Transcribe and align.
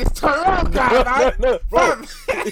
It's 0.00 0.20
your 0.22 0.30
ah, 0.30 0.62
this 0.64 0.74
Tyrone 0.74 1.04
guy, 1.04 1.04
man. 1.04 1.34
no, 1.38 1.58
bro. 1.70 2.02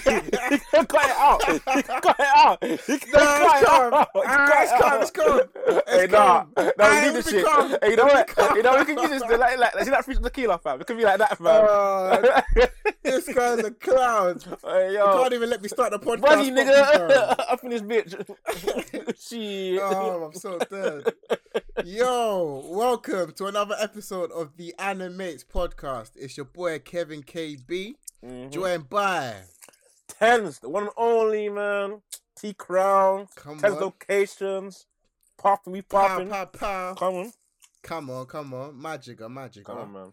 Cut 0.00 0.24
it 0.26 0.34
out. 0.36 1.40
Cut 1.40 2.16
it 2.18 2.26
out. 2.34 2.62
No, 2.62 2.68
it's 2.70 2.88
it 2.88 3.12
calm. 3.12 3.94
out. 3.94 4.08
He 4.14 4.20
can 4.22 4.48
it's 4.62 4.72
it 4.72 4.80
calm, 4.80 5.02
it's 5.02 5.10
calm. 5.10 5.40
Hey, 5.86 6.06
nah, 6.08 6.44
Ah, 6.56 7.00
we 7.00 7.06
need 7.06 7.14
this 7.16 7.28
shit. 7.28 7.46
Hey, 7.82 7.90
you 7.90 7.96
know 7.96 8.04
what? 8.06 8.30
You 8.56 8.62
know 8.62 8.76
we 8.78 8.84
can 8.84 8.98
use 8.98 9.10
this. 9.10 9.22
Like, 9.22 9.58
like, 9.58 9.78
see 9.84 9.90
that 9.90 10.04
free 10.04 10.14
tequila, 10.16 10.58
fam. 10.58 10.80
It 10.80 10.86
can 10.86 10.96
be 10.96 11.04
like 11.04 11.18
that, 11.18 11.36
fam. 11.38 11.46
Oh, 11.46 12.42
this 13.02 13.28
guy's 13.32 13.58
a 13.60 13.70
clown. 13.70 14.40
hey, 14.64 14.92
You 14.92 14.98
can't 14.98 15.32
even 15.32 15.50
let 15.50 15.62
me 15.62 15.68
start 15.68 15.90
the 15.92 15.98
podcast. 15.98 16.20
properly, 16.20 16.50
nigga. 16.50 17.38
Up 17.50 17.62
in 17.64 17.70
this 17.70 17.82
bitch. 17.82 19.18
Shit. 19.28 19.80
Oh, 19.82 20.24
I'm 20.24 20.34
so 20.34 20.58
dead. 20.58 21.12
Yo, 21.84 22.62
welcome 22.66 23.32
to 23.32 23.46
another 23.46 23.74
episode 23.80 24.30
of 24.32 24.56
the 24.56 24.74
Animates 24.78 25.44
podcast. 25.44 26.12
It's 26.16 26.36
your 26.36 26.46
boy 26.46 26.78
Kevin 26.78 27.22
KB, 27.22 27.94
Mhm. 28.24 28.50
joined 28.50 28.88
by 28.88 29.34
Tendz, 30.20 30.60
the 30.60 30.68
one 30.68 30.84
and 30.84 30.92
only 30.96 31.48
man. 31.48 32.02
T 32.36 32.54
Crown. 32.54 33.26
Come 33.36 33.58
Tendz 33.58 33.76
on. 33.76 33.80
locations. 33.80 34.86
Popping, 35.38 35.72
we 35.72 35.82
pow, 35.82 36.08
popping. 36.08 36.28
pow, 36.28 36.44
pow. 36.46 36.94
Come 36.94 37.14
on. 37.14 37.32
Come 37.82 38.10
on, 38.10 38.26
come 38.26 38.54
on, 38.54 38.80
magic, 38.80 39.18
magic, 39.28 39.64
Come 39.64 39.78
on, 39.78 39.92
man. 39.92 40.12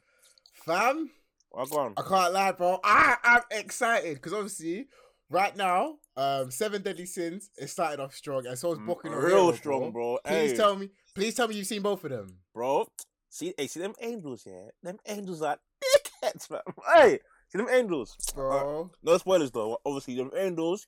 fam. 0.53 1.09
Well, 1.51 1.65
go 1.67 1.77
on. 1.79 1.93
I 1.97 2.01
can't 2.01 2.33
lie, 2.33 2.51
bro. 2.51 2.79
I 2.83 3.15
am 3.23 3.41
excited 3.51 4.15
because 4.15 4.33
obviously, 4.33 4.87
right 5.29 5.55
now, 5.55 5.95
um, 6.17 6.49
Seven 6.49 6.81
Deadly 6.81 7.05
Sins 7.05 7.49
it 7.57 7.67
started 7.69 7.99
off 7.99 8.15
strong, 8.15 8.45
and 8.47 8.57
so 8.57 8.73
is 8.73 8.79
Boku 8.79 9.05
no 9.05 9.11
Real 9.11 9.45
Hero, 9.45 9.51
strong, 9.53 9.91
bro. 9.91 10.17
Please 10.25 10.51
Hey, 10.51 10.57
tell 10.57 10.75
me, 10.75 10.89
please 11.13 11.35
tell 11.35 11.47
me 11.47 11.55
you've 11.55 11.67
seen 11.67 11.81
both 11.83 12.03
of 12.03 12.09
them. 12.11 12.37
bro. 12.53 12.87
See, 13.29 13.53
hey, 13.57 13.67
see 13.67 13.79
them 13.79 13.93
angels, 14.01 14.43
yeah? 14.47 14.69
Them 14.81 14.97
angels 15.07 15.43
are 15.43 15.57
dickheads, 15.83 16.49
man. 16.49 16.61
Hey, 16.95 17.19
see 17.49 17.57
them 17.57 17.67
angels. 17.69 18.15
Bro, 18.35 18.91
No 19.03 19.17
spoilers, 19.17 19.51
though. 19.51 19.79
Obviously, 19.85 20.15
them 20.15 20.31
angels, 20.35 20.87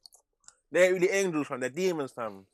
they 0.72 0.86
ain't 0.86 0.94
really 0.94 1.10
angels, 1.10 1.48
fam. 1.48 1.60
They're 1.60 1.70
demons, 1.70 2.12
fam. 2.12 2.46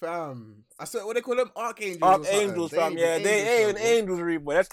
fam. 0.00 0.64
I 0.78 0.84
said 0.84 1.04
what 1.04 1.14
they 1.14 1.20
call 1.20 1.36
them 1.36 1.50
archangels. 1.56 2.02
Archangels, 2.02 2.70
fam. 2.72 2.92
ain't 2.92 3.00
Yeah, 3.00 3.18
they 3.18 3.64
ain't 3.66 3.78
angels, 3.78 4.20
really, 4.20 4.38
boy. 4.38 4.54
That's, 4.54 4.68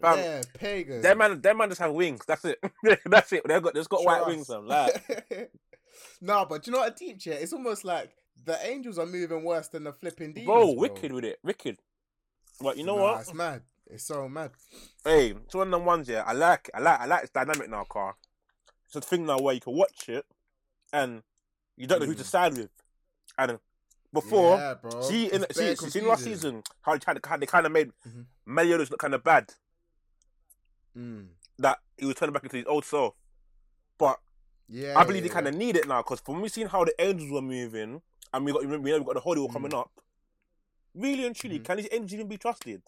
fam. 0.00 0.18
Yeah, 0.18 0.42
pagans. 0.58 1.02
Them 1.02 1.18
man, 1.18 1.40
them 1.40 1.56
man 1.58 1.68
just 1.68 1.80
have 1.80 1.92
wings. 1.92 2.22
That's 2.26 2.44
it. 2.44 2.58
That's 3.06 3.32
it. 3.32 3.42
They've 3.46 3.62
got, 3.62 3.74
they've 3.74 3.88
got 3.88 4.04
white 4.04 4.26
wings, 4.26 4.48
fam. 4.48 4.66
Like, 4.66 5.50
no, 6.20 6.46
but 6.48 6.66
you 6.66 6.72
know 6.72 6.80
what, 6.80 6.96
deep 6.96 7.20
chat? 7.20 7.40
It's 7.40 7.52
almost 7.52 7.84
like 7.84 8.10
the 8.44 8.58
angels 8.66 8.98
are 8.98 9.06
moving 9.06 9.44
worse 9.44 9.68
than 9.68 9.84
the 9.84 9.92
flipping 9.92 10.32
demons. 10.32 10.46
bro, 10.46 10.64
Bro, 10.66 10.74
wicked 10.74 11.12
with 11.12 11.24
it. 11.24 11.38
Wicked. 11.44 11.78
But 12.60 12.76
you 12.76 12.84
know 12.84 12.96
Nah, 12.96 13.02
what? 13.02 13.20
It's 13.22 13.34
mad. 13.34 13.62
It's 13.90 14.04
so 14.04 14.28
mad. 14.28 14.52
Hey, 15.04 15.30
it's 15.32 15.54
one 15.54 15.68
of 15.68 15.72
them 15.72 15.84
ones, 15.84 16.08
yeah. 16.08 16.22
I 16.26 16.32
like, 16.32 16.70
I 16.74 16.80
like, 16.80 17.00
I 17.00 17.06
like 17.06 17.22
It's 17.24 17.32
dynamic 17.32 17.68
now, 17.68 17.84
car. 17.84 18.16
It's 18.86 18.96
a 18.96 19.00
thing 19.00 19.26
now 19.26 19.38
where 19.38 19.54
you 19.54 19.60
can 19.60 19.74
watch 19.74 20.08
it, 20.08 20.24
and 20.92 21.22
you 21.76 21.86
don't 21.86 22.00
know 22.00 22.06
who 22.06 22.14
to 22.14 22.22
Mm. 22.22 22.26
side 22.26 22.56
with. 22.56 22.70
And 23.38 23.58
before, 24.12 24.56
yeah, 24.58 24.74
see, 25.00 25.32
in, 25.32 25.44
It's 25.44 25.58
see, 25.58 25.74
see, 25.76 25.98
in 26.00 26.06
last 26.08 26.24
season 26.24 26.62
how 26.82 26.92
they 26.92 26.98
kind 27.00 27.18
of, 27.18 27.40
they 27.40 27.46
kind 27.46 27.66
of 27.66 27.72
made 27.72 27.92
Mhm. 28.06 28.26
Meliodas 28.46 28.90
look 28.90 29.00
kind 29.00 29.14
of 29.14 29.24
bad. 29.24 29.54
Mm. 30.96 31.28
That 31.58 31.78
he 31.96 32.04
was 32.06 32.16
turning 32.16 32.32
back 32.34 32.42
into 32.44 32.56
his 32.56 32.66
old 32.66 32.84
self. 32.84 33.14
But 33.98 34.20
Yeah, 34.68 34.98
I 34.98 35.04
believe 35.04 35.24
yeah, 35.24 35.28
they 35.28 35.34
kind 35.34 35.48
of 35.48 35.54
need 35.54 35.76
it 35.76 35.88
now 35.88 36.02
because 36.02 36.20
from 36.20 36.40
we 36.40 36.48
seen 36.48 36.66
how 36.68 36.84
the 36.84 36.94
angels 37.02 37.30
were 37.30 37.42
moving, 37.42 38.02
and 38.32 38.44
we 38.44 38.52
got, 38.52 38.62
we 38.64 38.68
know 38.90 38.98
we 38.98 39.04
got 39.04 39.14
the 39.14 39.20
Holy 39.20 39.40
War 39.40 39.48
Mm. 39.48 39.52
coming 39.52 39.74
up. 39.74 39.90
Really 40.94 41.26
and 41.26 41.34
truly, 41.34 41.58
Mhm. 41.58 41.64
can 41.64 41.76
these 41.78 41.88
angels 41.90 42.12
even 42.14 42.28
be 42.28 42.36
trusted? 42.36 42.82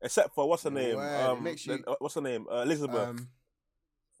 Except 0.00 0.34
for 0.34 0.48
what's 0.48 0.62
her 0.62 0.70
name? 0.70 0.96
Um, 0.98 1.46
you- 1.46 1.84
uh, 1.86 1.94
what's 1.98 2.14
her 2.14 2.20
name? 2.20 2.46
Uh, 2.50 2.62
Elizabeth. 2.62 3.08
Um, 3.08 3.28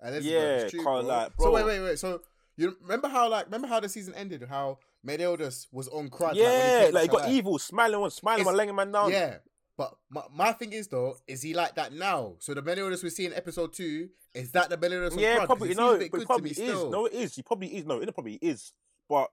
Elizabeth, 0.02 0.24
Yeah, 0.24 0.68
true, 0.68 0.84
can't 0.84 1.06
bro. 1.06 1.28
So 1.40 1.52
wait, 1.52 1.64
wait, 1.66 1.80
wait. 1.80 1.98
So 1.98 2.20
you 2.56 2.76
remember 2.82 3.08
how 3.08 3.28
like 3.28 3.46
remember 3.46 3.66
how 3.68 3.80
the 3.80 3.88
season 3.88 4.14
ended? 4.14 4.44
How 4.48 4.78
Meliodas 5.02 5.68
was 5.72 5.88
on 5.88 6.08
crud. 6.10 6.34
yeah, 6.34 6.82
like, 6.86 6.94
like 6.94 7.02
he 7.02 7.08
got 7.08 7.24
came 7.26 7.34
evil, 7.36 7.58
smiling 7.58 8.00
one, 8.00 8.10
smiling 8.10 8.44
one, 8.44 8.56
laying 8.56 8.74
man 8.74 8.92
down. 8.92 9.10
Yeah, 9.10 9.36
but 9.76 9.96
my, 10.10 10.22
my 10.34 10.52
thing 10.52 10.72
is 10.72 10.88
though, 10.88 11.16
is 11.26 11.42
he 11.42 11.54
like 11.54 11.74
that 11.76 11.92
now? 11.92 12.34
So 12.38 12.54
the 12.54 12.62
Meliodas 12.62 13.02
we 13.02 13.10
see 13.10 13.26
in 13.26 13.32
episode 13.34 13.72
two 13.72 14.08
is 14.34 14.52
that 14.52 14.70
the 14.70 14.76
Meliodas? 14.76 15.16
yeah, 15.16 15.44
probably 15.46 15.74
no, 15.74 15.98
but 15.98 16.10
good 16.10 16.26
probably 16.26 16.50
is. 16.50 16.56
still. 16.56 16.90
No, 16.90 17.06
it 17.06 17.12
is. 17.14 17.34
He 17.34 17.42
probably 17.42 17.68
is. 17.68 17.84
No, 17.84 18.00
it 18.00 18.12
probably 18.14 18.34
is. 18.42 18.72
But 19.08 19.30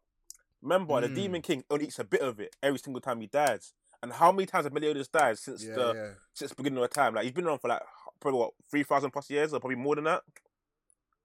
remember, 0.62 1.00
the 1.02 1.10
Mm. 1.10 1.16
Demon 1.16 1.42
King 1.42 1.64
only 1.70 1.86
eats 1.88 2.00
a 2.00 2.04
bit 2.04 2.22
of 2.22 2.40
it 2.40 2.56
every 2.64 2.80
single 2.80 3.02
time 3.02 3.22
he 3.22 3.28
dies. 3.28 3.74
And 4.02 4.12
how 4.12 4.32
many 4.32 4.46
times 4.46 4.66
have 4.66 4.74
Meliodas 4.74 5.08
died 5.08 5.38
since 5.38 5.64
yeah, 5.64 5.76
the 5.76 5.94
yeah. 5.94 6.10
since 6.34 6.52
the 6.52 6.56
beginning 6.56 6.84
of 6.84 6.90
time? 6.90 7.16
Like 7.16 7.24
he's 7.24 7.34
been 7.34 7.46
around 7.46 7.60
for 7.60 7.70
like 7.70 7.82
probably 8.20 8.40
what 8.40 8.52
three 8.70 8.84
thousand 8.84 9.12
plus 9.12 9.30
years, 9.30 9.54
or 9.54 9.60
probably 9.60 9.78
more 9.78 9.96
than 9.96 10.06
that. 10.06 10.22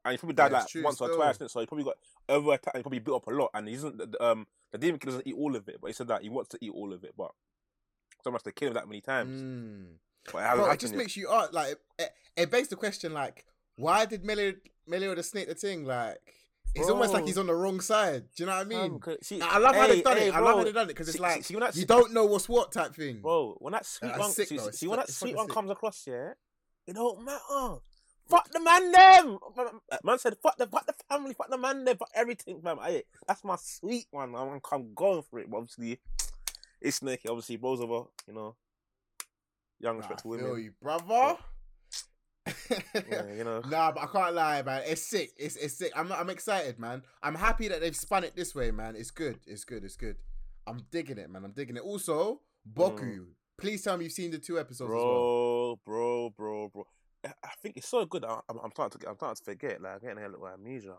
And 0.05 0.13
he's 0.13 0.21
probably 0.21 0.35
died 0.35 0.53
Yeah, 0.53 0.59
like 0.59 0.69
true 0.69 0.83
once 0.83 1.01
or 1.01 1.15
twice. 1.15 1.39
innit? 1.39 1.51
So 1.51 1.61
he 1.61 1.67
probably 1.67 1.85
got 1.85 1.97
over 2.29 2.55
attacked. 2.55 2.77
He 2.77 2.83
probably 2.83 3.01
built 3.01 3.23
up 3.23 3.27
a 3.27 3.37
lot. 3.37 3.51
And 3.53 3.69
he 3.69 3.75
isn't 3.75 3.99
the, 3.99 4.25
um 4.25 4.47
the 4.73 4.79
Demon 4.79 4.99
King 4.99 5.11
doesn't 5.11 5.27
eat 5.27 5.35
all 5.37 5.57
of 5.57 5.69
it, 5.69 5.79
but 5.81 5.89
he 5.89 5.93
said 5.93 6.09
that 6.09 6.23
he 6.23 6.29
wants 6.29 6.49
to 6.51 6.59
eat 6.61 6.73
all 6.73 6.93
of 6.93 7.05
it, 7.05 7.15
but 7.17 7.33
someone 8.23 8.37
has 8.37 8.45
to 8.45 8.53
kill 8.53 8.69
him 8.69 8.75
that 8.75 8.89
many 8.89 9.01
times. 9.01 9.43
Mm. 9.43 9.85
But 10.33 10.55
Bro, 10.57 10.71
it 10.71 10.81
just 10.81 10.95
makes 10.95 11.17
you 11.17 11.29
art 11.29 11.53
like 11.53 11.77
it, 11.99 12.11
it 12.37 12.51
begs 12.51 12.69
the 12.69 12.77
question 12.77 13.13
like 13.13 13.45
why 13.77 14.05
did 14.05 14.25
Meliodas, 14.25 14.61
Meliodas 14.87 15.31
snake 15.31 15.49
the 15.49 15.55
thing 15.55 15.85
like 15.85 16.35
it's 16.75 16.89
almost 16.89 17.13
like 17.13 17.27
he's 17.27 17.39
on 17.39 17.47
the 17.47 17.55
wrong 17.55 17.81
side. 17.81 18.25
Do 18.37 18.43
you 18.43 18.47
know 18.47 18.57
what 18.57 18.61
I 18.61 18.65
mean? 18.65 19.01
Um, 19.07 19.17
see, 19.23 19.41
I 19.41 19.59
love 19.59 19.75
how 19.75 19.87
they've 19.87 20.05
done 20.05 20.17
hey, 20.17 20.29
it. 20.29 20.35
I 20.35 20.39
love 20.39 20.45
bro. 20.45 20.57
how 20.59 20.65
they've 20.65 20.75
done 20.75 20.85
it 20.85 20.89
because 20.89 21.09
it's 21.09 21.17
See- 21.17 21.23
like 21.23 21.45
see 21.45 21.55
that 21.57 21.77
you 21.77 21.85
don't 21.87 22.13
know 22.13 22.27
what's 22.27 22.49
what 22.49 22.73
type 22.73 22.95
thing. 22.95 23.21
Bro, 23.21 23.57
when 23.59 23.73
that 23.73 23.87
sweet 23.87 24.17
one, 24.17 24.31
sick, 24.31 24.49
see, 24.49 24.59
see 24.59 24.87
when 24.89 24.99
that 24.99 25.11
sweet 25.11 25.37
one 25.37 25.47
sick. 25.47 25.55
comes 25.55 25.71
across, 25.71 26.05
yeah, 26.07 26.33
it 26.87 26.95
don't 26.95 27.25
matter. 27.25 27.81
Fuck 28.29 28.49
the 28.53 28.61
man, 28.61 28.93
them. 28.93 29.39
Man 30.05 30.19
said, 30.21 30.37
fuck 30.41 30.57
the, 30.57 30.69
fuck 30.69 30.87
the 30.87 30.95
family, 31.09 31.35
fuck 31.35 31.51
the 31.51 31.59
man, 31.59 31.85
them, 31.85 31.97
fuck 31.97 32.11
everything, 32.15 32.61
fam. 32.63 32.79
Aye, 32.79 33.03
that's 33.27 33.43
my 33.43 33.57
sweet 33.61 34.07
one. 34.13 34.37
I'm, 34.37 34.61
I'm 34.71 34.95
going 34.95 35.23
for 35.29 35.41
it, 35.41 35.51
but 35.51 35.57
obviously, 35.57 35.99
it's 36.81 37.03
Nicky. 37.03 37.29
Obviously, 37.29 37.57
bros 37.57 37.81
over, 37.81 38.09
you 38.29 38.35
know, 38.35 38.55
young, 39.81 39.95
Nah, 39.97 39.99
respectful 39.99 40.37
feel 40.39 40.47
women. 40.51 40.63
you, 40.63 40.73
brother. 40.81 41.37
Yeah, 42.47 43.27
you 43.37 43.45
know. 43.45 43.61
nah, 43.69 43.93
but 43.93 44.03
I 44.03 44.07
can't 44.07 44.35
lie, 44.35 44.63
man. 44.63 44.83
It's 44.87 45.03
sick. 45.03 45.33
It's 45.37 45.57
it's 45.57 45.75
sick. 45.75 45.93
I'm 45.97 46.11
I'm 46.13 46.31
excited, 46.31 46.79
man. 46.79 47.03
I'm 47.23 47.35
happy 47.35 47.69
that 47.69 47.81
they've 47.81 47.95
spun 47.97 48.25
it 48.25 48.35
this 48.37 48.55
way, 48.55 48.71
man. 48.71 48.97
It's 48.97 49.11
good. 49.11 49.39
It's 49.47 49.65
good. 49.65 49.85
It's 49.85 49.97
good. 49.97 50.17
I'm 50.67 50.83
digging 50.91 51.19
it, 51.19 51.31
man. 51.31 51.45
I'm 51.45 51.53
digging 51.53 51.77
it. 51.77 51.83
Also, 51.83 52.41
Boku. 52.73 53.27
Please 53.59 53.83
tell 53.83 53.97
me 53.99 54.05
you've 54.05 54.13
seen 54.13 54.31
the 54.31 54.39
two 54.39 54.59
episodes 54.59 54.91
as 54.91 54.95
well. 54.97 55.05
Mm. 55.05 55.15
Bro, 55.15 55.77
bro, 55.85 56.31
bro, 56.31 56.69
bro. 56.69 56.85
I 57.25 57.51
think 57.63 57.77
it's 57.77 57.89
so 57.89 58.07
good. 58.07 58.25
I'm, 58.25 58.41
I'm 58.49 58.71
starting 58.71 58.93
to, 58.93 58.99
get- 58.99 59.11
I'm 59.11 59.17
starting 59.17 59.37
to 59.37 59.43
forget. 59.45 59.83
Like, 59.83 59.93
I'm 59.95 59.99
getting 60.01 60.25
a 60.25 60.29
little 60.29 60.49
amnesia. 60.49 60.95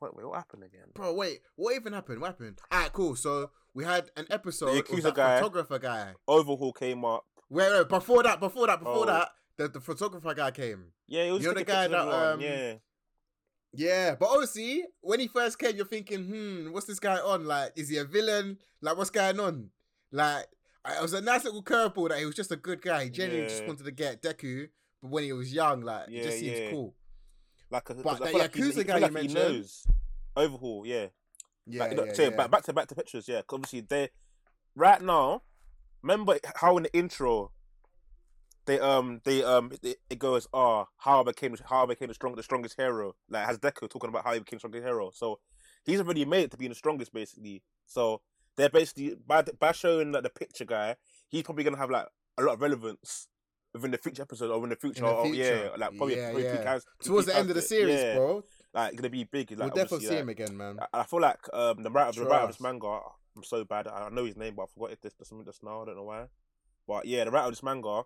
Like, 0.00 0.14
wait, 0.16 0.26
what 0.26 0.36
happened 0.36 0.64
again? 0.64 0.86
Bro, 0.94 1.12
wait, 1.14 1.40
what 1.56 1.74
even 1.74 1.92
happened? 1.92 2.22
What 2.22 2.28
happened? 2.28 2.60
Alright, 2.72 2.92
cool. 2.94 3.14
So 3.14 3.50
we 3.74 3.84
had 3.84 4.10
an 4.16 4.24
episode 4.30 4.86
The 4.90 5.00
that 5.02 5.14
guy. 5.14 5.36
photographer 5.36 5.78
guy. 5.78 6.12
Overhaul 6.26 6.72
came 6.72 7.04
up. 7.04 7.24
Wait, 7.50 7.70
wait, 7.70 7.88
before 7.90 8.22
that, 8.22 8.40
before 8.40 8.66
that, 8.68 8.78
before 8.78 9.02
Oh. 9.02 9.06
that, 9.06 9.28
the, 9.58 9.68
the 9.68 9.80
photographer 9.80 10.32
guy 10.34 10.50
came. 10.50 10.86
Yeah, 11.06 11.24
it 11.24 11.32
was 11.32 11.42
You're 11.42 11.54
the 11.54 11.64
guy 11.64 11.88
that, 11.88 12.08
um, 12.08 12.40
yeah. 12.40 12.74
Yeah, 13.74 14.14
but 14.18 14.30
obviously, 14.30 14.84
when 15.02 15.20
he 15.20 15.28
first 15.28 15.58
came, 15.58 15.76
you're 15.76 15.84
thinking, 15.84 16.24
hmm, 16.24 16.72
what's 16.72 16.86
this 16.86 16.98
guy 16.98 17.18
on? 17.18 17.44
Like, 17.44 17.72
is 17.76 17.90
he 17.90 17.98
a 17.98 18.04
villain? 18.04 18.58
Like, 18.80 18.96
what's 18.96 19.10
going 19.10 19.38
on? 19.38 19.68
Like, 20.10 20.46
I- 20.84 20.96
it 20.96 21.02
was 21.02 21.12
a 21.12 21.20
nice 21.20 21.44
little 21.44 21.62
curveball 21.62 22.08
that 22.08 22.18
he 22.18 22.24
was 22.24 22.34
just 22.34 22.50
a 22.50 22.56
good 22.56 22.80
guy. 22.80 23.04
He 23.04 23.10
genuinely 23.10 23.48
just 23.48 23.66
wanted 23.66 23.84
to 23.84 23.90
get 23.90 24.22
Deku, 24.22 24.68
but 25.02 25.10
when 25.10 25.24
he 25.24 25.32
was 25.34 25.52
young, 25.52 25.82
like, 25.82 26.08
it 26.08 26.22
just 26.22 26.38
seems 26.38 26.58
yeah. 26.58 26.70
cool. 26.70 26.94
Like, 27.70 27.90
a, 27.90 27.94
But 27.94 28.20
that 28.20 28.32
like 28.32 28.52
Yakuza 28.52 28.74
he, 28.78 28.84
guy 28.84 28.94
you 28.96 29.00
like 29.02 29.10
he 29.10 29.14
mentioned- 29.14 29.34
knows. 29.34 29.86
Overhaul, 30.34 30.86
yeah. 30.86 31.06
Yeah, 31.66 31.80
like, 31.84 31.96
yeah, 31.98 32.12
so 32.14 32.22
yeah. 32.22 32.30
Back, 32.30 32.50
back 32.50 32.62
to 32.62 32.72
back 32.72 32.86
to 32.88 32.94
pictures, 32.94 33.28
yeah. 33.28 33.42
obviously 33.52 33.82
they, 33.82 34.08
right 34.74 35.02
now, 35.02 35.42
remember 36.00 36.38
how 36.56 36.78
in 36.78 36.84
the 36.84 36.96
intro, 36.96 37.50
they 38.68 38.78
um 38.78 39.20
they 39.24 39.42
um 39.42 39.72
it, 39.82 39.96
it 40.10 40.18
goes 40.18 40.46
oh 40.52 40.86
how 40.98 41.20
I 41.20 41.24
became 41.24 41.56
how 41.64 41.84
I 41.84 41.86
became 41.86 42.08
the 42.08 42.14
strong 42.14 42.34
the 42.36 42.42
strongest 42.42 42.76
hero 42.76 43.14
like 43.28 43.46
has 43.46 43.58
Deku 43.58 43.88
talking 43.88 44.10
about 44.10 44.24
how 44.24 44.34
he 44.34 44.38
became 44.40 44.58
the 44.58 44.60
strongest 44.60 44.84
hero 44.84 45.10
so 45.12 45.40
he's 45.84 46.00
already 46.00 46.24
made 46.24 46.44
it 46.44 46.50
to 46.52 46.56
being 46.58 46.68
the 46.70 46.74
strongest 46.74 47.12
basically 47.12 47.62
so 47.86 48.20
they're 48.56 48.68
basically 48.68 49.16
by 49.26 49.42
by 49.58 49.72
showing 49.72 50.12
like 50.12 50.22
the 50.22 50.30
picture 50.30 50.66
guy 50.66 50.96
he's 51.28 51.42
probably 51.42 51.64
gonna 51.64 51.78
have 51.78 51.90
like 51.90 52.06
a 52.36 52.42
lot 52.42 52.54
of 52.54 52.60
relevance 52.60 53.28
within 53.72 53.90
the 53.90 53.98
future 53.98 54.22
episode 54.22 54.50
or 54.50 54.62
in 54.64 54.70
the 54.70 54.76
future, 54.76 55.04
In 55.04 55.16
the 55.16 55.22
future. 55.24 55.70
yeah 55.70 55.70
like 55.76 55.96
probably, 55.96 56.16
Yeah, 56.16 56.30
probably 56.30 56.44
yeah. 56.44 56.78
Towards 57.02 57.26
the 57.26 57.36
end 57.36 57.48
of 57.48 57.56
the 57.56 57.62
series, 57.62 58.00
yeah, 58.00 58.16
bro. 58.16 58.44
like 58.74 58.96
gonna 58.96 59.10
be 59.10 59.24
big 59.24 59.50
like 59.52 59.74
we'll 59.74 59.84
definitely 59.84 60.06
see 60.06 60.14
like, 60.14 60.22
him 60.22 60.28
again, 60.28 60.56
man. 60.56 60.78
I 60.92 61.00
I 61.00 61.04
feel 61.04 61.20
like 61.20 61.38
um, 61.52 61.82
the 61.82 61.90
writer, 61.90 62.20
the 62.20 62.26
writer 62.26 62.44
of 62.44 62.50
this 62.50 62.60
manga, 62.60 63.00
I'm 63.36 63.44
so 63.44 63.64
bad. 63.64 63.88
I 63.88 64.08
know 64.10 64.24
his 64.24 64.36
name, 64.36 64.54
but 64.56 64.64
I 64.64 64.66
forgot 64.66 64.92
it 64.92 65.02
this 65.02 65.14
just, 65.14 65.32
just 65.44 65.62
now. 65.62 65.82
I 65.82 65.86
don't 65.86 65.96
know 65.96 66.04
why. 66.04 66.26
But 66.86 67.06
yeah, 67.06 67.24
the 67.24 67.30
writer 67.30 67.46
of 67.46 67.52
this 67.52 67.62
manga, 67.62 68.02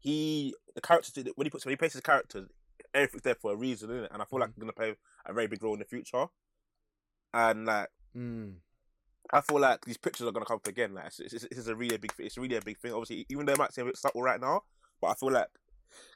he 0.00 0.54
the 0.74 0.80
characters 0.80 1.24
when 1.36 1.44
he 1.46 1.50
puts 1.50 1.64
when 1.64 1.72
he 1.72 1.76
plays 1.76 1.92
his 1.92 2.00
characters, 2.02 2.48
everything's 2.92 3.22
there 3.22 3.34
for 3.36 3.52
a 3.52 3.56
reason, 3.56 3.90
isn't 3.90 4.04
it? 4.04 4.10
And 4.12 4.20
I 4.20 4.24
feel 4.24 4.40
like 4.40 4.50
Mm-hmm. 4.50 4.60
he's 4.60 4.62
gonna 4.62 4.72
play 4.72 4.94
a 5.26 5.32
very 5.32 5.46
big 5.46 5.62
role 5.62 5.74
in 5.74 5.78
the 5.80 5.84
future. 5.84 6.26
And 7.32 7.66
like 7.66 7.88
Mm. 8.16 8.54
I 9.32 9.40
feel 9.42 9.60
like 9.60 9.84
these 9.84 9.96
pictures 9.96 10.26
are 10.26 10.32
gonna 10.32 10.44
come 10.46 10.56
up 10.56 10.66
again. 10.66 10.94
Like 10.94 11.06
it's, 11.06 11.20
it's, 11.20 11.44
it's 11.44 11.66
a 11.68 11.76
really 11.76 11.96
big, 11.98 12.12
thing. 12.12 12.26
it's 12.26 12.36
really 12.36 12.56
a 12.56 12.60
big 12.60 12.78
thing. 12.78 12.92
Obviously, 12.92 13.24
even 13.28 13.46
though 13.46 13.52
it 13.52 13.58
might 13.58 13.72
seem 13.72 13.84
a 13.84 13.90
bit 13.90 13.96
subtle 13.96 14.22
right 14.22 14.40
now, 14.40 14.62
but 15.00 15.08
I 15.08 15.14
feel 15.14 15.30
like 15.30 15.46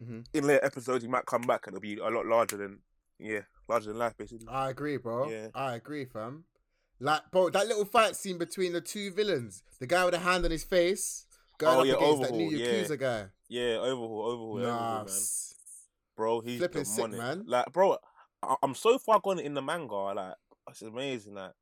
Mhm. 0.02 0.24
in 0.34 0.46
later 0.46 0.64
episodes 0.64 1.04
he 1.04 1.08
might 1.10 1.26
come 1.26 1.42
back 1.42 1.66
and 1.66 1.74
it'll 1.76 1.82
be 1.82 1.98
a 1.98 2.08
lot 2.08 2.26
larger 2.26 2.56
than 2.56 2.80
yeah, 3.18 3.40
larger 3.68 3.88
than 3.90 3.98
life 3.98 4.16
basically. 4.16 4.46
I 4.48 4.70
agree, 4.70 4.96
bro. 4.96 5.30
Yeah. 5.30 5.48
I 5.54 5.74
agree, 5.76 6.04
fam. 6.04 6.44
Like, 7.00 7.30
bro, 7.30 7.50
that 7.50 7.66
little 7.68 7.84
fight 7.84 8.16
scene 8.16 8.38
between 8.38 8.72
the 8.72 8.80
two 8.80 9.10
villains, 9.12 9.62
the 9.78 9.86
guy 9.86 10.04
with 10.04 10.14
a 10.14 10.18
hand 10.20 10.44
on 10.44 10.50
his 10.50 10.64
face, 10.64 11.26
going 11.58 11.76
Oh, 11.76 11.80
up 11.80 11.86
yeah, 11.86 11.94
against 11.94 12.22
that 12.22 12.32
new 12.32 12.46
Overhaul, 12.46 12.90
yeah. 12.90 12.96
Guy. 12.96 13.26
Yeah, 13.48 13.76
overhaul, 13.78 14.22
overhaul, 14.26 14.56
Nah, 14.58 15.00
overhaul, 15.00 15.04
man. 15.04 15.14
Bro, 16.16 16.40
he's 16.40 16.58
Flipping 16.58 16.84
sick, 16.84 17.10
man. 17.10 17.44
Like, 17.46 17.72
bro, 17.72 17.96
I- 18.42 18.56
I'm 18.62 18.74
so 18.74 18.98
far 18.98 19.20
gone 19.20 19.38
in 19.40 19.54
the 19.54 19.62
manga. 19.62 19.94
Like, 19.94 20.34
it's 20.68 20.82
amazing. 20.82 21.34
Like, 21.34 21.52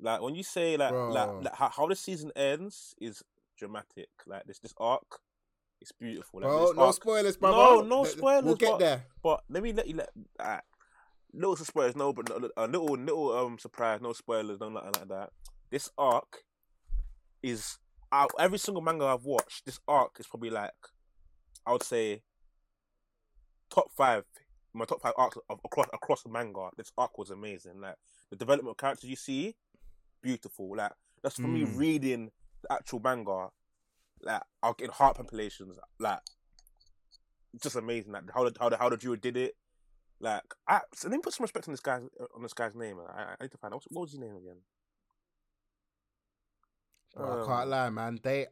like 0.00 0.20
when 0.20 0.34
you 0.34 0.42
say 0.42 0.76
like, 0.76 0.92
like, 0.92 1.42
like 1.44 1.54
how, 1.54 1.68
how 1.68 1.86
the 1.86 1.94
season 1.96 2.32
ends 2.34 2.94
is 3.00 3.22
dramatic. 3.56 4.08
Like 4.26 4.44
this, 4.44 4.58
this 4.58 4.74
arc, 4.78 5.20
it's 5.80 5.92
beautiful. 5.92 6.40
Like, 6.40 6.50
bro, 6.50 6.72
no 6.72 6.82
arc- 6.82 6.94
spoilers, 6.96 7.36
brother. 7.36 7.56
No, 7.56 7.80
no 7.82 8.04
spoilers, 8.04 8.44
We'll 8.44 8.56
get 8.56 8.70
but- 8.72 8.78
there. 8.80 9.04
But 9.22 9.44
let 9.48 9.62
me 9.62 9.72
let 9.72 9.86
you 9.86 9.96
let 9.96 10.10
uh, 10.40 10.58
little 11.32 11.56
spoilers, 11.56 11.94
no, 11.96 12.12
but 12.12 12.28
no- 12.28 12.50
a 12.56 12.66
little 12.66 12.96
little 12.96 13.32
um 13.38 13.58
surprise, 13.58 14.00
no 14.00 14.12
spoilers, 14.12 14.58
no 14.60 14.68
nothing 14.70 14.92
like 14.98 15.08
that. 15.08 15.30
This 15.70 15.90
arc 15.96 16.42
is 17.42 17.78
out 18.14 18.30
every 18.38 18.58
single 18.58 18.82
manga 18.82 19.04
I've 19.06 19.24
watched. 19.24 19.66
This 19.66 19.80
arc 19.88 20.16
is 20.20 20.26
probably 20.26 20.50
like 20.50 20.72
I 21.66 21.72
would 21.72 21.82
say 21.82 22.22
top 23.70 23.90
five. 23.96 24.24
My 24.76 24.84
top 24.84 25.00
five 25.00 25.12
arcs 25.16 25.36
of, 25.48 25.60
across 25.64 25.86
across 25.92 26.22
the 26.22 26.28
manga. 26.30 26.70
This 26.76 26.92
arc 26.98 27.16
was 27.18 27.30
amazing. 27.30 27.80
Like 27.80 27.96
the 28.30 28.36
development 28.36 28.72
of 28.72 28.76
characters 28.76 29.08
you 29.10 29.16
see, 29.16 29.54
beautiful. 30.22 30.76
Like 30.76 30.92
that's 31.22 31.36
for 31.36 31.48
me 31.48 31.62
Mm. 31.64 31.78
reading 31.78 32.30
the 32.62 32.72
actual 32.72 33.00
manga. 33.00 33.48
Like 34.22 34.42
I'll 34.62 34.74
get 34.74 34.90
heart 34.90 35.16
palpitations. 35.16 35.78
Like 35.98 36.20
just 37.62 37.76
amazing. 37.76 38.12
Like 38.12 38.24
how 38.34 38.48
the 38.48 38.52
how 38.58 38.68
the 38.68 38.76
how 38.76 38.88
the 38.88 38.96
Drew 38.96 39.16
did 39.16 39.36
it. 39.36 39.54
Like 40.20 40.42
I 40.68 40.80
so 40.94 41.08
let 41.08 41.16
me 41.16 41.22
put 41.22 41.34
some 41.34 41.44
respect 41.44 41.68
on 41.68 41.72
this 41.72 41.80
guy's 41.80 42.02
on 42.34 42.42
this 42.42 42.52
guy's 42.54 42.74
name. 42.74 42.98
I, 43.08 43.22
I 43.22 43.42
need 43.42 43.50
to 43.52 43.58
find 43.58 43.72
out 43.74 43.76
What's, 43.76 43.86
what 43.90 44.02
was 44.02 44.10
his 44.12 44.20
name 44.20 44.36
again. 44.36 44.58
Bro, 47.16 47.42
I 47.42 47.46
can't 47.46 47.62
Um, 47.64 47.70
lie, 47.70 47.90
man. 47.90 48.20
They 48.22 48.46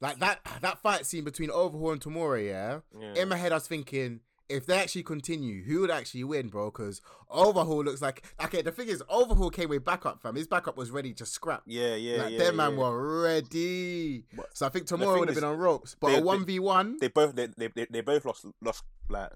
like 0.00 0.18
that 0.20 0.40
that 0.62 0.78
fight 0.82 1.06
scene 1.06 1.24
between 1.24 1.50
Overhaul 1.50 1.92
and 1.92 2.00
Tomura, 2.00 2.44
yeah. 2.44 2.80
Yeah. 2.98 3.22
In 3.22 3.28
my 3.28 3.36
head, 3.36 3.52
I 3.52 3.56
was 3.56 3.66
thinking, 3.68 4.20
if 4.48 4.66
they 4.66 4.78
actually 4.78 5.02
continue, 5.04 5.62
who 5.62 5.80
would 5.82 5.90
actually 5.90 6.24
win, 6.24 6.48
bro? 6.48 6.70
Because 6.70 7.00
Overhaul 7.28 7.84
looks 7.84 8.00
like 8.02 8.24
okay. 8.44 8.62
The 8.62 8.72
thing 8.72 8.88
is, 8.88 9.02
Overhaul 9.08 9.50
came 9.50 9.68
with 9.68 9.84
backup, 9.84 10.20
fam. 10.22 10.34
His 10.36 10.46
backup 10.48 10.76
was 10.76 10.90
ready 10.90 11.12
to 11.14 11.26
scrap. 11.26 11.62
yeah, 11.66 11.94
yeah, 11.94 12.22
like 12.22 12.32
yeah. 12.32 12.38
them 12.38 12.56
man 12.56 12.76
were 12.76 13.22
ready. 13.22 14.24
But 14.34 14.56
So 14.56 14.66
I 14.66 14.68
think 14.70 14.86
Tomura 14.86 15.18
would 15.18 15.28
have 15.28 15.34
been 15.34 15.44
on 15.44 15.58
ropes. 15.58 15.96
But 16.00 16.08
they- 16.08 16.18
a 16.18 16.22
one 16.22 16.44
v 16.44 16.58
one, 16.58 16.96
They 17.00 17.08
both 17.08 17.34
they, 17.34 17.46
they 17.56 17.68
they 17.68 17.86
they 17.90 18.00
both 18.00 18.24
lost 18.24 18.46
lost 18.62 18.84
like 19.08 19.30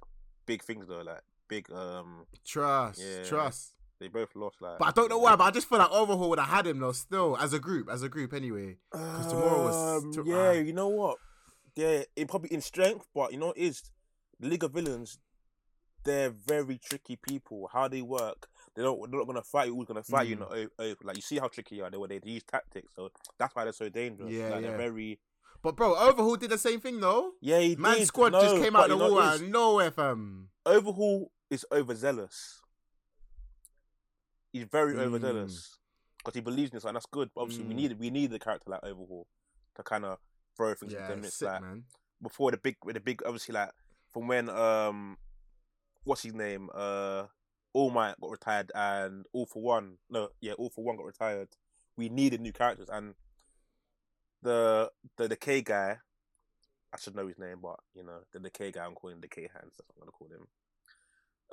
big 0.47 0.63
things 0.63 0.87
though. 0.87 1.03
Like 1.03 1.23
big 1.49 1.71
um 1.71 2.27
trust, 2.45 3.01
Yeah. 3.03 3.23
trust. 3.25 3.75
They 4.05 4.09
both 4.09 4.29
lost 4.35 4.57
like. 4.61 4.79
But 4.79 4.89
I 4.89 4.91
don't 4.93 5.09
know 5.09 5.19
why. 5.19 5.35
But 5.37 5.45
I 5.45 5.51
just 5.51 5.69
feel 5.69 5.79
like 5.79 5.91
Overhaul 5.91 6.31
would 6.31 6.39
have 6.39 6.49
had 6.49 6.67
him 6.67 6.79
though. 6.81 6.93
Still, 6.93 7.37
as 7.39 7.53
a 7.53 7.59
group, 7.59 7.89
as 7.91 8.03
a 8.03 8.09
group, 8.09 8.33
anyway. 8.33 8.77
Because 8.93 9.27
tomorrow 9.29 9.65
was- 9.65 10.05
Um, 10.05 10.13
to- 10.13 10.25
yeah, 10.27 10.49
ah. 10.49 10.53
you 10.53 10.73
know 10.73 10.89
what? 10.89 11.19
Yeah, 11.77 12.03
it 12.15 12.29
probably 12.29 12.53
in 12.53 12.61
strength, 12.61 13.07
but 13.15 13.33
you 13.33 13.39
know 13.39 13.47
what 13.49 13.59
is 13.59 13.83
the 14.39 14.49
League 14.49 14.63
of 14.65 14.73
Villains. 14.73 15.19
They're 16.05 16.31
very 16.31 16.79
tricky 16.79 17.17
people. 17.17 17.69
How 17.73 17.89
they 17.89 18.03
work, 18.03 18.47
they 18.77 18.83
don't. 18.83 19.11
They're 19.11 19.19
not 19.19 19.27
gonna 19.27 19.43
fight 19.43 19.69
you. 19.69 19.75
Who's 19.75 19.87
gonna 19.87 20.03
fight 20.03 20.29
you? 20.29 20.37
Mm. 20.37 20.41
Not 20.41 20.53
o- 20.57 20.69
o- 20.85 20.95
like 21.03 21.17
you 21.17 21.23
see 21.23 21.39
how 21.39 21.49
tricky 21.49 21.77
they 21.77 21.83
are. 21.83 21.91
They 21.91 21.97
were 21.97 22.07
they 22.09 22.21
use 22.23 22.43
tactics, 22.45 22.93
so 22.95 23.09
that's 23.39 23.55
why 23.57 23.65
they're 23.65 23.73
so 23.73 23.89
dangerous. 23.89 24.31
Yeah, 24.31 24.51
like, 24.51 24.63
yeah. 24.63 24.69
They're 24.69 24.77
very. 24.79 25.19
But 25.63 25.77
bro, 25.77 25.97
Overhaul 25.97 26.37
did 26.37 26.51
the 26.51 26.59
same 26.59 26.81
thing 26.81 27.01
though. 27.01 27.33
Yeah, 27.41 27.59
he 27.61 27.75
Man 27.77 27.97
did. 27.97 28.07
squad 28.07 28.33
just 28.33 28.57
came 28.63 28.77
out 28.77 28.83
you 28.91 28.99
the 28.99 29.05
know 29.05 29.11
wall 29.13 29.21
out 29.23 29.37
of 29.37 29.49
nowhere, 29.49 29.91
fam. 29.91 30.51
Overhaul 30.67 31.33
is 31.49 31.65
overzealous. 31.73 32.61
He's 34.55 34.67
very 34.71 34.95
Mm. 34.95 34.99
overzealous 35.01 35.79
because 36.19 36.37
he 36.37 36.41
believes 36.41 36.71
in 36.71 36.77
this, 36.77 36.85
and 36.85 36.95
that's 36.95 37.07
good. 37.07 37.29
But 37.35 37.41
obviously, 37.43 37.65
we 37.65 37.75
Mm. 37.75 37.77
need 37.77 37.99
we 37.99 38.09
need 38.11 38.31
the 38.31 38.39
character 38.39 38.71
like 38.71 38.85
Overhaul 38.85 39.27
to 39.75 39.83
kind 39.83 40.05
of 40.05 40.19
throw 40.57 40.73
things 40.75 40.93
Yeah, 40.93 41.01
into 41.01 41.11
the 41.17 41.21
mix. 41.23 41.35
sick 41.35 41.47
Like 41.47 41.61
man. 41.61 41.85
before 42.23 42.53
the 42.53 42.57
big, 42.57 42.77
the 42.87 43.01
big, 43.01 43.21
obviously, 43.27 43.53
like 43.55 43.73
from 44.13 44.29
when 44.29 44.49
um, 44.49 45.19
what's 46.05 46.23
his 46.23 46.35
name? 46.35 46.71
Uh, 46.73 47.27
All 47.73 47.91
Might 47.91 48.21
got 48.21 48.31
retired, 48.31 48.71
and 48.77 49.27
All 49.33 49.47
for 49.47 49.61
One, 49.61 49.99
no, 50.09 50.29
yeah, 50.41 50.53
All 50.53 50.71
for 50.71 50.85
One 50.85 50.97
got 50.97 51.07
retired. 51.07 51.49
We 51.97 52.09
needed 52.09 52.41
new 52.41 52.53
characters, 52.53 52.89
and 52.89 53.17
the 54.41 54.93
the 55.17 55.27
the 55.27 55.37
K 55.37 55.63
guy, 55.63 55.99
I 56.93 56.97
should 56.99 57.17
know 57.17 57.27
his 57.27 57.39
name, 57.41 57.59
but 57.61 57.81
you 57.93 58.05
know 58.05 58.21
the 58.33 58.39
Decay 58.39 58.71
guy, 58.71 58.85
I'm 58.85 58.95
calling 58.95 59.21
Decay 59.21 59.49
Hands. 59.53 59.75
That's 59.77 59.89
what 59.89 59.97
I'm 59.97 60.01
gonna 60.03 60.13
call 60.13 60.29
him. 60.29 60.47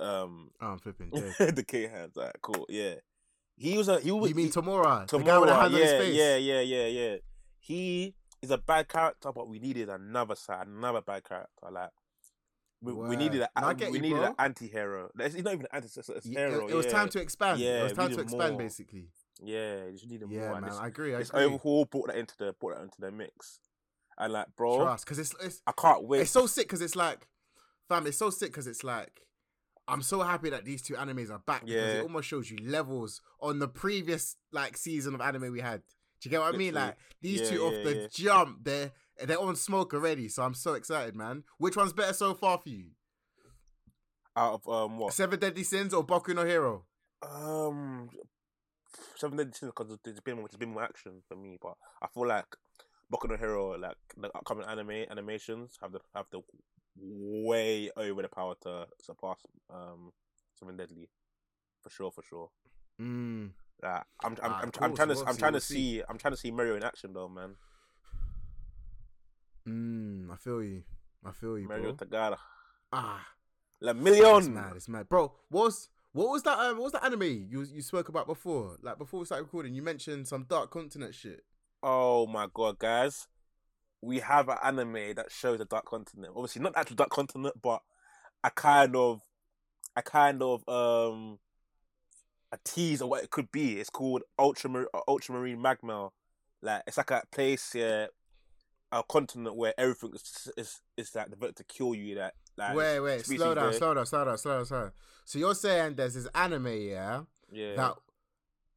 Um, 0.01 0.49
Oh, 0.61 0.67
I'm 0.67 0.79
flipping. 0.79 1.09
dead. 1.37 1.55
Decay 1.55 1.87
Hands. 1.87 2.15
Alright, 2.17 2.35
cool. 2.41 2.65
Yeah, 2.69 2.95
he 3.55 3.77
was 3.77 3.87
a 3.87 3.99
he 3.99 4.11
was. 4.11 4.29
you 4.29 4.35
mean 4.35 4.47
he, 4.47 4.51
Tomura? 4.51 5.07
The 5.07 5.17
guy 5.19 5.37
with 5.37 5.49
the 5.49 5.55
Tomura, 5.55 5.61
hand 5.61 5.75
on 5.75 5.81
his 5.81 5.91
yeah, 5.91 5.97
face. 5.99 6.15
yeah, 6.15 6.35
yeah, 6.37 6.61
yeah, 6.61 6.85
yeah. 6.87 7.15
He 7.59 8.15
is 8.41 8.49
a 8.51 8.57
bad 8.57 8.87
character, 8.87 9.31
but 9.31 9.47
we 9.47 9.59
needed 9.59 9.89
another 9.89 10.35
side, 10.35 10.67
another 10.67 11.01
bad 11.01 11.23
character. 11.23 11.67
Like 11.71 11.89
we, 12.81 12.93
we 12.93 13.15
needed 13.15 13.41
a, 13.55 13.75
we 13.75 13.85
you, 13.85 14.01
needed 14.01 14.17
bro. 14.17 14.25
an 14.29 14.35
anti-hero. 14.39 15.11
It's 15.19 15.35
not 15.35 15.53
even 15.53 15.67
an 15.71 15.83
anti, 15.83 15.87
it's 15.87 16.09
a 16.09 16.13
Y- 16.25 16.31
hero. 16.35 16.67
It, 16.67 16.71
it 16.71 16.75
was 16.75 16.87
yeah. 16.87 16.91
time 16.91 17.09
to 17.09 17.21
expand. 17.21 17.59
Yeah, 17.59 17.81
it 17.81 17.83
was 17.83 17.93
time 17.93 18.09
to 18.15 18.21
expand, 18.21 18.53
more. 18.53 18.61
basically. 18.63 19.09
Yeah, 19.43 19.85
you 19.85 19.91
just 19.93 20.09
needed 20.09 20.27
Yeah, 20.31 20.47
more. 20.47 20.51
and 20.53 20.61
man. 20.61 20.69
this, 20.71 20.79
I 20.79 20.87
agree. 20.87 21.13
I 21.13 21.19
this 21.19 21.29
agree. 21.29 21.43
overhaul 21.43 21.85
brought 21.85 22.07
that 22.07 22.17
into 22.17 22.35
the 22.39 22.53
brought 22.59 22.77
that 22.77 22.81
into 22.83 22.99
the 22.99 23.11
mix, 23.11 23.59
and 24.17 24.33
like, 24.33 24.47
bro, 24.57 24.95
because 24.99 25.19
it's 25.19 25.35
it's 25.43 25.61
I 25.67 25.73
can't 25.79 26.03
wait. 26.05 26.21
it's 26.21 26.31
so 26.31 26.47
sick. 26.47 26.67
Because 26.67 26.81
it's 26.81 26.95
like, 26.95 27.27
fam, 27.87 28.07
it's 28.07 28.17
so 28.17 28.31
sick. 28.31 28.49
Because 28.49 28.65
it's 28.65 28.83
like, 28.83 29.21
I'm 29.91 30.01
so 30.01 30.21
happy 30.21 30.49
that 30.49 30.65
these 30.65 30.81
two 30.81 30.93
animes 30.95 31.29
are 31.29 31.39
back. 31.39 31.65
Because 31.65 31.93
it 31.93 32.01
almost 32.01 32.27
shows 32.27 32.49
you 32.49 32.57
levels 32.63 33.21
on 33.41 33.59
the 33.59 33.67
previous 33.67 34.35
like 34.51 34.77
season 34.77 35.13
of 35.15 35.21
anime 35.21 35.51
we 35.51 35.59
had. 35.59 35.81
Do 36.21 36.29
you 36.29 36.31
get 36.31 36.39
what 36.41 36.53
I 36.53 36.57
mean? 36.57 36.73
Like 36.73 36.97
these 37.21 37.41
Yeah, 37.41 37.49
two 37.49 37.63
off 37.65 37.73
the 37.83 37.95
yeah. 37.95 38.07
jump, 38.11 38.63
they're 38.63 38.91
they're 39.25 39.39
on 39.39 39.55
smoke 39.55 39.93
already. 39.93 40.27
So 40.29 40.43
I'm 40.43 40.53
so 40.53 40.73
excited, 40.73 41.15
man. 41.15 41.43
Which 41.57 41.75
one's 41.75 41.93
better 41.93 42.13
so 42.13 42.33
far 42.33 42.57
for 42.57 42.69
you? 42.69 42.91
out 44.37 44.53
of 44.65 44.67
um 44.69 44.97
what 44.97 45.13
Seven 45.13 45.39
Deadly 45.39 45.63
Sins 45.63 45.93
or 45.93 46.05
Boku 46.05 46.33
no 46.33 46.45
Hero? 46.45 46.85
um 47.21 48.09
seven 49.17 49.37
deadly 49.37 49.53
sins 49.53 49.71
because 49.75 49.97
there's 50.03 50.19
been 50.21 50.37
more, 50.37 50.47
there's 50.47 50.57
been 50.57 50.71
more 50.73 50.83
action 50.83 51.21
for 51.27 51.35
me, 51.35 51.57
but 51.61 51.73
I 52.01 52.07
feel 52.07 52.27
like 52.27 52.45
Boku 53.11 53.29
no 53.29 53.35
Hero, 53.37 53.77
like 53.77 53.97
the 54.17 54.29
upcoming 54.35 54.65
anime 54.65 55.05
animations, 55.09 55.77
have 55.81 55.91
the 55.91 55.99
have 56.15 56.25
the 56.31 56.39
way 56.97 57.89
over 57.95 58.21
the 58.21 58.27
power 58.29 58.55
to 58.61 58.87
surpass 59.01 59.37
um 59.69 60.11
Seven 60.59 60.77
Deadly, 60.77 61.09
for 61.81 61.89
sure, 61.89 62.11
for 62.11 62.21
sure. 62.23 62.49
Mm. 63.01 63.51
Like, 63.81 64.03
I'm 64.23 64.33
I'm 64.33 64.37
Ah, 64.43 64.59
I'm, 64.61 64.71
I'm 64.81 64.95
trying 64.95 65.07
to 65.09 65.15
we'll 65.15 65.27
I'm 65.27 65.33
see, 65.33 65.39
trying 65.39 65.51
we'll 65.53 65.59
to 65.61 65.65
see. 65.65 65.73
see 65.75 66.03
I'm 66.07 66.17
trying 66.17 66.33
to 66.33 66.37
see 66.37 66.51
Mirio 66.51 66.77
in 66.77 66.83
action 66.83 67.13
though, 67.13 67.27
man. 67.29 67.55
Mm, 69.67 70.31
I 70.31 70.35
feel 70.37 70.63
you. 70.63 70.83
I 71.25 71.31
feel 71.31 71.57
you, 71.57 71.67
Mirio 71.67 71.95
bro. 71.97 72.07
Togata, 72.07 72.37
Ah, 72.91 73.25
La 73.79 73.91
it's 73.91 73.99
Million. 74.01 74.53
mad. 74.53 74.73
It's 74.75 74.89
mad, 74.89 75.07
bro. 75.07 75.31
What 75.49 75.65
was 75.65 75.89
what 76.13 76.29
was 76.29 76.43
that? 76.43 76.57
Um, 76.59 76.77
what 76.77 76.83
was 76.85 76.91
that 76.93 77.05
anime 77.05 77.23
you 77.49 77.63
you 77.71 77.81
spoke 77.81 78.09
about 78.09 78.27
before? 78.27 78.77
Like 78.81 78.97
before 78.97 79.19
we 79.19 79.25
started 79.25 79.43
recording, 79.43 79.73
you 79.73 79.81
mentioned 79.81 80.27
some 80.27 80.43
Dark 80.49 80.71
Continent 80.71 81.13
shit. 81.15 81.43
Oh 81.83 82.27
my 82.27 82.47
god, 82.53 82.79
guys. 82.79 83.27
We 84.01 84.19
have 84.19 84.49
an 84.49 84.57
anime 84.63 85.15
that 85.15 85.31
shows 85.31 85.59
the 85.59 85.65
Dark 85.65 85.85
Continent. 85.85 86.33
Obviously 86.35 86.61
not 86.61 86.73
the 86.73 86.79
actual 86.79 86.95
Dark 86.95 87.09
Continent, 87.09 87.55
but 87.61 87.81
a 88.43 88.49
kind 88.49 88.95
of 88.95 89.21
a 89.95 90.01
kind 90.01 90.41
of 90.41 90.67
um 90.67 91.39
a 92.51 92.57
tease 92.63 93.01
of 93.01 93.09
what 93.09 93.23
it 93.23 93.29
could 93.29 93.51
be. 93.51 93.79
It's 93.79 93.89
called 93.89 94.23
Ultramar- 94.39 94.87
Ultramarine 95.07 95.61
Magmell. 95.61 96.11
Like 96.61 96.83
it's 96.87 96.97
like 96.97 97.11
a 97.11 97.23
place 97.31 97.73
yeah 97.75 98.07
a 98.91 99.03
continent 99.03 99.55
where 99.55 99.73
everything 99.77 100.11
is 100.13 100.51
is, 100.57 100.81
is 100.97 101.15
like 101.15 101.29
developed 101.29 101.57
to 101.57 101.63
kill 101.63 101.95
you 101.95 102.15
that 102.15 102.33
like 102.57 102.75
wait, 102.75 102.99
wait, 102.99 103.25
slow 103.25 103.55
down, 103.55 103.73
slow 103.73 103.93
down, 103.93 104.05
slow 104.05 104.25
down, 104.25 104.37
slow 104.37 104.55
down, 104.57 104.65
slow 104.65 104.81
down. 104.81 104.91
So 105.25 105.39
you're 105.39 105.55
saying 105.55 105.95
there's 105.95 106.15
this 106.15 106.27
anime, 106.35 106.67
yeah, 106.67 107.21
yeah. 107.51 107.75
that 107.75 107.95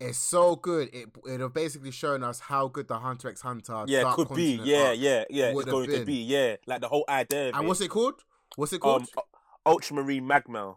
is 0.01 0.19
so 0.19 0.57
good. 0.57 0.91
It 0.93 1.09
it'll 1.29 1.49
basically 1.49 1.91
showing 1.91 2.23
us 2.23 2.41
how 2.41 2.69
good 2.69 2.89
the 2.89 2.99
Hunter 2.99 3.29
x 3.31 3.41
Hunter. 3.41 3.85
yeah, 3.87 4.03
Dark 4.03 4.17
could 4.17 4.35
be. 4.35 4.61
Yeah, 4.63 4.93
yeah, 4.93 5.25
yeah. 5.31 5.51
It's 5.51 5.65
going 5.65 5.87
to 5.91 5.93
been. 5.99 6.05
be. 6.05 6.23
Yeah, 6.23 6.57
like 6.67 6.81
the 6.81 6.89
whole 6.89 7.05
idea. 7.09 7.49
Of 7.51 7.55
And 7.57 7.65
it. 7.65 7.69
what's 7.69 7.81
it 7.81 7.89
called? 7.89 8.23
What's 8.57 8.73
it 8.73 8.81
called? 8.81 9.03
um 9.03 9.23
Ultramarine 9.67 10.25
Magmell. 10.25 10.77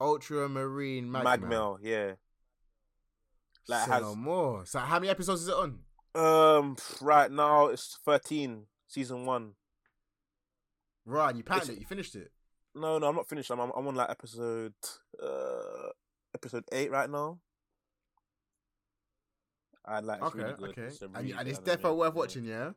Ultramarine 0.00 1.08
Magmell. 1.10 1.24
Magmell, 1.24 1.78
yeah. 1.82 2.12
Like, 3.68 3.84
Say 3.86 3.90
has- 3.92 4.02
no 4.02 4.14
more. 4.14 4.64
So 4.66 4.78
how 4.78 4.98
many 4.98 5.10
episodes 5.10 5.42
is 5.42 5.48
it 5.48 5.54
on? 5.54 5.80
Um, 6.14 6.76
right 7.00 7.30
now 7.30 7.66
it's 7.66 7.98
thirteen, 8.04 8.66
season 8.88 9.26
one. 9.26 9.52
Right, 11.04 11.28
and 11.30 11.38
you 11.38 11.44
patterned 11.44 11.64
It's- 11.70 11.76
it. 11.76 11.80
You 11.80 11.86
finished 11.86 12.14
it. 12.16 12.32
No, 12.74 12.98
no, 12.98 13.08
I'm 13.08 13.16
not 13.16 13.28
finished. 13.28 13.50
I'm 13.50 13.58
I'm, 13.60 13.70
I'm 13.76 13.86
on 13.86 13.94
like 13.96 14.10
episode 14.10 14.74
uh 15.22 15.90
episode 16.34 16.64
eight 16.72 16.90
right 16.90 17.08
now. 17.10 17.38
And 19.86 20.06
like, 20.06 20.22
Okay, 20.22 20.38
really 20.38 20.68
okay. 20.70 20.82
It's 20.82 21.02
and, 21.02 21.16
and 21.16 21.48
it's 21.48 21.58
definitely 21.58 21.98
worth 21.98 22.14
watching, 22.14 22.44
yeah. 22.44 22.70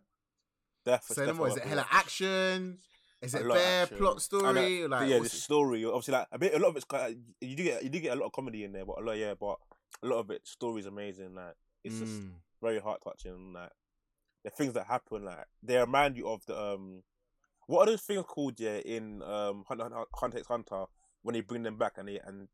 Def- 0.86 1.03
Say 1.03 1.22
no 1.22 1.25
definitely 1.27 1.38
more. 1.38 1.48
Is 1.50 1.57
it 1.57 1.63
hella 1.63 1.86
action? 1.91 2.77
Is 3.22 3.36
it 3.36 3.48
bare 3.48 3.88
plot 3.88 4.17
uh, 4.17 4.19
story? 4.19 4.88
like, 4.88 5.10
yeah, 5.10 5.19
the 5.19 5.29
story. 5.29 5.86
Obviously, 5.86 6.13
like 6.13 6.27
a 6.31 6.39
bit, 6.39 6.53
a 6.55 6.60
lot 6.60 6.69
of 6.69 6.77
it's 6.77 7.15
you 7.39 7.55
do 7.55 7.63
get 7.63 7.83
you 7.83 7.89
do 7.89 8.00
get 8.00 8.13
a 8.13 8.19
lot 8.19 8.25
of 8.27 8.31
comedy 8.33 8.63
in 8.65 8.74
there, 8.74 8.86
but 8.86 9.00
a 9.00 9.01
lot, 9.01 9.17
yeah, 9.17 9.33
but 9.39 9.57
a 10.01 10.07
lot 10.07 10.19
of 10.19 10.29
it 10.31 10.41
story's 10.45 10.86
amazing. 10.86 11.33
Like 11.36 11.55
it's 11.86 12.00
just 12.00 12.22
Mm. 12.22 12.31
very 12.62 12.79
heart 12.79 13.00
touching. 13.03 13.53
Like 13.53 13.72
the 14.43 14.50
things 14.50 14.74
that 14.74 14.88
happen, 14.88 15.24
like 15.24 15.45
they 15.62 15.77
remind 15.77 16.17
you 16.17 16.27
of 16.27 16.45
the 16.48 16.60
um, 16.60 17.03
what 17.67 17.88
are 17.88 17.91
those 17.91 18.01
things 18.01 18.25
called? 18.27 18.60
Yeah, 18.60 18.77
in 18.77 19.22
um, 19.24 19.63
Hunter 19.69 19.83
Hunter- 19.83 20.05
Hunter 20.15 20.41
Hunter 20.45 20.86
when 21.22 21.33
they 21.33 21.41
bring 21.41 21.63
them 21.63 21.77
back 21.77 21.93
and 21.98 22.10
they 22.10 22.19
and 22.25 22.50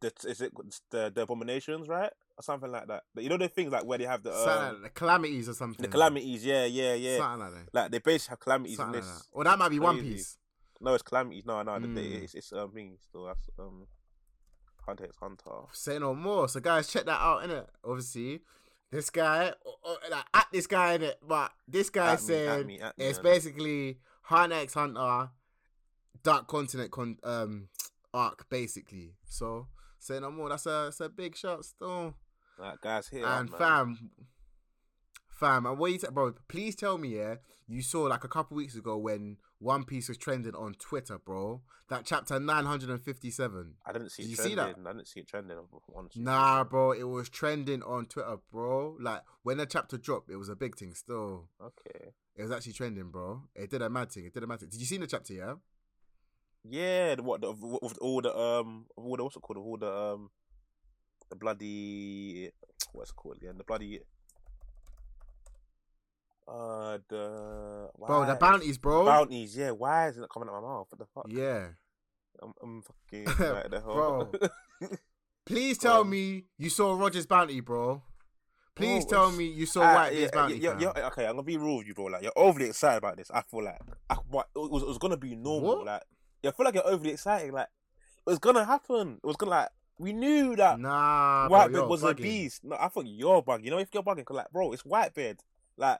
the, 0.00 0.12
is 0.28 0.40
it 0.40 0.52
the 0.90 1.10
the 1.14 1.22
abominations 1.22 1.88
right 1.88 2.12
or 2.36 2.42
something 2.42 2.70
like 2.70 2.86
that? 2.88 3.04
But 3.14 3.24
You 3.24 3.30
know 3.30 3.36
the 3.36 3.48
things 3.48 3.72
like 3.72 3.84
where 3.84 3.98
they 3.98 4.04
have 4.04 4.22
the 4.22 4.32
um, 4.32 4.46
like 4.74 4.82
the 4.82 4.88
calamities 4.90 5.48
or 5.48 5.54
something. 5.54 5.82
the 5.82 5.88
calamities. 5.88 6.44
Yeah, 6.44 6.64
yeah, 6.66 6.94
yeah. 6.94 7.18
Something 7.18 7.40
like 7.40 7.50
that. 7.52 7.74
Like 7.74 7.90
they 7.90 7.98
basically 7.98 8.32
have 8.32 8.40
calamities 8.40 8.76
Something 8.76 9.00
in 9.00 9.06
like 9.06 9.14
this. 9.14 9.22
that. 9.22 9.26
Or 9.32 9.44
that 9.44 9.58
might 9.58 9.68
be 9.70 9.78
One. 9.78 10.00
Piece. 10.00 10.36
No, 10.80 10.94
it's 10.94 11.02
calamities. 11.02 11.44
No, 11.44 11.62
no, 11.62 11.78
the- 11.80 11.88
Mm. 11.88 12.22
it's 12.22 12.34
it's 12.34 12.52
um 12.52 12.70
thing 12.72 12.96
still. 13.00 13.24
That's 13.24 13.48
um 13.58 13.86
Hunter 14.86 15.04
x 15.04 15.16
Hunter. 15.20 15.50
Say 15.72 15.98
no 15.98 16.14
more. 16.14 16.48
So 16.48 16.60
guys, 16.60 16.88
check 16.88 17.04
that 17.06 17.20
out, 17.20 17.42
innit? 17.42 17.66
Obviously, 17.84 18.40
this 18.90 19.10
guy, 19.10 19.52
or, 19.64 19.74
or, 19.82 19.96
like, 20.10 20.24
at 20.32 20.46
this 20.52 20.66
guy, 20.66 20.96
innit? 20.98 21.14
But 21.26 21.50
this 21.66 21.90
guy 21.90 22.12
At 22.12 22.22
me, 22.22 22.34
at 22.34 22.48
said 22.56 22.66
me, 22.66 22.80
at 22.80 22.96
me, 22.98 23.04
it's 23.04 23.18
basically 23.18 23.98
Hunter 24.22 24.54
x 24.56 24.74
Hunter, 24.74 25.30
Dark 26.22 26.46
Continent 26.46 26.90
con- 26.90 27.18
um 27.24 27.68
arc, 28.14 28.48
basically. 28.48 29.14
So 29.28 29.66
say 29.98 30.20
no 30.20 30.30
more. 30.30 30.48
That's 30.48 30.66
a 30.66 30.84
that's 30.86 31.00
a 31.00 31.08
big 31.08 31.36
shot 31.36 31.64
still. 31.64 32.14
Like 32.58 32.80
guys 32.80 33.08
here, 33.08 33.24
and 33.26 33.50
man. 33.50 33.58
fam, 33.58 34.10
fam, 35.28 35.66
and 35.66 35.78
what 35.78 35.92
you 35.92 35.98
t- 35.98 36.08
bro? 36.10 36.34
Please 36.48 36.74
tell 36.74 36.98
me, 36.98 37.16
yeah, 37.16 37.36
you 37.66 37.82
saw 37.82 38.02
like 38.02 38.24
a 38.24 38.28
couple 38.28 38.56
weeks 38.56 38.74
ago 38.74 38.96
when 38.96 39.36
One 39.60 39.84
Piece 39.84 40.08
was 40.08 40.18
trending 40.18 40.54
on 40.54 40.74
Twitter, 40.74 41.18
bro. 41.18 41.62
That 41.88 42.04
chapter 42.04 42.38
nine 42.38 42.66
hundred 42.66 42.90
and 42.90 43.00
fifty-seven. 43.00 43.76
I 43.86 43.92
didn't 43.92 44.10
see 44.10 44.24
Did 44.24 44.28
it 44.28 44.30
you 44.30 44.44
see 44.44 44.54
that? 44.56 44.76
I 44.84 44.92
didn't 44.92 45.06
see 45.08 45.20
it 45.20 45.28
trending. 45.28 45.56
Honestly. 45.96 46.22
Nah, 46.22 46.64
bro, 46.64 46.92
it 46.92 47.04
was 47.04 47.28
trending 47.30 47.82
on 47.82 48.06
Twitter, 48.06 48.36
bro. 48.52 48.96
Like 49.00 49.22
when 49.42 49.56
the 49.58 49.64
chapter 49.66 49.96
dropped, 49.96 50.30
it 50.30 50.36
was 50.36 50.48
a 50.50 50.56
big 50.56 50.76
thing. 50.76 50.92
Still, 50.94 51.48
Okay. 51.62 52.10
it 52.36 52.42
was 52.42 52.50
actually 52.50 52.74
trending, 52.74 53.10
bro. 53.10 53.44
It 53.54 53.70
did 53.70 53.80
a 53.82 53.88
mad 53.88 54.10
thing. 54.12 54.26
It 54.26 54.34
did 54.34 54.42
a 54.42 54.46
mad 54.46 54.60
thing. 54.60 54.68
Did 54.68 54.80
you 54.80 54.86
see 54.86 54.98
the 54.98 55.06
chapter? 55.06 55.32
Yeah. 55.32 55.54
Yeah, 56.64 57.14
the, 57.14 57.22
what 57.22 57.40
the 57.40 57.52
with 57.52 57.98
all 58.00 58.20
the 58.20 58.36
um 58.36 58.86
all 58.96 59.16
the 59.16 59.22
what's 59.24 59.36
it 59.36 59.40
called? 59.42 59.58
All 59.58 59.76
the 59.76 59.92
um 59.92 60.30
the 61.30 61.36
bloody 61.36 62.50
what's 62.92 63.10
it 63.10 63.16
called 63.16 63.36
again? 63.36 63.56
The 63.58 63.64
bloody 63.64 64.00
uh 66.46 66.98
the 67.08 67.90
Bro, 68.06 68.26
the 68.26 68.34
bounties, 68.36 68.78
bro. 68.78 69.04
bounties. 69.04 69.56
Yeah, 69.56 69.70
why 69.70 70.08
isn't 70.08 70.22
it 70.22 70.30
coming 70.32 70.48
out 70.48 70.56
of 70.56 70.62
my 70.62 70.68
mouth? 70.68 70.86
What 70.90 70.98
the 70.98 71.06
fuck? 71.14 71.26
Yeah. 71.28 71.68
I'm, 72.40 72.52
I'm 72.62 72.82
fucking 72.82 73.24
like 73.54 73.70
the 73.70 73.80
whole. 73.80 74.32
Bro. 74.80 74.88
Please 75.46 75.78
tell 75.78 76.02
Bro. 76.04 76.10
me 76.10 76.44
you 76.56 76.70
saw 76.70 76.94
Roger's 76.94 77.26
bounty, 77.26 77.60
bro. 77.60 78.02
Please 78.74 79.04
tell 79.06 79.32
me 79.32 79.44
you 79.46 79.66
saw 79.66 79.82
Ah, 79.82 79.94
Whitebeard's 79.96 80.20
yeah, 80.20 80.28
bounty. 80.32 80.58
yeah, 80.58 80.78
yeah, 80.78 81.06
okay, 81.08 81.24
I'm 81.26 81.32
gonna 81.32 81.42
be 81.42 81.56
real 81.56 81.78
with 81.78 81.86
you, 81.88 81.94
bro. 81.94 82.04
Like 82.04 82.22
you're 82.22 82.32
overly 82.36 82.66
excited 82.66 82.98
about 82.98 83.16
this. 83.16 83.28
I 83.32 83.42
feel 83.42 83.64
like 83.64 83.80
I, 84.08 84.14
what, 84.30 84.48
it 84.54 84.70
was 84.70 84.82
it 84.82 84.88
was 84.88 84.98
gonna 84.98 85.16
be 85.16 85.34
normal. 85.34 85.78
What? 85.78 85.86
Like 85.86 86.02
I 86.44 86.50
feel 86.50 86.64
like 86.64 86.74
you're 86.74 86.86
overly 86.86 87.12
excited. 87.12 87.52
Like 87.52 87.68
it 88.26 88.30
was 88.30 88.38
gonna 88.38 88.64
happen. 88.64 89.18
It 89.22 89.26
was 89.26 89.36
gonna 89.36 89.50
like 89.50 89.68
we 89.98 90.12
knew 90.12 90.54
that 90.56 90.78
Nah, 90.78 91.48
Whitebeard 91.48 91.88
was 91.88 92.04
a 92.04 92.14
beast. 92.14 92.62
No, 92.64 92.76
I 92.78 92.88
thought 92.88 93.06
you're 93.06 93.42
bugging. 93.42 93.64
You 93.64 93.70
know 93.72 93.78
if 93.78 93.88
you're 93.92 94.02
bugging, 94.02 94.24
'cause, 94.24 94.36
like 94.36 94.50
bro, 94.52 94.72
it's 94.72 94.82
Whitebeard. 94.84 95.40
Like 95.76 95.98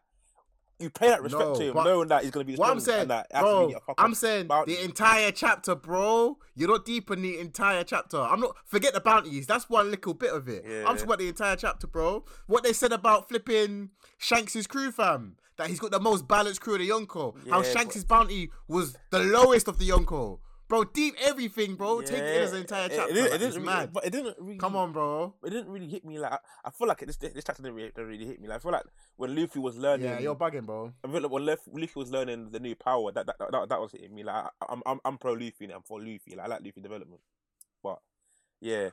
you 0.79 0.91
pay 0.91 1.09
that 1.09 1.21
respect 1.23 1.45
No, 1.49 1.55
to 1.57 1.63
him, 1.71 1.75
knowing 1.75 2.07
that 2.09 2.23
he's 2.23 2.31
gonna 2.31 2.45
be 2.45 2.55
What 2.55 2.71
I'm 2.71 2.79
saying, 2.79 3.01
and 3.03 3.11
that 3.11 3.27
it 3.31 3.35
to 3.35 3.41
bro, 3.41 3.67
be 3.67 3.75
a 3.75 3.81
fuck 3.81 3.97
I'm 3.99 4.15
saying 4.15 4.47
bounty. 4.47 4.77
the 4.77 4.85
entire 4.85 5.33
chapter, 5.33 5.75
bro. 5.75 6.39
You're 6.55 6.69
not 6.69 6.85
deep 6.85 7.11
in 7.11 7.23
the 7.23 7.41
entire 7.41 7.83
chapter. 7.83 8.21
I'm 8.21 8.39
not 8.39 8.55
forget 8.65 8.95
the 8.95 9.01
bounties. 9.01 9.49
That's 9.49 9.69
one 9.69 9.91
little 9.91 10.15
bit 10.15 10.33
of 10.33 10.49
it. 10.49 10.65
Yeah. 10.65 10.81
I'm 10.87 10.95
talking 10.95 11.03
about 11.05 11.19
the 11.19 11.29
entire 11.29 11.57
chapter, 11.57 11.89
bro. 11.89 12.25
What 12.47 12.63
they 12.63 12.73
said 12.73 12.93
about 12.93 13.29
flipping 13.29 13.91
Shanks' 14.19 14.69
crew, 14.69 14.93
fam. 14.93 15.37
That 15.59 15.69
he's 15.69 15.81
got 15.81 15.91
the 15.91 16.01
most 16.01 16.27
balanced 16.27 16.61
crew 16.61 16.75
of 16.75 16.81
the 16.81 16.89
Yonko. 16.89 17.35
How 17.51 17.63
Yeah, 17.63 17.73
Shanks' 17.73 18.05
bounty 18.05 18.51
was 18.69 18.97
the 19.11 19.19
lowest 19.21 19.69
of 19.69 19.79
the 19.79 19.89
Yonko. 19.89 20.39
Bro, 20.69 20.85
deep 20.85 21.15
everything, 21.23 21.77
bro. 21.77 22.03
Take 22.03 22.19
it 22.19 22.43
as 22.43 22.53
an 22.53 22.59
entire 22.61 22.91
chapter. 22.91 23.11
It, 23.11 23.15
didn't- 23.15 23.31
like, 23.31 23.41
it 23.41 23.43
it's 23.45 23.55
didn't 23.55 23.65
mad. 23.65 23.75
really, 23.79 23.91
but 23.95 24.05
it 24.07 24.11
didn't 24.13 24.37
really. 24.39 24.59
Come 24.59 24.77
on, 24.77 24.93
bro. 24.93 25.35
It 25.43 25.49
didn't 25.51 25.69
really 25.71 25.89
hit 25.89 26.05
me 26.05 26.19
like 26.19 26.33
I, 26.33 26.39
I 26.67 26.71
feel 26.71 26.87
like 26.87 26.99
this 27.07 27.17
this 27.17 27.33
chapter 27.43 27.63
didn't 27.63 27.75
really, 27.75 27.89
didn't 27.89 28.07
really 28.07 28.27
hit 28.27 28.39
me. 28.41 28.49
Like 28.49 28.59
I 28.59 28.61
feel 28.61 28.73
like 28.73 28.85
when 29.17 29.35
Luffy 29.35 29.59
was 29.61 29.79
learning, 29.79 30.07
Yeah, 30.07 30.19
you're 30.19 30.37
bugging, 30.37 30.67
bro. 30.67 30.93
I 31.03 31.11
feel 31.11 31.23
like 31.23 31.33
when 31.33 31.47
Luffy 31.47 31.91
was 31.97 32.11
learning 32.11 32.51
the 32.51 32.61
new 32.61 32.75
power, 32.77 33.11
that 33.13 33.25
that, 33.27 33.37
that, 33.39 33.69
that 33.71 33.81
was 33.81 33.93
hitting 33.93 34.15
me. 34.15 34.25
Like 34.25 34.37
I, 34.45 34.51
I'm 34.69 34.83
I'm 34.85 35.01
I'm 35.07 35.17
pro 35.17 35.33
Luffy 35.33 35.65
and 35.65 35.73
I'm 35.73 35.83
for 35.83 35.99
Luffy. 36.01 36.37
Like 36.37 36.45
I 36.45 36.49
like 36.51 36.61
Luffy 36.63 36.83
development, 36.83 37.23
but 37.83 37.99
yeah, 38.61 38.91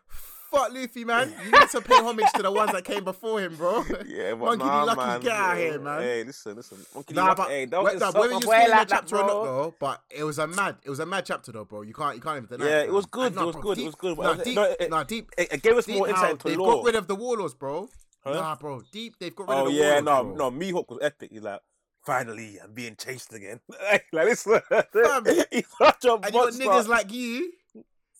Fuck 0.55 0.73
Luffy, 0.73 1.03
man. 1.05 1.33
You 1.45 1.51
need 1.51 1.69
to 1.69 1.81
pay 1.81 1.95
homage 1.95 2.31
to 2.35 2.43
the 2.43 2.51
ones 2.51 2.71
that 2.71 2.83
came 2.85 3.03
before 3.03 3.41
him, 3.41 3.55
bro. 3.55 3.83
yeah. 4.07 4.31
But 4.33 4.57
Monkey 4.57 4.63
D. 4.63 4.69
Lucky, 4.69 4.97
man. 4.99 5.21
get 5.21 5.31
out 5.31 5.57
yeah, 5.57 5.63
here, 5.63 5.79
man. 5.79 6.01
Hey, 6.01 6.23
listen, 6.23 6.55
listen. 6.55 6.77
Monkey 6.93 7.13
D. 7.13 7.19
Nah, 7.19 7.27
Lucky, 7.27 7.41
but 7.41 7.49
hey, 7.49 7.65
don't 7.65 7.83
wait, 7.83 7.99
nah, 7.99 8.11
whether 8.11 8.33
you 8.33 8.39
like 8.39 8.67
that, 8.67 8.87
chapter 8.89 9.17
or 9.17 9.21
not, 9.21 9.43
though, 9.43 9.75
but 9.79 10.01
it 10.09 10.23
was 10.23 10.39
a 10.39 10.47
mad, 10.47 10.77
it 10.83 10.89
was 10.89 10.99
a 10.99 11.05
mad 11.05 11.25
chapter, 11.25 11.51
though, 11.51 11.65
bro. 11.65 11.81
You 11.81 11.93
can't, 11.93 12.15
you 12.15 12.21
can't 12.21 12.37
even 12.45 12.57
deny. 12.57 12.69
Yeah, 12.69 12.81
it 12.83 12.93
was 12.93 13.05
good, 13.05 13.33
it 13.33 13.39
was 13.39 13.55
good, 13.57 13.77
it 13.79 13.85
was 13.85 13.95
good, 13.95 14.17
Nah, 14.17 14.33
deep, 14.35 14.55
no, 14.55 14.75
it- 14.79 14.89
nah, 14.89 15.03
deep. 15.03 15.29
It, 15.37 15.53
it 15.53 15.61
gave 15.61 15.73
us 15.75 15.85
deep 15.85 15.97
more 15.97 16.07
insight 16.07 16.31
into 16.31 16.47
they've 16.47 16.57
got 16.57 16.83
rid 16.85 16.95
of 16.95 17.07
the 17.07 17.15
warlords, 17.15 17.53
bro. 17.53 17.89
Huh? 18.23 18.33
Nah, 18.33 18.55
bro, 18.55 18.81
deep. 18.91 19.15
They've 19.19 19.35
got 19.35 19.49
rid 19.49 19.57
Oh 19.57 19.65
of 19.67 19.67
the 19.67 19.73
yeah, 19.73 19.99
warlords, 20.01 20.05
no, 20.05 20.23
bro. 20.23 20.49
no. 20.49 20.57
Mihawk 20.57 20.89
was 20.89 20.99
epic. 21.01 21.29
He's 21.31 21.41
like, 21.41 21.59
finally, 22.03 22.59
I'm 22.63 22.73
being 22.73 22.95
chased 22.95 23.33
again. 23.33 23.59
like 23.91 24.05
this, 24.11 24.43
Fam, 24.43 24.61
he's 25.51 25.65
such 25.77 26.05
a 26.05 26.13
And 26.13 26.25
you 26.25 26.31
got 26.31 26.33
monster. 26.33 26.63
niggas 26.63 26.87
like 26.87 27.11
you 27.11 27.51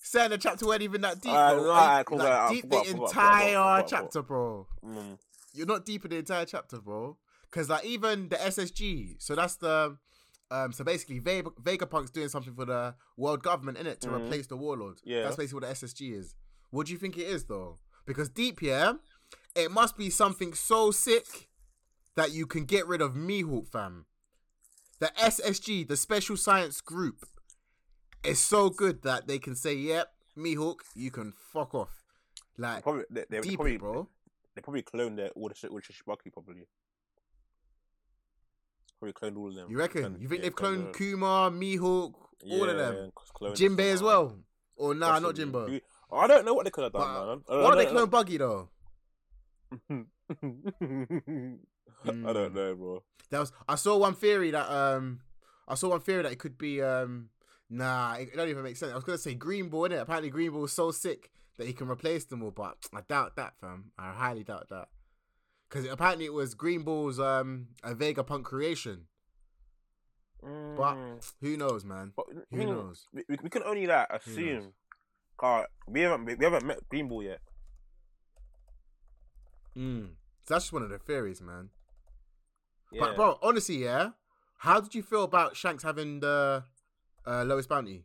saying 0.05 0.29
the 0.29 0.38
chapter 0.38 0.65
weren't 0.67 0.81
even 0.81 1.01
that 1.01 1.19
deep, 1.21 1.31
Alright, 1.31 1.55
bro. 1.62 1.69
alright, 1.71 1.97
Like, 1.97 2.05
cool, 2.05 2.17
like, 2.19 2.50
deep 2.51 2.62
forgot, 2.63 2.85
the 2.85 2.91
forgot, 2.91 3.09
entire 3.09 3.51
forgot, 3.53 3.88
chapter, 3.88 4.21
bro. 4.21 4.67
Mm. 4.85 5.17
You're 5.53 5.65
not 5.67 5.85
deep 5.85 6.05
in 6.05 6.12
the 6.12 6.17
entire 6.17 6.45
chapter, 6.45 6.79
bro. 6.79 7.17
Because 7.50 7.69
like 7.69 7.85
even 7.85 8.29
the 8.29 8.35
SSG, 8.35 9.15
so 9.21 9.35
that's 9.35 9.55
the 9.55 9.97
um 10.51 10.71
so 10.74 10.83
basically 10.83 11.19
Vega, 11.19 11.50
Vegapunk's 11.62 12.12
doing 12.12 12.29
something 12.29 12.53
for 12.53 12.65
the 12.65 12.93
world 13.17 13.41
government 13.41 13.77
in 13.77 13.88
it 13.88 14.01
to 14.01 14.09
Mhm. 14.09 14.25
replace 14.25 14.47
the 14.47 14.57
warlord. 14.57 15.00
Yeah. 15.03 15.24
That's 15.24 15.38
basically 15.38 15.62
what 15.62 15.69
the 15.79 15.85
SSG 15.88 16.13
is. 16.13 16.35
What 16.69 16.85
do 16.88 16.93
you 16.93 17.00
think 17.00 17.17
it 17.17 17.24
is 17.27 17.45
though? 17.45 17.79
Because 18.05 18.29
deep 18.29 18.59
here, 18.59 19.00
it 19.55 19.71
must 19.71 19.97
be 19.97 20.09
something 20.09 20.53
so 20.53 20.91
sick 20.91 21.50
that 22.15 22.31
you 22.31 22.45
can 22.45 22.65
get 22.65 22.85
rid 22.88 23.01
of 23.01 23.13
Mihawk 23.13 23.69
fam. 23.71 24.05
The 25.00 25.12
SSG, 25.17 25.83
the 25.88 25.97
Special 25.97 26.38
Science 26.38 26.79
Group, 26.81 27.25
is 28.27 28.39
so 28.39 28.70
good 28.70 29.01
that 29.03 29.27
they 29.27 29.39
can 29.39 29.55
say, 29.55 29.74
"Yep, 29.75 30.08
Mihawk, 30.38 30.79
you 30.96 31.12
can 31.12 31.32
fuck 31.32 31.74
off." 31.75 32.03
Like 32.58 32.84
Probably, 32.84 33.03
they, 33.10 33.25
they, 33.29 33.41
deep, 33.41 33.55
probably, 33.55 33.75
it, 33.75 33.79
bro. 33.79 34.08
they 34.55 34.62
probably 34.62 34.84
cloned 34.84 35.17
their, 35.17 35.29
all 35.29 35.50
the 35.50 35.55
shit 35.55 35.72
with 35.74 35.84
Shichibukai, 35.84 36.32
probably. 36.32 36.67
Probably 39.00 39.13
cloned 39.13 39.38
all 39.38 39.50
of 39.50 39.55
them. 39.55 39.70
You 39.70 39.77
reckon? 39.77 40.03
Cloned- 40.03 40.22
You 40.22 40.27
think 40.29 40.39
yeah, 40.39 40.44
they've 40.44 40.55
cloned 40.55 40.84
them. 40.86 40.94
Kuma, 40.94 41.51
Mihawk, 41.51 42.13
all 42.50 42.70
of 42.70 42.77
them? 42.77 43.12
cloned 43.41 43.55
Jinbei 43.55 43.91
as 43.91 44.01
well? 44.01 44.38
Or 44.77 44.94
nah, 44.94 45.20
not. 45.20 45.36
Jimbo. 45.36 45.67
You- 45.67 45.82
I 46.12 46.27
don't 46.27 46.46
know 46.46 46.53
what 46.53 46.63
they 46.65 46.72
could 46.72 46.84
have 46.86 46.94
done, 46.94 47.44
But, 47.46 47.53
man. 47.53 47.63
Why 47.63 47.70
don't 47.70 47.77
they 47.77 47.86
clone 47.88 48.10
Buggy 48.10 48.38
though? 48.38 48.70
don't 49.89 50.08
I 52.05 52.34
don't 52.34 52.50
Hmm. 52.51 52.55
know, 52.55 52.75
bro. 52.75 53.03
That 53.32 53.39
was 53.39 53.51
I 53.67 53.75
saw 53.75 53.98
one 53.98 54.13
theory 54.13 54.51
that 54.51 54.70
um 54.70 55.20
I 55.67 55.75
saw 55.75 55.89
one 55.89 56.00
theory 56.01 56.24
that 56.24 56.32
it 56.32 56.39
could 56.39 56.58
be 56.58 56.82
um 56.82 57.29
nah 57.69 58.13
it 58.15 58.36
don't 58.36 58.50
even 58.50 58.63
make 58.63 58.77
sense. 58.77 58.91
I 58.91 58.95
was 58.95 59.03
gonna 59.03 59.17
say 59.17 59.34
Green 59.34 59.69
Bull, 59.69 59.81
innit? 59.81 60.01
Apparently 60.01 60.29
Green 60.29 60.51
Bull 60.51 60.65
is 60.65 60.72
so 60.74 60.91
sick 60.91 61.29
that 61.57 61.67
he 61.67 61.74
can 61.74 61.88
replace 61.89 62.25
them 62.25 62.43
all, 62.43 62.51
but 62.51 62.77
I 62.93 63.01
doubt 63.07 63.36
that, 63.38 63.53
fam. 63.60 63.91
I 63.98 64.12
highly 64.12 64.43
doubt 64.43 64.67
that. 64.69 64.89
Because 65.69 65.86
apparently 65.89 66.25
it 66.25 66.34
was 66.34 66.53
Green 66.53 66.84
Bull's 66.84 67.19
um 67.19 67.67
a 67.84 67.95
Vegapunk 67.95 68.43
creation. 68.43 69.07
But 70.41 70.95
Mm. 70.95 71.34
who 71.41 71.57
knows, 71.57 71.84
man? 71.84 72.13
But 72.15 72.27
Who 72.51 72.65
knows? 72.65 73.07
We, 73.12 73.24
we 73.27 73.38
we 73.43 73.50
can 73.50 73.63
only 73.63 73.88
like 73.88 74.07
assume. 74.12 74.74
Cause 75.38 75.65
we 75.88 76.01
haven't 76.01 76.25
we 76.25 76.43
haven't 76.45 76.65
met 76.65 76.88
Green 76.89 77.07
Bull 77.07 77.24
yet. 77.24 77.39
Mm. 79.75 80.10
So 80.48 80.53
that's 80.53 80.65
just 80.65 80.74
one 80.74 80.84
of 80.84 80.89
the 80.89 81.00
theories, 81.00 81.41
man. 81.41 81.69
Yeah. 82.91 83.01
But 83.01 83.15
bro, 83.15 83.39
honestly, 83.41 83.84
yeah. 83.84 84.12
How 84.60 84.79
did 84.79 84.95
you 84.95 85.03
feel 85.03 85.24
about 85.24 85.55
Shanks 85.57 85.84
having 85.84 86.19
the 86.22 86.63
uh, 87.27 87.44
lowest 87.44 87.70
bounty? 87.70 88.03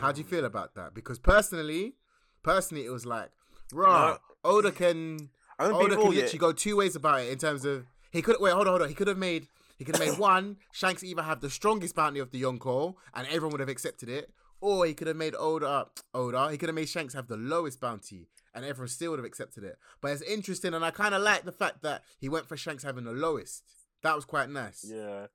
How 0.00 0.12
do 0.12 0.20
you 0.20 0.24
Mm. 0.26 0.30
feel 0.30 0.44
about 0.44 0.74
that? 0.74 0.94
Because 0.94 1.18
personally, 1.18 1.94
personally, 2.42 2.84
it 2.84 2.90
was 2.90 3.06
like, 3.06 3.30
raw. 3.72 4.18
Oda 4.44 4.72
can 4.72 5.30
I'm 5.58 5.72
gonna 5.72 5.78
be 5.78 5.84
Oda 5.94 5.96
can 5.96 6.10
literally 6.14 6.38
go 6.38 6.52
two 6.52 6.76
ways 6.76 6.94
about 6.96 7.20
it 7.22 7.30
in 7.32 7.38
terms 7.38 7.64
of 7.64 7.86
he 8.10 8.22
could 8.22 8.36
wait, 8.40 8.52
hold 8.52 8.66
on, 8.66 8.72
hold 8.72 8.82
on. 8.82 8.88
He 8.88 8.94
could 8.94 9.08
have 9.08 9.18
made 9.18 9.48
he 9.76 9.84
could 9.84 9.96
have 9.96 10.08
made 10.08 10.18
one, 10.32 10.56
Shanks 10.72 11.02
either 11.04 11.22
have 11.22 11.40
the 11.40 11.50
strongest 11.50 11.94
bounty 11.94 12.18
of 12.20 12.30
the 12.30 12.42
Yonko 12.42 12.94
and 13.14 13.26
everyone 13.28 13.50
would 13.52 13.60
have 13.60 13.68
accepted 13.68 14.08
it, 14.08 14.32
or 14.60 14.86
he 14.86 14.94
could 14.94 15.06
have 15.08 15.16
made 15.16 15.34
Oda 15.38 15.86
Oda, 16.14 16.50
he 16.50 16.58
could 16.58 16.68
have 16.68 16.76
made 16.76 16.88
Shanks 16.88 17.14
have 17.14 17.26
the 17.28 17.36
lowest 17.36 17.80
bounty 17.80 18.28
and 18.54 18.64
everyone 18.64 18.88
still 18.88 19.10
would 19.10 19.18
have 19.18 19.26
accepted 19.26 19.62
it. 19.64 19.76
But 20.00 20.12
it's 20.12 20.22
interesting 20.22 20.74
and 20.74 20.84
I 20.84 20.90
kinda 20.92 21.18
like 21.18 21.44
the 21.44 21.52
fact 21.52 21.82
that 21.82 22.04
he 22.18 22.28
went 22.28 22.46
for 22.46 22.56
Shanks 22.56 22.82
having 22.84 23.04
the 23.04 23.12
lowest. 23.12 23.62
That 24.02 24.14
was 24.16 24.24
quite 24.24 24.48
nice. 24.48 24.84
Yeah, 24.88 25.24
It 25.24 25.30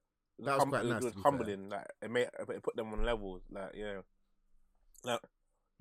That 0.46 0.53
was 0.55 0.60
hum- 0.60 0.70
quite 0.70 0.86
it 0.86 0.89
nice, 0.89 1.00
to 1.01 1.05
was 1.05 1.13
fair. 1.13 1.24
humbling. 1.24 1.70
Like 1.70 1.88
it 2.01 2.12
made 2.12 2.27
it 2.50 2.63
put 2.63 2.75
them 2.75 2.93
on 2.93 3.03
levels. 3.03 3.41
Like 3.51 3.72
yeah, 3.75 4.01
like 5.03 5.20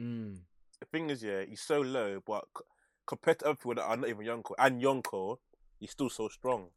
Mm. 0.01 0.39
the 0.81 0.87
thing 0.87 1.11
is, 1.11 1.23
yeah, 1.23 1.45
he's 1.45 1.61
so 1.61 1.81
low, 1.81 2.21
but 2.27 2.45
c- 2.57 2.65
compared 3.07 3.39
to 3.41 3.47
other 3.47 3.55
people 3.57 3.75
that 3.77 3.85
are 3.85 3.97
not 3.97 4.09
even 4.09 4.27
Yonko 4.27 4.53
and 4.59 4.81
Yonko, 4.83 5.39
he's 5.79 5.91
still 5.93 6.09
so 6.11 6.29
strong. 6.29 6.71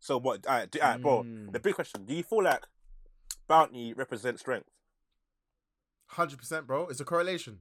So 0.00 0.18
what? 0.18 0.46
Alright, 0.46 0.70
do, 0.70 0.80
alright, 0.80 1.02
bro. 1.02 1.22
Mm. 1.24 1.52
The 1.52 1.60
big 1.60 1.74
question: 1.74 2.04
Do 2.06 2.14
you 2.14 2.22
feel 2.22 2.42
like 2.44 2.64
Bounty 3.46 3.92
represents 3.94 4.40
strength? 4.40 4.68
Hundred 6.06 6.38
percent, 6.38 6.66
bro. 6.66 6.86
It's 6.88 7.00
a 7.00 7.04
correlation. 7.04 7.58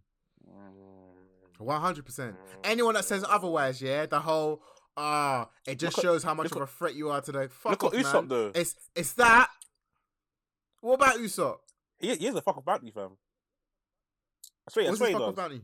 Mm. 0.47 1.59
One 1.59 1.81
hundred 1.81 2.05
percent. 2.05 2.35
Anyone 2.63 2.93
that 2.93 3.05
says 3.05 3.25
otherwise, 3.27 3.81
yeah, 3.81 4.05
the 4.05 4.19
whole 4.19 4.61
ah, 4.97 5.47
it 5.65 5.79
just 5.79 5.97
Look 5.97 6.03
at- 6.05 6.07
shows 6.07 6.23
how 6.23 6.33
much 6.33 6.51
of 6.51 6.61
a 6.61 6.67
threat 6.67 6.95
you 6.95 7.09
are 7.11 7.21
today. 7.21 7.47
fuck 7.47 7.71
Look 7.81 7.83
off, 7.85 7.93
at 7.93 8.03
Usopp 8.05 8.13
man. 8.13 8.27
though. 8.27 8.51
It's 8.55 8.75
it's 8.95 9.13
that. 9.13 9.49
What 10.81 10.95
about 10.95 11.15
Usopp? 11.17 11.57
He, 11.99 12.15
he 12.15 12.27
is 12.27 12.35
a 12.35 12.41
fucking 12.41 12.63
Bounty 12.65 12.91
fam. 12.91 13.11
I 14.67 14.71
swear, 14.71 14.91
I 14.91 14.93
swear 14.95 15.09
he 15.09 15.15
does. 15.17 15.33
bounty? 15.35 15.61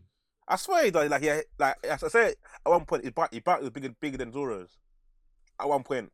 I 0.48 0.56
swear 0.56 0.86
he 0.86 0.92
does. 0.92 1.10
Like 1.10 1.22
yeah, 1.24 1.42
like 1.60 1.76
as 1.86 2.04
I 2.04 2.08
said 2.08 2.36
at 2.66 2.70
one 2.70 2.86
point, 2.86 3.04
his 3.04 3.12
Bounty, 3.14 3.38
his 3.38 3.44
Bounty 3.44 3.62
was 3.64 3.72
bigger, 3.72 3.90
bigger 4.00 4.18
than 4.18 4.32
Zoro's. 4.32 4.78
At 5.60 5.68
one 5.70 5.84
point, 5.84 6.12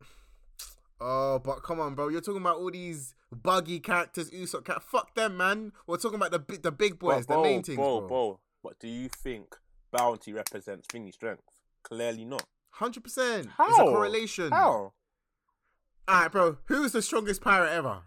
Oh, 1.00 1.38
but 1.38 1.62
come 1.62 1.80
on, 1.80 1.94
bro. 1.94 2.08
You're 2.08 2.20
talking 2.22 2.40
about 2.40 2.56
all 2.56 2.70
these 2.70 3.14
buggy 3.30 3.80
characters, 3.80 4.30
Usopp 4.30 4.64
cat. 4.64 4.82
Fuck 4.82 5.14
them, 5.14 5.36
man. 5.36 5.72
We're 5.86 5.98
talking 5.98 6.16
about 6.16 6.30
the 6.32 6.58
the 6.58 6.72
big 6.72 6.98
boys, 6.98 7.26
But 7.26 7.36
the 7.36 7.42
main 7.42 7.62
things, 7.62 7.76
bro, 7.76 8.00
bro. 8.00 8.08
bro. 8.08 8.40
But 8.62 8.78
do 8.80 8.88
you 8.88 9.08
think 9.08 9.54
Bounty 9.92 10.32
represents 10.32 10.86
thingy 10.88 11.12
strength? 11.12 11.42
Clearly 11.88 12.24
not. 12.24 12.44
Hundred 12.70 13.04
percent. 13.04 13.46
It's 13.46 13.54
a 13.58 13.62
How? 13.62 13.84
correlation. 13.84 14.50
How? 14.52 14.92
All 16.08 16.20
right, 16.20 16.30
bro. 16.30 16.58
Who's 16.66 16.92
the 16.92 17.02
strongest 17.02 17.40
pirate 17.40 17.70
ever? 17.72 18.02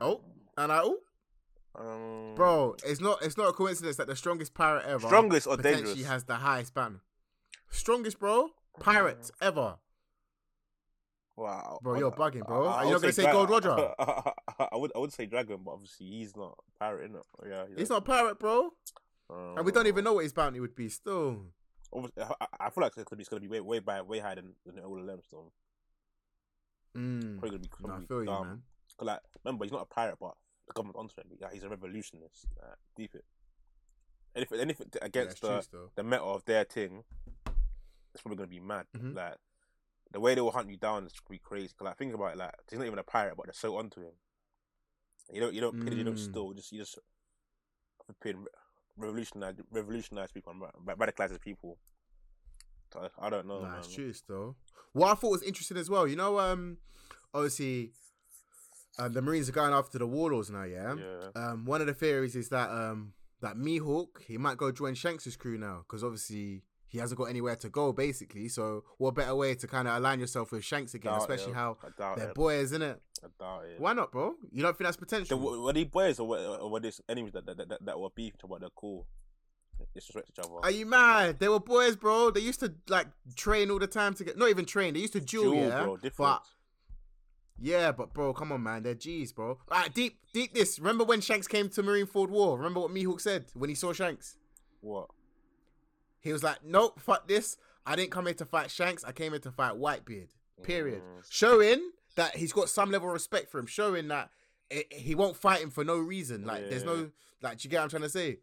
Oh, 0.00 0.22
and 0.56 0.72
I 0.72 0.80
oh, 0.82 0.98
Um, 1.76 2.34
bro. 2.34 2.76
It's 2.84 3.00
not. 3.00 3.22
It's 3.22 3.36
not 3.36 3.48
a 3.48 3.52
coincidence 3.52 3.96
that 3.96 4.06
the 4.06 4.16
strongest 4.16 4.54
pirate 4.54 4.84
ever, 4.86 5.06
strongest 5.06 5.46
or 5.46 5.56
dangerous? 5.56 6.04
has 6.04 6.24
the 6.24 6.36
highest 6.36 6.74
ban. 6.74 7.00
Strongest, 7.70 8.18
bro. 8.18 8.50
Pirate 8.80 9.30
ever. 9.40 9.76
Wow, 11.36 11.78
Bro, 11.82 11.98
you're 11.98 12.12
bugging, 12.12 12.46
bro. 12.46 12.68
Are 12.68 12.84
you 12.84 12.92
not 12.92 13.00
gonna 13.00 13.12
say 13.12 13.24
Gold 13.24 13.50
Roger? 13.50 13.70
I 13.98 14.68
would, 14.76 14.92
I 14.94 14.98
would 15.00 15.12
say 15.12 15.26
Dragon, 15.26 15.58
but 15.64 15.72
obviously 15.72 16.06
he's 16.06 16.36
not 16.36 16.56
pirate, 16.78 17.10
innit? 17.12 17.22
Yeah, 17.48 17.64
He's 17.76 17.90
not 17.90 17.98
a 17.98 18.02
pirate, 18.02 18.38
bro. 18.38 18.70
Um, 19.30 19.54
And 19.56 19.66
we 19.66 19.72
don't 19.72 19.86
even 19.88 20.04
know 20.04 20.12
what 20.14 20.22
his 20.24 20.32
bounty 20.32 20.60
would 20.60 20.76
be. 20.76 20.88
Still, 20.88 21.46
obviously, 21.92 22.22
I, 22.22 22.46
I 22.60 22.70
feel 22.70 22.82
like 22.82 22.92
it's 22.96 23.04
gonna 23.04 23.16
be, 23.16 23.22
it's 23.22 23.28
gonna 23.28 23.40
be 23.40 23.48
way, 23.48 23.60
way, 23.60 23.78
by, 23.80 24.00
way 24.02 24.20
higher 24.20 24.36
than, 24.36 24.52
than 24.64 24.78
all 24.84 25.00
of 25.00 25.06
them. 25.06 25.20
So 25.28 25.50
mm. 26.96 27.38
probably 27.40 27.58
gonna 27.58 27.98
be, 27.98 28.04
I 28.04 28.06
feel 28.06 28.20
you, 28.20 28.26
dumb. 28.26 28.46
man. 28.46 28.62
'Cause, 28.96 29.06
like, 29.06 29.20
remember, 29.44 29.64
he's 29.64 29.72
not 29.72 29.82
a 29.82 29.86
pirate, 29.86 30.18
but 30.20 30.34
the 30.68 30.72
government 30.74 30.96
onto 30.98 31.20
him. 31.20 31.36
Yeah, 31.40 31.48
he's 31.52 31.64
a 31.64 31.68
revolutionist. 31.68 32.46
Like, 32.60 32.76
deep 32.96 33.14
it. 33.14 33.24
Anything, 34.36 34.60
anything 34.60 34.86
against 35.02 35.40
true 35.40 35.48
the 35.48 35.62
still. 35.62 35.90
the 35.96 36.04
meta 36.04 36.22
of 36.22 36.44
their 36.44 36.62
thing, 36.64 37.02
it's 38.14 38.22
probably 38.22 38.36
gonna 38.36 38.46
be 38.48 38.60
mad. 38.60 38.86
Mhm. 38.96 39.14
Like 39.16 39.36
the 40.14 40.20
way 40.20 40.34
they 40.34 40.40
will 40.40 40.52
hunt 40.52 40.70
you 40.70 40.76
down 40.78 41.04
is 41.06 41.12
be 41.28 41.38
crazy. 41.38 41.74
'Cause, 41.76 41.84
like 41.86 41.98
think 41.98 42.14
about 42.14 42.32
it, 42.32 42.38
like 42.38 42.54
he's 42.70 42.78
not 42.78 42.86
even 42.86 42.98
a 42.98 43.02
pirate, 43.04 43.36
but 43.36 43.44
they're 43.46 43.52
so 43.52 43.76
onto 43.76 44.00
him. 44.00 44.12
You 45.30 45.40
don't, 45.40 45.52
you 45.54 45.60
don't 45.60 45.82
pity, 45.84 45.96
you 45.96 46.04
don't 46.04 46.14
Mm. 46.14 46.30
steal. 46.30 46.52
Just 46.54 46.72
you 46.72 46.78
just 46.78 46.98
revolutionize, 48.96 49.56
revolutionize 49.70 50.30
people 50.32 50.52
and 50.52 50.60
ra- 50.60 50.94
radicalizes 50.94 51.40
people. 51.40 51.78
So, 52.92 53.08
I 53.18 53.28
don't 53.30 53.46
know, 53.46 53.60
Nah, 53.62 53.70
man. 53.70 53.78
it's 53.80 53.92
true 53.92 54.12
still. 54.12 54.56
What 54.92 55.10
I 55.10 55.14
thought 55.16 55.30
was 55.32 55.42
interesting 55.42 55.76
as 55.78 55.90
well, 55.90 56.06
you 56.06 56.14
know, 56.16 56.38
um, 56.38 56.78
obviously, 57.32 57.92
um, 58.98 59.12
the 59.12 59.22
Marines 59.22 59.48
are 59.48 59.52
going 59.52 59.72
after 59.72 59.98
the 59.98 60.06
warlords 60.06 60.50
now. 60.50 60.62
Yeah. 60.62 60.94
Yeah. 60.94 61.30
Um, 61.34 61.64
one 61.64 61.80
of 61.80 61.88
the 61.88 61.94
theories 61.94 62.36
is 62.36 62.50
that 62.50 62.70
um, 62.70 63.14
that 63.40 63.56
Mihawk 63.56 64.22
he 64.22 64.38
might 64.38 64.56
go 64.56 64.70
join 64.70 64.94
Shanks' 64.94 65.34
crew 65.36 65.58
now 65.58 65.78
because 65.78 66.04
obviously 66.04 66.62
he 66.94 67.00
hasn't 67.00 67.18
got 67.18 67.24
anywhere 67.24 67.56
to 67.56 67.68
go 67.68 67.92
basically. 67.92 68.46
So 68.46 68.84
what 68.98 69.16
better 69.16 69.34
way 69.34 69.56
to 69.56 69.66
kind 69.66 69.88
of 69.88 69.96
align 69.96 70.20
yourself 70.20 70.52
with 70.52 70.64
Shanks 70.64 70.94
again, 70.94 71.12
especially 71.14 71.50
it. 71.50 71.56
how 71.56 71.76
they're 71.98 72.28
it. 72.28 72.34
boys, 72.36 72.66
isn't 72.66 72.82
it? 72.82 73.02
I 73.20 73.26
doubt 73.36 73.64
it. 73.64 73.80
Why 73.80 73.94
not, 73.94 74.12
bro? 74.12 74.34
You 74.52 74.62
don't 74.62 74.78
think 74.78 74.86
that's 74.86 74.96
potential? 74.96 75.40
were, 75.40 75.60
were 75.60 75.72
they 75.72 75.82
boys 75.82 76.20
or 76.20 76.28
were, 76.28 76.38
or 76.38 76.70
were 76.70 76.78
these 76.78 77.00
enemies 77.08 77.32
that 77.32 77.46
that, 77.46 77.68
that, 77.68 77.84
that 77.84 77.98
were 77.98 78.10
beef 78.14 78.38
to 78.38 78.46
what 78.46 78.60
they're 78.60 78.70
cool? 78.76 79.08
Disrespect 79.92 80.30
each 80.30 80.38
other. 80.38 80.54
Are 80.62 80.70
you 80.70 80.86
mad? 80.86 81.40
They 81.40 81.48
were 81.48 81.58
boys, 81.58 81.96
bro. 81.96 82.30
They 82.30 82.42
used 82.42 82.60
to 82.60 82.72
like 82.88 83.08
train 83.34 83.72
all 83.72 83.80
the 83.80 83.88
time 83.88 84.14
to 84.14 84.22
get 84.22 84.38
not 84.38 84.48
even 84.50 84.64
train. 84.64 84.94
They 84.94 85.00
used 85.00 85.14
to 85.14 85.20
duel, 85.20 85.50
Duel, 85.50 85.66
yeah. 85.66 85.82
bro, 85.82 85.96
different. 85.96 86.16
But 86.16 86.42
yeah, 87.58 87.90
but 87.90 88.14
bro, 88.14 88.32
come 88.34 88.52
on, 88.52 88.62
man. 88.62 88.84
They're 88.84 88.94
G's, 88.94 89.32
bro. 89.32 89.58
Alright, 89.68 89.92
deep, 89.92 90.18
deep. 90.32 90.54
This. 90.54 90.78
Remember 90.78 91.02
when 91.02 91.20
Shanks 91.20 91.48
came 91.48 91.68
to 91.70 91.82
Marineford 91.82 92.28
War? 92.28 92.56
Remember 92.56 92.78
what 92.78 92.92
Mihawk 92.92 93.20
said 93.20 93.46
when 93.54 93.68
he 93.68 93.74
saw 93.74 93.92
Shanks? 93.92 94.36
what? 94.80 95.08
He 96.24 96.32
was 96.32 96.42
like, 96.42 96.64
"Nope, 96.64 96.98
fuck 96.98 97.28
this. 97.28 97.56
I 97.86 97.94
didn't 97.94 98.10
come 98.10 98.24
here 98.24 98.34
to 98.34 98.44
fight 98.46 98.70
Shanks. 98.70 99.04
I 99.04 99.12
came 99.12 99.32
here 99.32 99.38
to 99.40 99.52
fight 99.52 99.74
Whitebeard." 99.74 100.30
Period. 100.62 101.02
Mm. 101.02 101.24
Showing 101.30 101.90
that 102.16 102.34
he's 102.36 102.52
got 102.52 102.68
some 102.68 102.90
level 102.90 103.08
of 103.08 103.12
respect 103.12 103.50
for 103.50 103.58
him. 103.58 103.66
Showing 103.66 104.08
that 104.08 104.30
it, 104.70 104.92
he 104.92 105.14
won't 105.14 105.36
fight 105.36 105.60
him 105.60 105.70
for 105.70 105.84
no 105.84 105.98
reason. 105.98 106.44
Like, 106.44 106.70
there's 106.70 106.82
no 106.84 107.10
like. 107.42 107.58
Do 107.58 107.66
you 107.66 107.70
get 107.70 107.76
what 107.78 107.82
I'm 107.84 107.88
trying 107.90 108.02
to 108.02 108.08
say? 108.08 108.38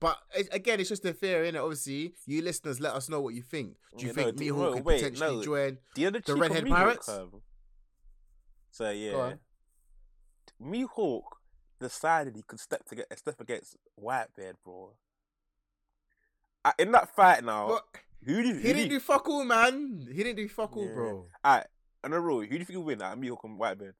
But 0.00 0.16
it, 0.34 0.48
again, 0.52 0.78
it's 0.80 0.88
just 0.88 1.04
a 1.04 1.12
theory, 1.12 1.50
innit? 1.50 1.60
Obviously, 1.62 2.14
you 2.24 2.40
listeners, 2.40 2.80
let 2.80 2.94
us 2.94 3.08
know 3.08 3.20
what 3.20 3.34
you 3.34 3.42
think. 3.42 3.74
Do 3.96 4.06
you 4.06 4.08
Yeah, 4.08 4.14
think 4.14 4.38
no, 4.38 4.42
Mihawk 4.44 4.72
could 4.74 4.84
wait, 4.84 4.96
potentially 5.02 5.36
no. 5.38 5.42
join? 5.42 5.78
The 5.96 6.06
other 6.06 6.20
The 6.20 6.36
Redhead 6.36 6.64
Mihawk, 6.64 6.70
Pirates? 6.70 7.08
um, 7.08 7.42
So 8.70 8.90
yeah. 8.90 9.34
Mihawk 10.62 11.22
decided 11.80 12.36
he 12.36 12.42
could 12.42 12.60
step 12.60 12.84
to 12.86 12.94
get 12.94 13.18
step 13.18 13.40
against 13.40 13.76
Whitebeard, 14.00 14.54
bro. 14.64 14.92
Uh, 16.64 16.72
in 16.78 16.92
that 16.92 17.14
fight 17.14 17.44
now, 17.44 17.68
But 17.68 17.84
who 18.24 18.42
do 18.42 18.48
you, 18.48 18.54
he 18.56 18.72
didn't 18.72 18.88
do 18.90 19.00
fuck 19.00 19.28
all, 19.28 19.44
man. 19.44 20.06
He 20.10 20.22
didn't 20.24 20.36
do 20.36 20.48
fuck 20.48 20.76
all, 20.76 20.84
Yeah. 20.86 20.94
bro. 20.94 21.26
Alright, 21.44 21.66
on 22.04 22.10
the 22.10 22.20
rule, 22.20 22.40
who 22.40 22.48
do 22.48 22.56
you 22.56 22.64
think 22.64 22.76
will 22.78 22.84
win? 22.84 22.98
Like, 22.98 23.16
Mihawk 23.18 23.44
and 23.44 23.58
Whitebeard. 23.58 23.94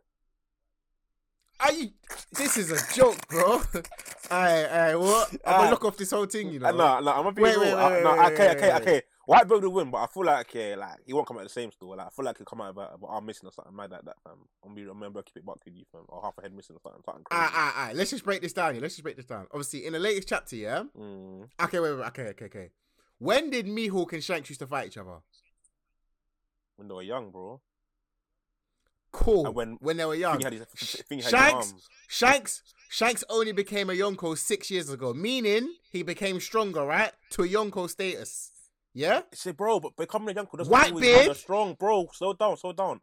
Are 1.60 1.72
you? 1.72 1.88
This 2.32 2.56
is 2.56 2.70
a 2.70 2.94
joke, 2.94 3.16
bro. 3.28 3.60
Aye, 4.30 4.66
aye, 4.70 4.94
what? 4.96 5.30
I'm 5.44 5.56
gonna 5.58 5.70
look 5.70 5.84
off 5.86 5.96
this 5.96 6.10
whole 6.10 6.26
thing, 6.26 6.52
you 6.52 6.58
know. 6.60 6.68
Uh, 6.68 6.72
no, 6.72 7.00
no, 7.00 7.10
I'm 7.12 7.22
gonna 7.22 7.32
be 7.32 7.42
Wait, 7.42 7.52
real. 7.56 7.60
wait, 7.62 7.72
Uh, 7.72 7.90
wait, 7.90 8.02
no, 8.04 8.16
wait, 8.16 8.32
okay, 8.32 8.56
wait, 8.60 8.72
okay, 8.82 9.02
okay. 9.28 9.44
Whitebeard 9.44 9.62
will 9.62 9.70
win, 9.72 9.90
but 9.90 9.98
I 9.98 10.06
feel 10.06 10.24
like 10.24 10.48
okay, 10.48 10.74
like 10.76 10.98
he 11.06 11.12
won't 11.12 11.26
come 11.26 11.36
out 11.36 11.42
of 11.42 11.48
the 11.48 11.52
same 11.52 11.70
store. 11.72 11.96
Like 11.96 12.06
I 12.06 12.10
feel 12.10 12.24
like 12.24 12.38
he'll 12.38 12.46
come 12.46 12.60
out 12.60 12.70
of 12.70 12.76
about, 12.76 12.94
about 12.94 13.08
arm 13.10 13.26
missing 13.26 13.48
or 13.48 13.52
something 13.52 13.74
mad 13.76 13.90
like 13.90 14.04
that, 14.04 14.16
fam. 14.24 14.38
I'm 14.64 14.74
be 14.74 14.84
remember 14.84 15.22
keep 15.22 15.36
it 15.36 15.46
back 15.46 15.56
with 15.64 15.74
you, 15.74 15.84
fam, 15.92 16.02
or 16.08 16.22
half 16.22 16.38
a 16.38 16.42
head 16.42 16.54
missing 16.54 16.76
or 16.76 16.80
something, 16.82 17.02
something 17.04 17.24
crazy. 17.24 17.42
Alright. 17.54 17.96
Let's 17.96 18.10
just 18.10 18.24
break 18.24 18.42
this 18.42 18.52
down. 18.52 18.74
Yeah, 18.74 18.80
let's 18.80 18.94
just 18.94 19.02
break 19.02 19.16
this 19.16 19.26
down. 19.26 19.46
Obviously, 19.52 19.86
in 19.86 19.92
the 19.92 19.98
latest 19.98 20.28
chapter, 20.28 20.56
yeah. 20.56 20.84
Mm. 20.98 21.48
Okay, 21.62 21.80
wait, 21.80 21.94
wait. 21.94 22.06
Okay, 22.06 22.22
okay, 22.28 22.44
okay. 22.46 22.70
When 23.18 23.50
did 23.50 23.66
Mihawk 23.66 24.12
and 24.12 24.22
Shanks 24.22 24.48
used 24.48 24.60
to 24.60 24.66
fight 24.66 24.86
each 24.86 24.96
other? 24.98 25.18
When 26.76 26.88
they 26.88 26.94
were 26.94 27.02
young, 27.02 27.30
bro. 27.30 27.60
Cool. 29.10 29.46
And 29.46 29.54
when- 29.54 29.78
when 29.80 29.96
they 29.96 30.04
were 30.04 30.14
young. 30.14 30.38
his, 30.40 30.60
I 30.62 30.64
think 30.64 31.08
he 31.08 31.16
had 31.22 31.30
Shanks. 31.30 31.74
Shanks, 32.08 32.62
Shanks 32.88 33.24
only 33.28 33.52
became 33.52 33.90
a 33.90 33.92
Yonko 33.92 34.36
six 34.38 34.70
years 34.70 34.88
ago, 34.90 35.12
meaning 35.12 35.74
he 35.90 36.02
became 36.02 36.40
stronger, 36.40 36.84
right, 36.84 37.12
to 37.30 37.42
a 37.42 37.48
Yonko 37.48 37.90
status. 37.90 38.52
Yeah. 38.94 39.22
Say, 39.32 39.52
bro, 39.52 39.80
but 39.80 39.96
becoming 39.96 40.30
a 40.30 40.32
young 40.34 40.48
doesn't 40.56 40.70
White 40.72 40.90
always 40.90 41.02
beard? 41.02 41.16
mean 41.18 41.26
you're 41.26 41.34
strong, 41.34 41.74
bro. 41.74 42.08
Slow 42.12 42.32
down, 42.32 42.56
slow 42.56 42.72
down. 42.72 43.00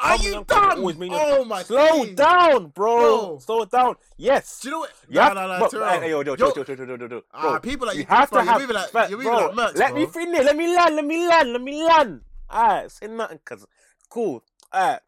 Are 0.00 0.16
you 0.16 0.28
a 0.28 0.32
young 0.32 0.44
doesn't 0.44 0.68
dumb? 0.68 0.78
always 0.80 0.98
mean 0.98 1.12
you're- 1.12 1.24
Oh 1.24 1.44
my 1.46 1.58
god. 1.60 1.66
Slow 1.66 2.04
days. 2.04 2.14
down, 2.16 2.66
bro. 2.68 2.98
Bro. 2.98 3.38
Slow 3.38 3.64
down. 3.64 3.96
Yes. 4.18 4.60
Do 4.60 4.68
you 4.68 4.72
know 4.72 4.78
what? 4.80 4.92
Yeah, 5.08 5.28
no, 5.28 5.46
no, 5.48 5.58
no, 5.60 5.68
Terrell. 5.68 6.00
hey, 6.00 6.10
yo, 6.10 6.20
yo, 6.20 6.34
Yo- 6.36 6.52
yo, 6.54 6.64
yo, 6.68 6.74
yo, 6.74 6.84
yo, 6.84 6.96
yo, 6.96 7.06
yo, 7.08 7.22
Ah, 7.32 7.40
bro, 7.52 7.60
people 7.60 7.86
like 7.86 7.96
you 7.96 8.02
you, 8.02 8.06
have 8.08 8.30
bro, 8.30 8.40
to 8.40 8.44
you're 8.44 8.52
have. 8.52 8.70
like- 8.94 9.08
you're 9.10 9.18
moving 9.18 9.32
bro, 9.32 9.46
like 9.46 9.54
Mercs, 9.74 9.78
let 9.78 9.94
me 9.94 10.06
finish. 10.06 10.44
Let 10.44 10.56
me 10.56 10.76
land. 10.76 10.96
Let 10.96 11.04
me 11.06 11.26
land. 11.26 11.52
Let 11.54 11.62
me 11.62 11.82
land. 11.84 12.20
Alright, 12.52 12.90
say 12.90 13.06
nothing, 13.06 13.38
cause 13.44 13.66
cool. 14.10 14.44
Alright, 14.74 15.00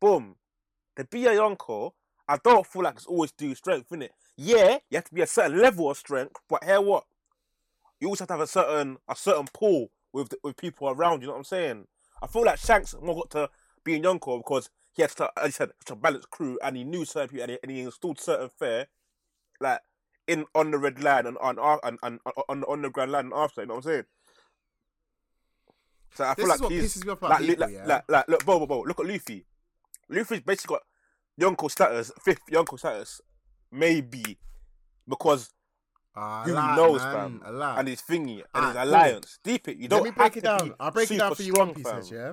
boom. 0.00 0.36
To 0.96 1.04
be 1.04 1.26
a 1.26 1.30
yonko, 1.30 1.92
I 2.28 2.36
don't 2.36 2.66
feel 2.66 2.82
like 2.82 2.94
it's 2.96 3.06
always 3.06 3.32
due 3.32 3.54
strength, 3.56 3.88
innit? 3.90 4.10
Yeah, 4.36 4.78
you 4.90 4.96
have 4.96 5.04
to 5.04 5.14
be 5.14 5.22
a 5.22 5.26
certain 5.26 5.58
level 5.60 5.90
of 5.90 5.96
strength, 5.96 6.36
but 6.48 6.62
here 6.62 6.80
what? 6.80 7.04
You 8.00 8.08
always 8.08 8.20
have 8.20 8.28
to 8.28 8.34
have 8.34 8.40
a 8.40 8.46
certain 8.46 8.98
a 9.08 9.16
certain 9.16 9.46
pull 9.52 9.90
with 10.12 10.30
the, 10.30 10.38
with 10.42 10.56
people 10.56 10.88
around. 10.88 11.20
You 11.20 11.26
know 11.26 11.32
what 11.32 11.38
I'm 11.38 11.44
saying? 11.44 11.86
I 12.22 12.26
feel 12.26 12.44
like 12.44 12.58
Shanks 12.58 12.94
more 13.00 13.14
got 13.14 13.30
to 13.30 13.50
be 13.84 13.96
in 13.96 14.02
Yonko 14.02 14.38
because 14.38 14.70
he 14.92 15.02
had 15.02 15.10
to, 15.12 15.30
as 15.36 15.54
said, 15.54 15.70
such 15.86 15.96
a 15.96 15.96
balanced 15.96 16.30
crew, 16.30 16.58
and 16.62 16.76
he 16.76 16.84
knew 16.84 17.04
certain 17.04 17.28
people, 17.28 17.42
and 17.42 17.52
he, 17.52 17.58
and 17.62 17.70
he 17.72 17.80
installed 17.80 18.20
certain 18.20 18.48
fare, 18.58 18.86
like 19.60 19.80
in 20.26 20.44
on 20.54 20.70
the 20.70 20.78
red 20.78 21.02
line 21.02 21.26
and 21.26 21.38
on 21.38 21.58
and, 21.58 21.78
and, 21.82 21.98
and 22.02 22.20
on 22.26 22.44
on 22.48 22.60
the 22.60 22.68
underground 22.68 23.12
line 23.12 23.26
and 23.26 23.34
after. 23.34 23.62
You 23.62 23.68
know 23.68 23.74
what 23.74 23.86
I'm 23.86 23.90
saying? 23.90 24.04
So 26.14 26.24
I 26.24 26.34
This 26.34 26.44
feel 26.44 26.44
is 26.44 26.50
like 26.50 26.60
what 26.60 26.72
he's 26.72 26.96
pisses 26.96 27.04
me 27.04 27.12
off 27.12 27.18
about 27.18 27.30
like, 27.30 27.40
li- 27.40 27.46
people, 27.48 27.60
like, 27.60 27.74
yeah. 27.74 27.86
like, 27.86 28.04
like, 28.08 28.28
look, 28.28 28.46
look 28.46 29.00
at 29.00 29.06
Luffy. 29.06 29.44
Luffy's 30.08 30.40
basically 30.40 30.76
got 30.76 30.82
Yonko 31.40 31.70
status, 31.70 32.10
fifth 32.20 32.46
Yonko 32.50 32.78
status, 32.78 33.20
maybe 33.70 34.38
because 35.06 35.52
Ah, 36.20 36.42
who 36.44 36.52
a 36.52 36.54
lot, 36.54 36.76
knows, 36.76 37.00
man, 37.00 37.14
fam, 37.14 37.42
A 37.44 37.52
lot. 37.52 37.78
and 37.78 37.86
his 37.88 38.02
thingy 38.02 38.38
and 38.38 38.44
Ah, 38.54 38.66
his 38.68 38.74
cool. 38.74 38.82
alliance. 38.82 39.38
Deep 39.44 39.68
it. 39.68 39.76
You 39.76 39.86
don't 39.88 40.02
Let 40.02 40.04
me 40.04 40.10
break 40.10 40.36
it 40.36 40.42
down. 40.42 40.74
I'll 40.80 40.90
break 40.90 41.10
it 41.12 41.18
down 41.18 41.34
for 41.34 41.42
you 41.42 41.52
strong, 41.52 41.68
one 41.68 41.74
piece 41.76 41.84
fam. 41.86 42.02
yeah? 42.10 42.32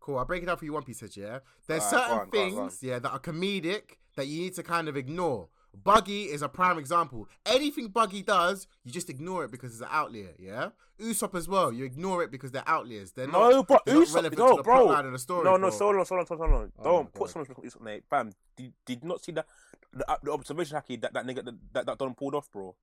Cool, 0.00 0.18
I'll 0.18 0.24
break 0.24 0.42
it 0.42 0.46
down 0.46 0.56
for 0.56 0.64
you 0.64 0.72
one 0.72 0.82
piece 0.82 1.02
yeah? 1.16 1.38
There's 1.68 1.82
Alright, 1.84 1.92
go 1.92 1.98
certain 1.98 2.12
on, 2.12 2.20
on, 2.20 2.30
things, 2.30 2.80
go 2.80 2.86
yeah, 2.88 2.98
that 2.98 3.10
are 3.12 3.20
comedic 3.20 3.82
that 4.16 4.26
you 4.26 4.40
need 4.40 4.54
to 4.56 4.62
kind 4.64 4.88
of 4.88 4.96
ignore. 4.96 5.48
Buggy 5.74 6.24
is 6.24 6.42
a 6.42 6.48
prime 6.48 6.78
example. 6.78 7.28
Anything 7.46 7.88
Buggy 7.88 8.22
does, 8.22 8.66
you 8.84 8.92
just 8.92 9.08
ignore 9.10 9.44
it 9.44 9.50
because 9.50 9.72
it's 9.72 9.80
an 9.80 9.88
outlier, 9.90 10.34
yeah? 10.38 10.70
Usopp 11.00 11.34
as 11.36 11.48
well, 11.48 11.72
you 11.72 11.84
ignore 11.84 12.22
it 12.24 12.30
because 12.30 12.50
they're 12.50 12.64
outliers. 12.66 13.12
They're 13.12 13.28
not, 13.28 13.50
No, 13.50 13.62
bro, 13.62 13.78
they're 13.86 13.94
not 13.94 14.06
Usopp, 14.08 14.14
relevant 14.14 14.38
no, 14.38 14.50
to 14.50 14.56
the 14.56 14.62
bro. 14.64 14.86
plotline 14.88 15.06
of 15.06 15.12
the 15.12 15.18
story. 15.18 15.44
no, 15.44 15.52
no, 15.56 15.68
bro. 15.68 15.70
so 15.70 15.88
long, 15.90 16.04
so 16.04 16.14
long, 16.16 16.26
so 16.26 16.34
long, 16.34 16.48
so 16.48 16.52
long. 16.54 16.72
Oh 16.80 16.82
Don't 16.84 17.12
put 17.12 17.20
God. 17.20 17.30
so 17.30 17.38
much 17.40 17.48
on 17.50 17.54
Usopp, 17.56 17.80
mate. 17.82 18.04
Fam, 18.10 18.32
did, 18.56 18.72
did 18.84 19.04
not 19.04 19.22
see 19.22 19.32
that 19.32 19.46
the, 19.92 20.10
uh, 20.10 20.16
the 20.22 20.32
observation 20.32 20.76
haki 20.76 21.00
that 21.02 21.12
that 21.12 21.24
nigga 21.26 21.44
that 21.44 21.54
that, 21.72 21.86
that 21.86 21.98
Don 21.98 22.14
pulled 22.14 22.34
off, 22.34 22.50
bro? 22.50 22.74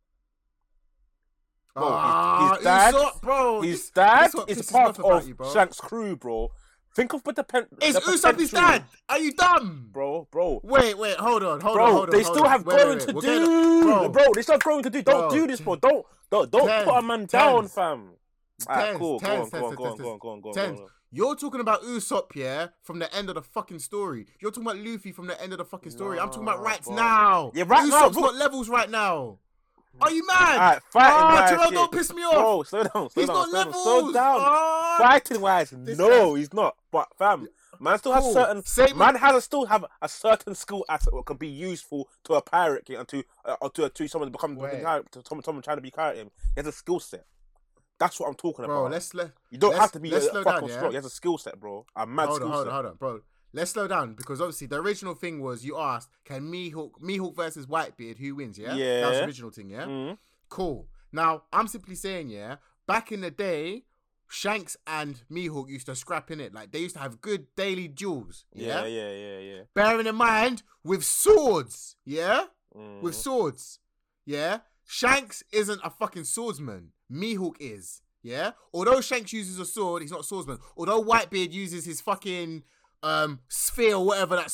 Bro, 1.73 1.83
his- 1.83 1.91
Ah, 1.93 2.53
his 2.55 2.63
dad- 2.63 2.93
Usopp, 2.93 3.21
bro. 3.21 3.61
His 3.61 3.89
dad 3.89 4.31
this 4.47 4.59
is 4.59 4.71
part 4.71 4.97
of 4.99 5.27
you. 5.27 5.35
Shank's 5.51 5.79
crew, 5.81 6.15
bro. 6.15 6.51
Think 6.95 7.11
of 7.13 7.21
what 7.25 7.35
the 7.35 7.43
pen. 7.43 7.65
Is 7.81 7.95
the 7.95 7.99
Usopp 8.01 8.39
his 8.39 8.51
dad? 8.51 8.83
Are 9.09 9.19
you 9.19 9.33
dumb? 9.33 9.89
bro, 9.91 10.27
bro? 10.31 10.61
Wait, 10.63 10.97
wait, 10.97 11.17
hold 11.17 11.43
on, 11.43 11.59
hold 11.59 11.75
Bro, 11.75 11.85
on, 11.85 11.91
hold 11.91 12.03
on. 12.05 12.09
they 12.11 12.23
hold 12.23 12.35
still 12.35 12.45
on. 12.45 12.51
have 12.51 12.65
Wait, 12.65 12.77
growing 12.77 12.97
wait, 12.99 13.07
to 13.07 13.13
do, 13.13 13.83
gonna- 13.83 14.09
bro. 14.09 14.23
They 14.33 14.41
still 14.41 14.53
have 14.53 14.63
growing 14.63 14.83
to 14.83 14.89
do. 14.89 15.01
Don't 15.01 15.29
Bro, 15.29 15.37
do 15.37 15.47
this, 15.47 15.59
bro. 15.59 15.75
Don't, 15.75 16.05
don't, 16.31 16.49
don't 16.51 16.69
Tendz, 16.69 16.83
put 16.85 16.97
a 16.97 17.01
man 17.01 17.25
down, 17.25 17.63
Tendz, 17.65 17.71
fam. 17.75 18.09
Ah, 18.67 18.75
tens, 18.85 18.97
cool. 18.97 19.19
Go 19.19 19.27
Tendz, 19.27 19.41
on, 19.43 19.49
go 19.49 19.65
on, 19.67 19.75
go 19.75 19.83
on, 19.83 19.97
go 19.97 20.09
on, 20.11 20.19
go 20.19 20.29
on, 20.31 20.41
go 20.41 20.49
on, 20.49 20.75
go 20.75 20.81
on. 20.83 20.87
You're 21.11 21.35
talking 21.35 21.61
about 21.61 21.81
Usopp, 21.83 22.33
yeah, 22.35 22.67
from 22.81 22.99
the 22.99 23.13
end 23.15 23.29
of 23.29 23.35
the 23.35 23.41
fucking 23.41 23.79
story. 23.79 24.27
You're 24.41 24.51
talking 24.51 24.63
about 24.67 24.77
Luffy 24.77 25.11
from 25.11 25.27
the 25.27 25.41
end 25.41 25.51
of 25.53 25.59
the 25.59 25.65
fucking 25.65 25.91
story. 25.91 26.19
I'm 26.19 26.27
talking 26.27 26.43
about 26.43 26.61
right 26.61 26.81
bro. 26.83 26.95
now. 26.95 27.51
Yeah, 27.53 27.63
right 27.67 27.87
now, 27.87 28.07
Usopp's 28.07 28.13
bro. 28.15 28.23
got 28.23 28.35
levels 28.35 28.69
right 28.69 28.89
now. 28.89 29.39
Are 30.01 30.11
you 30.11 30.25
mad? 30.27 30.53
Alright, 30.55 30.83
fighting 30.91 31.15
Ah, 31.17 31.57
wise, 31.57 31.71
don't 31.71 31.91
piss 31.91 32.13
me 32.13 32.23
off. 32.23 32.33
Bro, 32.33 32.63
slow 32.63 32.83
down, 32.83 33.09
slow 33.09 33.09
He's 33.15 33.27
down, 33.27 33.35
got 33.35 33.49
slow 33.49 33.53
down, 33.63 33.65
levels. 33.67 33.83
slow 33.83 34.11
down. 34.13 34.37
Ah. 34.41 34.95
Fighting 34.99 35.41
wise, 35.41 35.69
This 35.75 35.97
no, 35.97 36.33
he's 36.35 36.53
not. 36.53 36.75
But 36.91 37.07
fam, 37.17 37.47
man 37.79 37.97
still 37.99 38.11
has 38.13 38.23
Cool. 38.23 38.33
certain 38.33 38.63
Same 38.63 38.97
man 38.97 39.15
has 39.15 39.35
a, 39.35 39.41
still 39.41 39.65
have 39.65 39.85
a 40.01 40.09
certain 40.09 40.53
skill 40.55 40.83
asset 40.89 41.13
that 41.13 41.25
can 41.25 41.37
be 41.37 41.47
useful 41.47 42.09
to 42.25 42.33
a 42.33 42.41
pirate 42.41 42.85
king 42.85 42.97
and 42.97 43.07
to 43.07 43.23
uh, 43.45 43.55
or 43.61 43.69
to 43.71 43.89
to 43.89 44.07
someone 44.07 44.27
to 44.27 44.31
become 44.31 44.55
Wait. 44.55 44.81
to 44.81 45.23
someone, 45.27 45.43
someone 45.43 45.61
trying 45.61 45.77
to 45.77 45.81
be 45.81 45.91
pirate 45.91 46.17
him. 46.17 46.31
He 46.55 46.59
has 46.61 46.67
a 46.67 46.71
skill 46.71 46.99
set. 46.99 47.25
That's 47.97 48.19
what 48.19 48.27
I'm 48.27 48.35
talking 48.35 48.65
Bro, 48.65 48.79
about. 48.81 48.91
let's 48.91 49.13
let 49.13 49.31
you 49.49 49.57
don't 49.57 49.75
have 49.75 49.91
to 49.93 49.99
be 50.01 50.09
a, 50.09 50.13
let's 50.13 50.25
a 50.27 50.29
slow 50.31 50.43
fucking 50.43 50.67
yeah? 50.67 50.75
strong. 50.75 50.91
He 50.91 50.95
has 50.95 51.05
a 51.05 51.09
skill 51.09 51.37
set, 51.37 51.57
bro. 51.59 51.85
A 51.95 52.05
mad 52.05 52.27
hold 52.27 52.41
on, 52.41 52.47
skill 52.47 52.51
hold 52.51 52.65
set. 52.65 52.67
on, 52.67 52.73
hold 52.73 52.85
on, 52.87 52.95
bro. 52.97 53.21
Let's 53.55 53.71
slow 53.71 53.87
down 53.87 54.15
because 54.15 54.41
obviously 54.41 54.67
the 54.67 54.81
original 54.81 55.15
thing 55.15 55.41
was 55.41 55.63
you 55.63 55.77
asked, 55.77 56.09
can 56.25 56.51
Mihawk 56.51 56.99
Mihawk 57.01 57.35
versus 57.37 57.65
Whitebeard, 57.67 58.17
who 58.17 58.35
wins? 58.35 58.57
Yeah, 58.59 58.75
that 58.75 59.09
was 59.09 59.17
the 59.19 59.25
original 59.25 59.49
thing. 59.49 59.69
Yeah, 59.69 59.85
Mhm. 59.85 60.17
cool. 60.49 60.89
Now 61.13 61.43
I'm 61.53 61.67
simply 61.69 61.95
saying, 61.95 62.29
yeah, 62.29 62.57
back 62.85 63.11
in 63.13 63.21
the 63.21 63.31
day, 63.31 63.85
Shanks 64.27 64.75
and 64.85 65.21
Mihawk 65.31 65.69
used 65.69 65.85
to 65.85 65.95
scrap 65.95 66.31
in 66.31 66.41
it. 66.41 66.53
Like 66.53 66.71
they 66.71 66.79
used 66.79 66.95
to 66.95 67.01
have 67.01 67.21
good 67.21 67.47
daily 67.55 67.87
duels. 67.87 68.43
Yeah, 68.53 68.85
Yeah, 68.85 68.87
yeah, 68.87 69.11
yeah, 69.11 69.39
yeah. 69.55 69.61
bearing 69.73 70.07
in 70.07 70.15
mind 70.15 70.63
with 70.83 71.05
swords. 71.05 71.95
Yeah, 72.03 72.47
Mhm. 72.75 73.01
with 73.01 73.15
swords. 73.15 73.79
Yeah, 74.25 74.61
Shanks 74.83 75.43
isn't 75.51 75.79
a 75.83 75.89
fucking 75.89 76.25
swordsman. 76.25 76.91
Mihawk 77.09 77.55
is. 77.59 78.01
Yeah, 78.21 78.51
although 78.73 78.99
Shanks 79.01 79.31
uses 79.31 79.59
a 79.59 79.65
sword, 79.65 80.01
he's 80.01 80.11
not 80.11 80.21
a 80.21 80.23
swordsman. 80.23 80.57
Although 80.75 81.03
Whitebeard 81.03 81.51
uses 81.53 81.85
his 81.85 82.01
fucking 82.01 82.63
um 83.05 83.39
sphere 83.47 83.95
or 83.95 84.05
whatever 84.05 84.35
that 84.35 84.51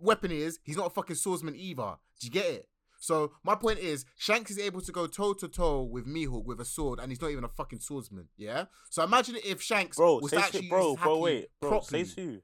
weapon 0.00 0.30
is, 0.32 0.58
he's 0.64 0.76
not 0.76 0.86
a 0.86 0.90
fucking 0.90 1.16
swordsman 1.16 1.54
either. 1.54 1.94
Do 2.20 2.26
you 2.26 2.30
get 2.30 2.46
it? 2.46 2.68
So 2.98 3.32
my 3.42 3.56
point 3.56 3.80
is, 3.80 4.04
Shanks 4.16 4.50
is 4.52 4.58
able 4.58 4.80
to 4.80 4.92
go 4.92 5.06
toe 5.06 5.34
to 5.34 5.48
toe 5.48 5.82
with 5.82 6.06
Mihawk 6.06 6.44
with 6.44 6.60
a 6.60 6.64
sword, 6.64 7.00
and 7.00 7.10
he's 7.10 7.20
not 7.20 7.30
even 7.30 7.44
a 7.44 7.48
fucking 7.48 7.80
swordsman. 7.80 8.28
Yeah. 8.36 8.66
So 8.90 9.02
imagine 9.02 9.36
if 9.44 9.60
Shanks 9.60 9.96
bro, 9.96 10.20
was 10.20 10.32
actually 10.32 10.68
bro, 10.68 10.96
bro, 10.96 11.18
wait, 11.18 11.48
bro, 11.60 11.70
properly. 11.70 12.04
say 12.04 12.22
who? 12.22 12.38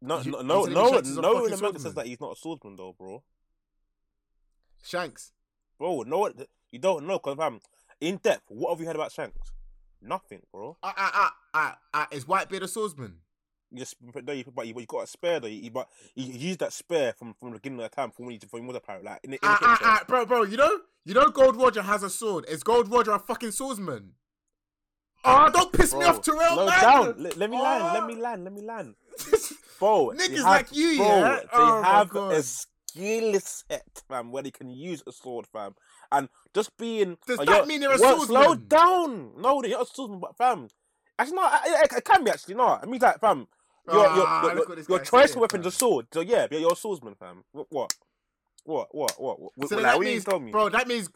No, 0.00 0.22
no, 0.22 0.42
no, 0.42 0.64
no, 0.64 0.64
no, 0.64 0.90
fucking 0.92 1.12
in 1.46 1.52
America 1.54 1.78
says 1.80 1.94
that 1.94 2.06
he's 2.06 2.20
not 2.20 2.32
a 2.32 2.36
swordsman 2.36 2.76
though, 2.76 2.94
bro. 2.96 3.22
Shanks. 4.84 5.32
Bro, 5.78 6.02
no, 6.02 6.30
you 6.70 6.78
don't 6.78 7.06
know 7.06 7.18
because 7.18 7.38
um, 7.38 7.60
in 8.00 8.16
depth, 8.18 8.44
what 8.48 8.70
have 8.70 8.80
you 8.80 8.86
heard 8.86 8.96
about 8.96 9.12
Shanks? 9.12 9.52
Nothing, 10.00 10.42
bro. 10.52 10.76
Ah 10.82 10.94
ah 10.96 11.10
ah 11.14 11.34
ah 11.54 11.78
ah. 11.94 12.08
Is 12.10 12.24
Whitebeard 12.24 12.62
a 12.62 12.68
swordsman? 12.68 13.18
You 13.72 13.78
just 13.78 13.96
but 14.12 14.24
no, 14.24 14.32
you, 14.32 14.44
but 14.54 14.66
you, 14.66 14.74
but 14.74 14.80
you 14.80 14.86
got 14.86 15.04
a 15.04 15.06
spare 15.06 15.40
though. 15.40 15.46
You, 15.48 15.70
but 15.70 15.88
you 16.14 16.26
used 16.32 16.58
that 16.60 16.72
spare 16.72 17.12
from 17.14 17.34
from 17.34 17.50
the 17.50 17.54
beginning 17.56 17.80
of 17.80 17.90
the 17.90 17.96
time 17.96 18.10
from 18.10 18.26
when 18.26 18.34
you 18.34 18.40
from 18.48 18.66
was 18.66 18.76
a 18.76 18.80
pirate, 18.80 19.04
like 19.04 19.20
in 19.24 19.30
the, 19.30 19.36
in 19.36 19.40
the 19.42 19.48
ah, 19.48 19.58
picture. 19.58 19.84
ah, 19.84 20.04
bro, 20.06 20.26
bro, 20.26 20.42
you 20.42 20.56
know, 20.56 20.80
you 21.04 21.14
know, 21.14 21.28
Gold 21.28 21.56
Roger 21.56 21.82
has 21.82 22.02
a 22.02 22.10
sword. 22.10 22.44
Is 22.48 22.62
Gold 22.62 22.90
Roger 22.90 23.12
a 23.12 23.18
fucking 23.18 23.52
swordsman? 23.52 24.12
Ah, 25.24 25.48
don't 25.48 25.72
piss 25.72 25.94
me 25.94 26.04
off, 26.04 26.20
Terrell, 26.20 26.54
slow 26.54 26.66
man. 26.66 26.80
down. 26.80 27.14
Let, 27.18 27.36
let 27.36 27.50
me 27.50 27.56
land. 27.56 27.84
Ah. 27.84 27.92
Let 27.94 28.06
me 28.06 28.20
land. 28.20 28.44
Let 28.44 28.52
me 28.52 28.60
land. 28.62 28.94
Bro, 29.78 30.12
Niggas 30.16 30.36
have- 30.36 30.44
like 30.44 30.68
you, 30.72 30.96
bro, 30.96 31.06
yeah? 31.06 31.38
They 31.40 31.48
Oh 31.52 31.82
have 31.82 32.08
God. 32.08 32.32
a 32.34 32.42
skill 32.42 33.40
set, 33.40 34.02
fam, 34.08 34.30
where 34.30 34.42
they 34.42 34.50
can 34.52 34.70
use 34.70 35.02
a 35.08 35.12
sword, 35.12 35.46
fam. 35.46 35.74
And 36.12 36.28
just 36.54 36.76
being. 36.76 37.18
Does 37.26 37.40
uh, 37.40 37.44
that 37.44 37.66
mean 37.66 37.80
they're 37.80 37.94
a 37.94 37.98
well, 37.98 38.20
Slow 38.20 38.54
down. 38.54 39.32
No, 39.38 39.60
they're 39.60 39.72
not 39.72 39.82
a 39.82 39.86
swordsman, 39.86 40.20
but 40.20 40.36
fam. 40.36 40.68
Actually, 41.18 41.36
no, 41.36 41.46
it, 41.46 41.84
it, 41.84 41.92
it 41.98 42.04
can 42.04 42.24
be 42.24 42.30
actually, 42.30 42.54
no. 42.54 42.78
I 42.80 42.86
mean, 42.86 43.00
like, 43.00 43.20
fam. 43.20 43.48
Your, 43.86 43.96
your, 43.96 44.24
Ah, 44.26 44.42
your, 44.54 44.54
your, 44.68 44.84
your 44.88 44.98
choice 45.00 45.30
of 45.34 45.40
weapon 45.40 45.60
is 45.60 45.66
a 45.66 45.70
sword. 45.72 46.06
So 46.12 46.20
yeah, 46.20 46.46
you're, 46.50 46.60
you're 46.60 46.72
a 46.72 46.76
swordsman, 46.76 47.14
fam. 47.16 47.44
What? 47.52 47.66
What? 47.70 47.92
What? 48.64 48.88
What? 48.94 49.20
What? 49.20 49.40
what, 49.56 49.68
So 49.68 49.76
like, 49.76 49.84
that 49.84 49.96
what 49.98 50.04
means, 50.06 50.26
me? 50.26 50.50
bro, 50.52 50.68
that 50.68 50.86
means, 50.86 51.10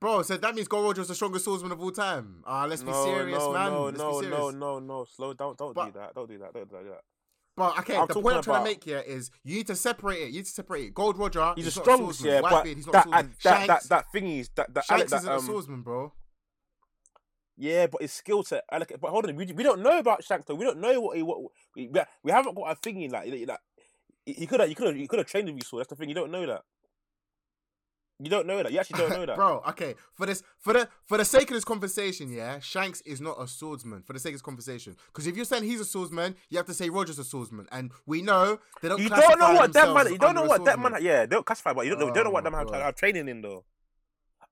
bro, 0.00 0.22
so 0.22 0.36
that 0.36 0.54
means 0.54 0.68
Gold 0.68 0.84
Roger's 0.84 1.08
the 1.08 1.14
strongest 1.14 1.46
swordsman 1.46 1.72
of 1.72 1.80
all 1.80 1.90
time. 1.90 2.42
Ah, 2.46 2.66
let's 2.66 2.82
be 2.82 2.92
serious, 2.92 3.38
no, 3.38 3.52
man. 3.52 3.72
No, 3.72 3.84
let's 3.84 3.98
no, 3.98 4.20
no, 4.20 4.50
no, 4.50 4.78
no. 4.80 5.04
Slow 5.04 5.32
down. 5.32 5.54
Don't 5.56 5.74
But- 5.74 5.92
do 5.94 5.98
that. 5.98 6.14
Don't 6.14 6.28
do 6.28 6.38
that. 6.38 6.52
Don't 6.52 6.68
do 6.68 6.76
that. 6.90 7.00
But 7.56 7.78
okay, 7.80 7.96
I'm 7.96 8.06
the 8.06 8.14
point 8.14 8.36
I'm 8.36 8.42
trying 8.42 8.64
to 8.64 8.70
make 8.70 8.84
here 8.84 9.02
is 9.06 9.30
you 9.44 9.56
need 9.56 9.66
to 9.66 9.76
separate 9.76 10.20
it. 10.20 10.26
You 10.28 10.36
need 10.38 10.44
to 10.46 10.50
separate 10.50 10.84
it. 10.84 10.94
Gold 10.94 11.18
Roger, 11.18 11.52
He's 11.56 11.66
is 11.66 11.76
a 11.76 11.80
strong, 11.80 11.98
swordsman. 11.98 12.32
yeah, 12.32 12.40
but 12.40 12.66
he's 12.66 12.86
not 12.86 12.92
that, 12.92 13.06
a 13.06 13.10
that, 13.10 13.24
swordsman. 13.42 13.66
that, 13.66 13.66
that, 13.66 13.88
that 13.88 14.04
thingy 14.14 14.40
is 14.40 14.50
that 14.54 14.72
that, 14.72 14.84
Shanks 14.84 15.10
that, 15.10 15.16
isn't 15.18 15.30
um, 15.30 15.38
a 15.38 15.42
swordsman, 15.42 15.82
bro. 15.82 16.12
Yeah, 17.58 17.88
but 17.88 18.00
his 18.00 18.12
skill 18.12 18.42
set. 18.44 18.64
But 18.70 19.10
hold 19.10 19.26
on, 19.26 19.36
we, 19.36 19.44
we 19.46 19.62
don't 19.62 19.82
know 19.82 19.98
about 19.98 20.24
Shanks 20.24 20.46
though. 20.46 20.54
We 20.54 20.64
don't 20.64 20.78
know 20.80 21.00
what 21.02 21.16
he 21.18 21.22
what 21.22 21.38
we, 21.88 22.00
we- 22.22 22.32
haven't 22.32 22.54
got 22.54 22.70
a 22.70 22.74
thingy 22.76 23.10
like 23.10 23.28
like 23.48 23.58
he 24.26 24.46
could 24.46 24.60
have 24.60 24.68
he 24.68 24.74
could 24.74 24.86
have 24.88 24.96
he 24.96 25.06
could 25.06 25.18
have 25.18 25.26
trained 25.28 25.46
with 25.52 25.56
you. 25.72 25.78
That's 25.78 25.88
the 25.88 25.96
thing. 25.96 26.08
You 26.08 26.14
don't 26.14 26.30
know 26.30 26.46
that. 26.46 26.62
You 28.22 28.28
don't 28.28 28.46
know 28.46 28.62
that. 28.62 28.70
You 28.70 28.78
actually 28.78 28.98
don't 28.98 29.10
know 29.10 29.24
that. 29.24 29.36
Bro, 29.42 29.62
okay. 29.70 29.94
For 30.12 30.26
this 30.26 30.42
for 30.58 30.74
the 30.74 30.88
for 31.06 31.16
the 31.16 31.24
sake 31.24 31.50
of 31.50 31.54
this 31.54 31.64
conversation, 31.64 32.30
yeah, 32.30 32.58
Shanks 32.60 33.00
is 33.02 33.18
not 33.18 33.40
a 33.40 33.48
swordsman. 33.48 34.02
For 34.02 34.12
the 34.12 34.18
sake 34.18 34.32
of 34.32 34.34
this 34.34 34.42
conversation. 34.42 34.94
Because 35.06 35.26
if 35.26 35.36
you're 35.36 35.46
saying 35.46 35.62
he's 35.62 35.80
a 35.80 35.86
swordsman, 35.86 36.36
you 36.50 36.58
have 36.58 36.66
to 36.66 36.74
say 36.74 36.90
Roger's 36.90 37.18
a 37.18 37.24
swordsman. 37.24 37.66
And 37.72 37.92
we 38.04 38.20
know 38.20 38.58
they 38.82 38.88
don't 38.90 39.00
you 39.00 39.08
don't 39.08 39.38
know 39.38 39.54
what 39.54 39.72
that 39.72 39.94
man. 39.94 40.12
You 40.12 40.18
don't 40.18 40.34
know 40.34 40.44
what 40.44 40.64
that 40.66 40.78
man. 40.78 40.96
Yeah, 41.00 41.20
they 41.20 41.28
don't 41.34 41.46
classify, 41.46 41.72
but 41.72 41.86
you 41.86 41.92
don't 41.92 42.00
know. 42.00 42.12
don't 42.12 42.24
know 42.24 42.30
Oh 42.30 42.32
what 42.34 42.44
my 42.44 42.50
them 42.62 42.68
have, 42.68 42.82
have 42.82 42.94
training 42.94 43.26
in 43.26 43.40
though. 43.40 43.64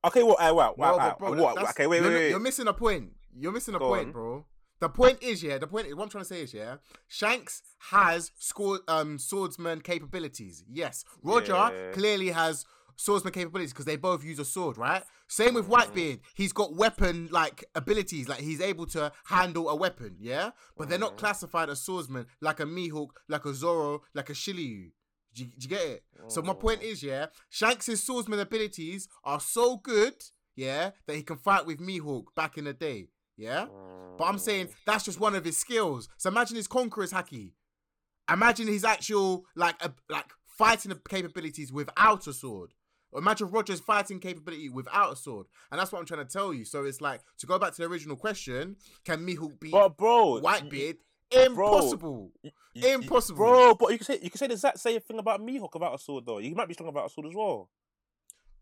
Okay, 0.02 0.22
well, 0.22 0.36
uh, 0.38 0.54
well, 0.54 0.74
No, 0.78 0.82
well, 0.82 0.96
but 0.96 1.02
uh, 1.04 1.14
bro, 1.18 1.42
what? 1.42 1.54
that's- 1.56 1.72
Okay, 1.74 1.86
wait, 1.88 2.00
you're, 2.00 2.08
wait, 2.10 2.14
wait. 2.18 2.30
You're 2.30 2.38
missing 2.40 2.68
a 2.68 2.72
point. 2.72 3.10
You're 3.36 3.52
missing 3.52 3.74
a 3.74 3.78
Go 3.80 3.88
point, 3.88 4.06
on. 4.06 4.12
bro. 4.12 4.46
The 4.80 4.88
point 4.88 5.22
is, 5.22 5.42
yeah, 5.42 5.58
the 5.58 5.66
point 5.66 5.86
is, 5.88 5.94
what 5.94 6.04
I'm 6.04 6.08
trying 6.08 6.22
to 6.24 6.28
say 6.28 6.42
is, 6.42 6.54
yeah, 6.54 6.76
Shanks 7.08 7.62
has 7.90 8.30
score, 8.38 8.80
um, 8.88 9.18
swordsman 9.18 9.80
capabilities. 9.80 10.64
Yes. 10.70 11.04
Roger 11.22 11.52
Yeah. 11.54 11.90
clearly 11.92 12.28
has 12.30 12.64
swordsman 12.96 13.32
capabilities 13.32 13.72
because 13.72 13.84
they 13.86 13.96
both 13.96 14.24
use 14.24 14.38
a 14.38 14.44
sword, 14.44 14.76
right? 14.78 15.02
Same 15.28 15.54
with 15.54 15.66
Mm-hmm. 15.68 15.74
Whitebeard. 15.74 16.20
He's 16.34 16.52
got 16.52 16.74
weapon 16.74 17.28
like 17.30 17.64
abilities, 17.74 18.28
like 18.28 18.40
he's 18.40 18.60
able 18.60 18.86
to 18.86 19.12
handle 19.26 19.68
a 19.68 19.74
weapon, 19.76 20.16
yeah? 20.20 20.50
But 20.76 20.88
they're 20.88 20.98
not 20.98 21.10
Mm-hmm. 21.10 21.18
classified 21.18 21.70
as 21.70 21.80
swordsmen 21.82 22.26
like 22.40 22.60
a 22.60 22.64
Mihawk, 22.64 23.08
like 23.28 23.44
a 23.46 23.54
Zoro, 23.54 24.02
like 24.14 24.30
a 24.30 24.32
Shiryu. 24.32 24.90
Do 25.34 25.44
you, 25.44 25.46
do 25.46 25.52
you 25.60 25.68
get 25.68 25.80
it? 25.86 26.04
So 26.28 26.40
my 26.42 26.54
point 26.54 26.80
Mm. 26.80 26.84
is, 26.84 27.02
yeah, 27.02 27.26
Shanks' 27.50 28.00
swordsman 28.02 28.40
abilities 28.40 29.08
are 29.24 29.38
so 29.40 29.76
good, 29.76 30.14
yeah, 30.56 30.90
that 31.06 31.14
he 31.16 31.22
can 31.22 31.36
fight 31.36 31.66
with 31.66 31.78
Mihawk 31.80 32.24
back 32.34 32.58
in 32.58 32.64
the 32.64 32.72
day, 32.72 33.08
yeah. 33.38 33.66
But 34.18 34.24
I'm 34.24 34.38
saying 34.38 34.66
mm. 34.66 34.74
that's 34.84 35.04
just 35.04 35.20
one 35.20 35.34
of 35.34 35.44
his 35.44 35.56
skills. 35.56 36.08
So 36.18 36.28
imagine 36.28 36.56
his 36.56 36.66
conqueror's 36.66 37.12
haki. 37.12 37.52
Imagine 38.30 38.66
his 38.66 38.84
actual 38.84 39.44
like 39.56 39.76
a, 39.80 39.92
like 40.10 40.26
fighting 40.46 40.92
capabilities 41.08 41.72
without 41.72 42.26
a 42.26 42.34
sword. 42.34 42.74
Imagine 43.16 43.48
Roger's 43.48 43.80
fighting 43.80 44.20
capability 44.20 44.68
without 44.68 45.14
a 45.14 45.16
sword, 45.16 45.46
and 45.70 45.80
that's 45.80 45.90
what 45.90 45.98
I'm 45.98 46.04
trying 46.04 46.26
to 46.26 46.30
tell 46.30 46.52
you. 46.52 46.66
So 46.66 46.84
it's 46.84 47.00
like 47.00 47.22
to 47.38 47.46
go 47.46 47.58
back 47.58 47.72
to 47.72 47.82
the 47.82 47.88
original 47.88 48.16
question: 48.16 48.76
Can 49.06 49.26
Mihawk 49.26 49.58
beat 49.58 49.72
But 49.72 49.96
bro, 49.96 50.42
Whitebeard? 50.42 50.98
Impossible. 51.30 52.32
Impossible. 52.74 53.36
bro. 53.36 53.74
But 53.74 53.92
you 53.92 53.98
can 53.98 54.04
say 54.04 54.18
you 54.22 54.28
can 54.28 54.38
say 54.38 54.46
the 54.48 54.54
exact 54.54 54.78
same 54.80 55.00
thing 55.00 55.18
about 55.18 55.40
Mihawk 55.40 55.74
about 55.74 55.94
a 55.94 55.98
sword 55.98 56.26
though. 56.26 56.38
He 56.38 56.52
might 56.52 56.68
be 56.68 56.74
strong 56.74 56.90
about 56.90 57.06
a 57.06 57.10
sword 57.10 57.28
as 57.28 57.34
well. 57.34 57.70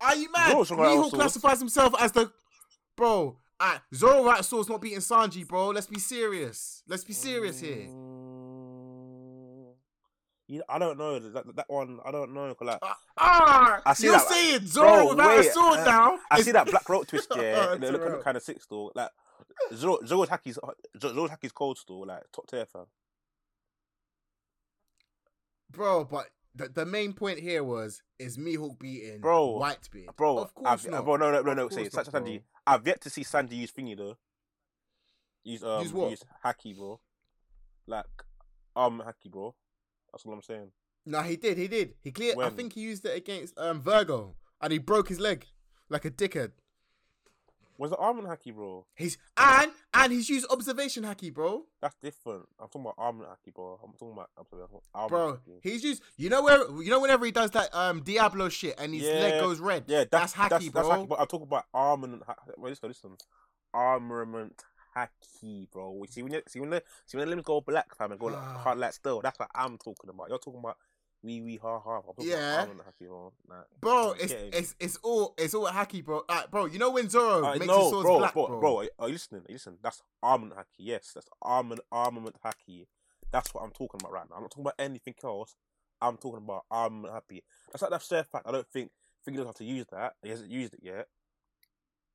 Are 0.00 0.14
you 0.14 0.30
mad? 0.30 0.52
Zoro's 0.52 0.68
strong 0.68 0.80
without 0.80 0.92
a 0.92 1.02
Mihawk 1.02 1.12
classifies 1.12 1.58
himself 1.58 1.94
as 1.98 2.12
the 2.12 2.30
bro. 2.96 3.38
Uh, 3.58 3.78
Zoro 3.94 4.18
without 4.22 4.40
a 4.40 4.42
sword's 4.42 4.68
not 4.68 4.80
beating 4.82 4.98
Sanji, 4.98 5.46
bro. 5.46 5.68
Let's 5.70 5.86
be 5.86 5.98
serious. 5.98 6.82
Let's 6.86 7.04
be 7.04 7.14
serious 7.14 7.58
here. 7.58 7.86
Mm, 7.88 9.72
You, 10.48 10.62
I 10.68 10.78
don't 10.78 10.98
know 10.98 11.18
that, 11.18 11.56
that 11.56 11.64
one. 11.68 11.98
I 12.04 12.10
don't 12.10 12.34
know. 12.34 12.54
Like, 12.60 12.78
Ah, 12.82 12.96
ah, 13.16 13.80
I 13.86 13.94
see 13.94 14.04
you're 14.08 14.12
that- 14.16 14.28
saying 14.28 14.66
Zoro 14.66 15.08
without 15.08 15.38
wait, 15.38 15.46
a 15.48 15.52
sword 15.52 15.78
uh, 15.80 15.84
now? 15.84 16.18
I 16.30 16.42
see 16.42 16.52
that 16.52 16.66
black 16.66 16.86
rope 16.88 17.06
twist. 17.06 17.32
Yeah, 17.36 17.68
Oh, 17.70 17.72
it 17.74 17.80
look 17.80 18.02
Terrell. 18.02 18.22
kind 18.22 18.36
of 18.36 18.42
sick 18.42 18.62
still. 18.62 18.92
Like 18.94 19.08
Zoro, 19.74 19.98
Zoro's 20.04 20.28
haki's 20.28 20.58
Zoro's 21.00 21.30
haki's 21.30 21.52
cold 21.52 21.78
still. 21.78 22.04
Like 22.06 22.24
top 22.32 22.46
tier 22.48 22.66
fam. 22.66 22.84
Bro, 25.70 26.04
but 26.04 26.26
the, 26.54 26.68
the 26.68 26.86
main 26.86 27.12
point 27.12 27.38
here 27.38 27.64
was 27.64 28.02
is 28.18 28.38
Mihawk 28.38 28.78
beating 28.78 29.20
Bro, 29.20 29.56
White 29.58 29.78
Whitebeard? 29.92 30.16
Bro, 30.16 30.38
of 30.38 30.54
course 30.54 30.66
I've, 30.84 30.90
not. 30.90 31.04
Bro, 31.04 31.16
no, 31.16 31.32
no, 31.32 31.42
no, 31.42 31.54
no. 31.54 31.68
Say 31.68 31.88
Sanji. 31.88 32.42
I've 32.66 32.86
yet 32.86 33.00
to 33.02 33.10
see 33.10 33.22
Sanji 33.22 33.52
use 33.52 33.72
thingy 33.72 33.96
though. 33.96 34.16
Use 35.44 35.62
um 35.62 35.82
Use 35.82 35.92
what? 35.92 36.10
use 36.10 36.24
haki, 36.44 36.76
bro. 36.76 37.00
Like 37.86 38.04
um 38.74 39.02
haki, 39.06 39.30
bro. 39.30 39.54
That's 40.12 40.24
what 40.24 40.34
I'm 40.34 40.42
saying. 40.42 40.70
No, 41.04 41.22
he 41.22 41.36
did. 41.36 41.56
He 41.56 41.68
did. 41.68 41.94
He 42.02 42.10
cleared. 42.10 42.38
I 42.38 42.50
think 42.50 42.72
he 42.72 42.80
used 42.80 43.04
it 43.06 43.16
against 43.16 43.56
um 43.58 43.80
Vergo, 43.80 44.34
and 44.60 44.72
he 44.72 44.78
broke 44.78 45.08
his 45.08 45.20
leg 45.20 45.46
like 45.88 46.04
a 46.04 46.10
dickhead. 46.10 46.52
Was 47.78 47.92
it 47.92 47.98
arm 48.00 48.18
and 48.18 48.28
haki, 48.28 48.54
bro? 48.54 48.86
He's 48.94 49.18
and 49.36 49.70
and 49.94 50.12
he's 50.12 50.28
used 50.28 50.46
observation 50.50 51.04
haki, 51.04 51.32
bro. 51.32 51.64
That's 51.80 51.96
different. 52.02 52.46
I'm 52.60 52.68
talking 52.68 52.82
about 52.82 52.94
arm 52.98 53.20
and 53.20 53.28
haki, 53.28 53.54
bro. 53.54 53.78
I'm 53.82 53.92
talking 53.92 54.12
about 54.12 54.30
I'm 54.36 54.44
talking 54.44 54.66
about 54.70 54.82
arm 54.94 55.08
Bro, 55.08 55.32
haki. 55.34 55.60
he's 55.62 55.84
used. 55.84 56.02
You 56.16 56.30
know 56.30 56.42
where? 56.42 56.58
You 56.82 56.90
know 56.90 57.00
whenever 57.00 57.24
he 57.24 57.32
does 57.32 57.50
that 57.52 57.74
um 57.74 58.02
Diablo 58.02 58.48
shit 58.48 58.74
and 58.78 58.94
his 58.94 59.04
leg 59.04 59.40
goes 59.40 59.60
red. 59.60 59.84
Yeah, 59.86 60.04
that's, 60.10 60.34
haki, 60.34 60.48
that's, 60.50 60.68
bro. 60.68 60.88
That's 60.88 61.02
haki, 61.02 61.08
but 61.08 61.20
I'm 61.20 61.26
talking 61.26 61.46
about 61.46 61.64
armament. 61.72 62.22
Ha- 62.26 62.36
wait, 62.58 62.70
listen, 62.70 62.88
listen. 62.88 63.16
Armament 63.74 64.62
haki, 64.96 65.70
bro. 65.70 65.92
We 65.92 66.06
see 66.06 66.22
when 66.22 66.32
you 66.32 66.42
see 66.48 66.60
when 66.60 66.70
the 66.70 66.82
see 67.06 67.18
when 67.18 67.26
the 67.26 67.30
limbs 67.30 67.44
go 67.44 67.60
black, 67.60 67.94
fam, 67.96 68.12
and 68.12 68.20
go 68.20 68.26
like, 68.26 68.42
hard 68.42 68.78
like 68.78 68.92
still. 68.94 69.20
That's 69.20 69.38
what 69.38 69.50
I'm 69.54 69.78
talking 69.78 70.10
about. 70.10 70.28
You're 70.28 70.38
talking 70.38 70.60
about 70.60 70.76
wee 71.26 71.40
wee 71.42 71.56
ha 71.60 71.80
ha. 71.80 72.00
Yeah. 72.18 72.66
haki, 72.66 73.08
bro. 73.80 74.12
It's 74.18 74.32
it's 74.32 74.74
it's 74.80 74.96
all 75.02 75.34
it's 75.36 75.54
all 75.54 75.66
haki, 75.66 76.04
bro. 76.04 76.22
Uh, 76.28 76.46
bro, 76.50 76.66
you 76.66 76.78
know 76.78 76.90
when 76.90 77.10
Zoro 77.10 77.44
I 77.44 77.54
makes 77.58 77.66
know, 77.66 77.80
his 77.80 77.90
swords 77.90 78.04
bro, 78.04 78.18
black, 78.18 78.32
bro, 78.32 78.46
bro. 78.46 78.60
bro, 78.60 78.78
are- 78.80 78.88
Are 79.00 79.08
you 79.08 79.14
listening? 79.14 79.42
Are 79.42 79.50
you 79.50 79.54
listening? 79.56 79.78
That's 79.82 80.02
armament 80.22 80.58
haki. 80.58 80.78
Yes, 80.78 81.10
that's 81.14 81.28
armament 81.42 81.80
armament 81.90 82.36
haki. 82.44 82.86
That's 83.32 83.52
what 83.52 83.64
I'm 83.64 83.70
talking 83.72 84.00
about 84.00 84.12
right 84.12 84.24
now. 84.30 84.36
I'm 84.36 84.42
not 84.42 84.50
talking 84.52 84.62
about 84.64 84.74
anything 84.78 85.14
else. 85.22 85.54
I'm 86.00 86.16
talking 86.16 86.44
about 86.44 86.64
armament 86.70 87.12
haki. 87.12 87.42
That's 87.72 87.82
like 87.82 87.90
that 87.90 88.02
fair 88.02 88.24
fact. 88.24 88.46
I 88.48 88.52
don't 88.52 88.68
think 88.68 88.90
he 89.26 89.32
knows 89.32 89.46
how 89.46 89.52
to 89.52 89.64
use 89.64 89.86
that. 89.90 90.14
He 90.22 90.30
hasn't 90.30 90.50
used 90.50 90.74
it 90.74 90.80
yet. 90.82 91.08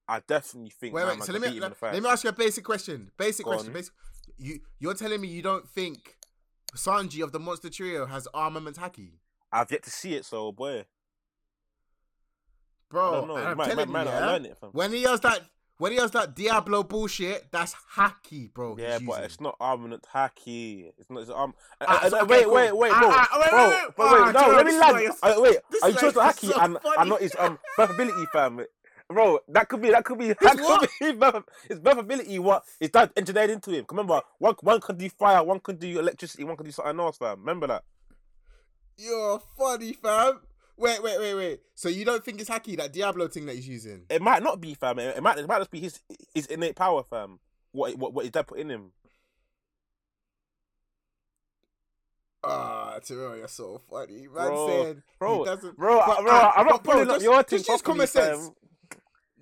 I 0.07 0.21
definitely 0.25 0.71
think. 0.71 0.93
Wait, 0.93 1.05
wait. 1.05 1.23
So 1.23 1.33
let 1.33 1.41
me 1.41 1.59
let, 1.59 1.81
let 1.81 2.01
me 2.01 2.09
ask 2.09 2.23
you 2.23 2.29
a 2.29 2.33
basic 2.33 2.63
question. 2.63 3.11
Basic 3.17 3.45
Go 3.45 3.51
question. 3.51 3.67
on. 3.67 3.73
Basic. 3.73 3.93
You 4.37 4.59
you're 4.79 4.93
telling 4.93 5.19
me 5.21 5.27
you 5.27 5.41
don't 5.41 5.67
think 5.69 6.17
Sanji 6.75 7.23
of 7.23 7.31
the 7.31 7.39
Monster 7.39 7.69
Trio 7.69 8.05
has 8.05 8.27
armament 8.33 8.77
haki, 8.77 9.11
I've 9.51 9.71
yet 9.71 9.83
to 9.83 9.89
see 9.91 10.13
it, 10.15 10.25
so 10.25 10.51
boy. 10.51 10.85
Bro? 12.89 13.35
I'm 13.35 13.57
telling 13.57 13.75
man, 13.91 14.05
you, 14.05 14.11
man, 14.11 14.43
yeah, 14.43 14.49
it 14.51 14.57
from. 14.57 14.69
when 14.71 14.91
he 14.91 15.03
does 15.03 15.21
that, 15.21 15.41
when 15.77 15.93
he 15.93 15.97
does 15.97 16.11
that 16.11 16.35
Diablo 16.35 16.83
bullshit, 16.83 17.49
that's 17.51 17.73
haki, 17.95 18.53
bro. 18.53 18.75
Yeah, 18.77 18.99
but 18.99 19.05
using. 19.07 19.23
it's 19.23 19.41
not 19.41 19.55
armament 19.59 20.05
haki. 20.13 20.91
It's 20.97 21.09
not. 21.09 21.21
It's. 21.21 21.31
Ah, 21.31 21.47
uh, 21.81 22.09
so- 22.09 22.19
uh, 22.19 22.23
okay, 22.23 22.33
wait, 22.33 22.43
cool. 22.43 22.53
wait, 22.53 22.75
wait, 22.77 22.91
Ah, 22.93 22.99
bro, 22.99 23.09
ah, 23.11 23.27
wait, 23.39 23.49
bro, 23.49 23.69
wait, 23.69 23.71
wait. 23.71 24.11
wait, 24.11 24.21
Ah, 24.21 24.31
no, 24.31 24.39
Joe, 24.39 24.55
let 24.55 24.65
me 24.65 24.71
this 24.71 24.81
land. 24.81 24.93
guy 24.95 25.01
is- 25.01 25.19
Uh, 25.23 25.41
wait, 25.41 25.57
are 25.81 25.89
you 25.89 25.93
guy 25.95 25.99
sure 25.99 26.09
is 26.09 26.15
it's 26.15 26.17
haki 26.17 26.51
so 26.51 26.59
and 26.59 26.77
funny. 26.81 26.95
and 26.99 27.09
not 27.09 27.21
his 27.21 27.35
um 27.39 27.59
birth 27.77 27.89
ability, 27.89 28.25
fam? 28.33 28.65
Bro, 29.13 29.39
that 29.49 29.67
could 29.69 29.81
be 29.81 29.89
that 29.91 30.03
could 30.05 30.17
be 30.17 30.27
that 30.41 30.59
what? 30.59 30.89
could 30.99 30.99
be 30.99 31.11
birth, 31.19 31.43
his 31.67 31.79
ability. 31.79 32.39
What 32.39 32.63
his 32.79 32.89
dad 32.89 33.11
engineered 33.17 33.49
into 33.49 33.71
him. 33.71 33.85
Remember, 33.89 34.21
one 34.39 34.55
one 34.61 34.79
can 34.81 34.97
do 34.97 35.09
fire, 35.09 35.43
one 35.43 35.59
can 35.59 35.75
do 35.77 35.99
electricity, 35.99 36.43
one 36.43 36.55
can 36.57 36.65
do 36.65 36.71
something 36.71 36.99
else, 36.99 37.17
fam. 37.17 37.39
Remember 37.39 37.67
that? 37.67 37.83
You're 38.97 39.41
funny, 39.57 39.93
fam. 39.93 40.41
Wait, 40.77 41.01
wait, 41.03 41.19
wait, 41.19 41.33
wait. 41.35 41.59
So 41.75 41.89
you 41.89 42.05
don't 42.05 42.23
think 42.23 42.41
it's 42.41 42.49
haki 42.49 42.77
that 42.77 42.91
Diablo 42.93 43.27
thing 43.27 43.45
that 43.45 43.55
he's 43.55 43.67
using? 43.67 44.03
It 44.09 44.21
might 44.21 44.41
not 44.41 44.59
be, 44.61 44.73
fam. 44.73 44.97
It 44.99 45.21
might 45.21 45.37
it 45.37 45.47
might 45.47 45.59
just 45.59 45.71
be 45.71 45.79
his 45.79 45.99
his 46.33 46.47
innate 46.47 46.75
power, 46.75 47.03
fam. 47.03 47.39
What 47.71 47.95
what 47.97 48.13
what 48.13 48.25
his 48.25 48.31
dad 48.31 48.47
put 48.47 48.59
in 48.59 48.69
him. 48.69 48.91
Ah, 52.43 52.97
Terrell, 53.05 53.37
you're 53.37 53.47
so 53.47 53.79
funny. 53.89 54.21
Man 54.27 54.47
Bro, 54.47 54.67
saying 54.67 55.03
bro, 55.19 55.39
he 55.39 55.45
doesn't. 55.45 55.77
Bro, 55.77 56.01
But, 56.07 56.21
bro, 56.21 56.31
ah, 56.31 56.53
I'm 56.55 56.65
not 56.65 56.83
bro, 56.83 56.93
pulling 56.93 57.09
up 57.09 57.15
just- 57.17 57.23
your 57.23 57.43
thing 57.43 57.59
just 57.59 57.69
use 57.69 57.81
common 57.83 58.07
sense. 58.07 58.45
fam. 58.47 58.55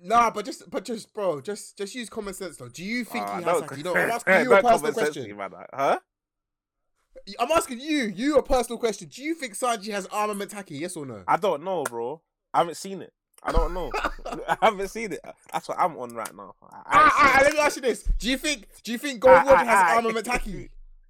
Nah, 0.02 0.30
but 0.30 0.44
just, 0.44 0.70
but 0.70 0.84
just, 0.84 1.12
bro, 1.12 1.40
just, 1.40 1.76
just 1.76 1.94
use 1.94 2.08
common 2.08 2.32
sense 2.34 2.56
though. 2.56 2.68
Do 2.68 2.82
you 2.84 3.04
think 3.04 3.24
Ah, 3.26 3.38
he 3.38 3.44
has 3.44 3.60
don't- 3.60 3.68
haki? 3.70 3.84
No, 3.84 3.94
I'm 3.94 4.10
asking 4.10 4.34
you 4.44 4.52
a 4.54 4.62
personal 4.62 4.92
question. 4.92 5.36
man. 5.36 5.50
Huh? 5.74 5.98
I'm 7.38 7.50
asking 7.50 7.80
you, 7.80 8.04
you 8.14 8.36
a 8.36 8.42
personal 8.42 8.78
question. 8.78 9.08
Do 9.08 9.22
you 9.22 9.34
think 9.34 9.54
Sanji 9.54 9.90
has 9.92 10.06
armament 10.06 10.52
haki? 10.52 10.80
Yes 10.80 10.96
or 10.96 11.04
no? 11.04 11.22
I 11.28 11.36
don't 11.36 11.62
know, 11.62 11.84
bro. 11.84 12.22
I 12.54 12.58
haven't 12.58 12.76
seen 12.76 13.02
it. 13.02 13.12
I 13.42 13.52
don't 13.52 13.74
know. 13.74 13.90
I 14.48 14.56
haven't 14.62 14.88
seen 14.88 15.12
it. 15.12 15.20
That's 15.52 15.68
what 15.68 15.78
I'm 15.78 15.96
on 15.98 16.14
right 16.14 16.34
now. 16.34 16.54
I, 16.62 16.76
I 16.76 16.80
Ah, 16.86 17.04
ain't 17.04 17.12
ah, 17.16 17.40
let 17.44 17.52
me 17.54 17.58
ask 17.60 17.76
you 17.76 17.82
this: 17.82 18.02
Do 18.18 18.28
you 18.30 18.38
think, 18.38 18.68
do 18.82 18.92
you 18.92 18.98
think 18.98 19.20
Gold 19.20 19.44
Roger 19.46 19.64
has 19.64 19.96
armament? 19.96 20.26
Who? 20.44 20.66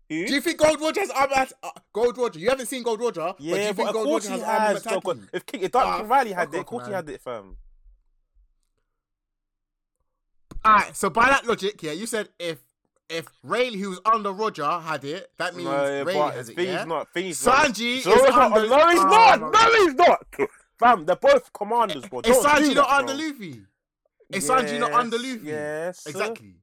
Do 0.08 0.34
you 0.34 0.40
think 0.40 0.58
Gold 0.58 0.80
Roger 0.80 1.00
has 1.00 1.10
armament? 1.10 1.52
Uh, 1.62 1.70
Gold 1.92 2.18
Roger, 2.18 2.40
you 2.40 2.48
haven't 2.48 2.66
seen 2.66 2.82
Gold 2.82 3.00
Roger, 3.00 3.20
but 3.20 3.38
do 3.38 3.44
yeah, 3.44 3.68
you 3.68 3.72
think 3.74 3.92
Gold 3.92 4.08
Roger 4.08 4.30
has 4.30 4.42
has. 4.42 4.86
armament 4.86 5.04
haki? 5.04 5.28
If 5.32 5.46
King, 5.46 5.60
if 5.62 5.70
Dark 5.70 6.00
King 6.00 6.08
Rayleigh 6.08 6.34
had 6.34 6.52
it, 6.54 6.58
of 6.60 6.66
course 6.66 6.86
he 6.86 6.92
had 6.92 7.08
it, 7.08 7.20
fam. 7.20 7.56
Alright, 10.64 10.96
so 10.96 11.08
by 11.10 11.26
that 11.26 11.46
logic, 11.46 11.82
yeah, 11.82 11.92
you 11.92 12.06
said 12.06 12.28
if 12.38 12.58
if 13.08 13.26
Rayleigh, 13.42 13.78
who's 13.78 13.98
under 14.04 14.30
Roger, 14.32 14.64
had 14.68 15.04
it, 15.04 15.30
that 15.38 15.56
means 15.56 15.68
No, 15.68 16.04
Rayleigh 16.04 16.30
has 16.32 16.48
it, 16.48 16.54
Thing's 16.56 16.68
yeah? 16.68 16.84
not. 16.84 17.08
Thing's 17.12 17.44
not. 17.44 17.66
Sanji 17.66 17.96
is 17.96 18.04
Zoro's 18.04 18.22
not. 18.22 18.52
under. 18.52 18.68
No, 18.68 18.88
he's 18.88 19.02
not. 19.04 19.40
my- 19.40 19.50
No, 19.50 19.84
he's 19.84 19.94
not. 19.94 20.26
Fam, 20.78 21.04
they're 21.06 21.16
both 21.16 21.52
commanders, 21.52 22.06
bro. 22.08 22.20
Is 22.20 22.36
Sanji 22.36 22.68
do 22.68 22.74
not 22.74 22.88
that, 22.88 23.10
under. 23.10 23.14
Luffy? 23.14 23.62
Is 24.30 24.48
Sanji 24.48 24.78
not 24.78 24.92
under 24.92 25.18
Luffy? 25.18 25.40
Yes. 25.44 26.06
Exactly. 26.06 26.54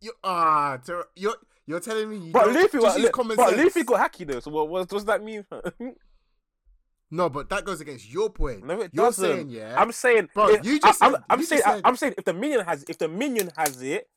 You 0.00 0.12
ah, 0.24 0.78
Ter- 0.84 1.06
you're 1.16 1.36
you're 1.66 1.80
telling 1.80 2.08
me 2.10 2.16
you 2.26 2.32
But 2.32 2.48
Luffy, 2.48 2.78
just 2.78 2.82
got, 2.82 3.00
use 3.00 3.10
common 3.10 3.36
but 3.36 3.50
sense. 3.50 3.62
Luffy 3.62 3.82
got 3.84 4.12
haki 4.12 4.26
though. 4.26 4.40
So 4.40 4.50
what, 4.50 4.68
what 4.68 4.88
does 4.88 5.04
that 5.04 5.22
mean? 5.22 5.44
No, 7.10 7.28
but 7.30 7.48
that 7.48 7.64
goes 7.64 7.80
against 7.80 8.10
your 8.12 8.28
point. 8.30 8.64
no, 8.66 8.80
it 8.82 8.90
you're 8.92 9.06
doesn't. 9.06 9.24
saying 9.24 9.50
yeah. 9.50 9.80
I'm 9.80 9.92
saying, 9.92 10.28
Bro, 10.34 10.48
if- 10.50 10.64
you 10.64 10.78
just 10.78 11.02
I, 11.02 11.06
am 11.06 11.12
said- 11.12 11.22
I'm 11.30 11.42
saying, 11.42 11.62
said- 11.62 11.80
I'm 11.84 11.96
saying, 11.96 12.14
if 12.18 12.24
the 12.24 12.34
minion 12.34 12.64
has, 12.66 12.84
if 12.88 12.98
the 12.98 13.08
minion 13.08 13.50
has 13.56 13.80
it, 13.82 14.08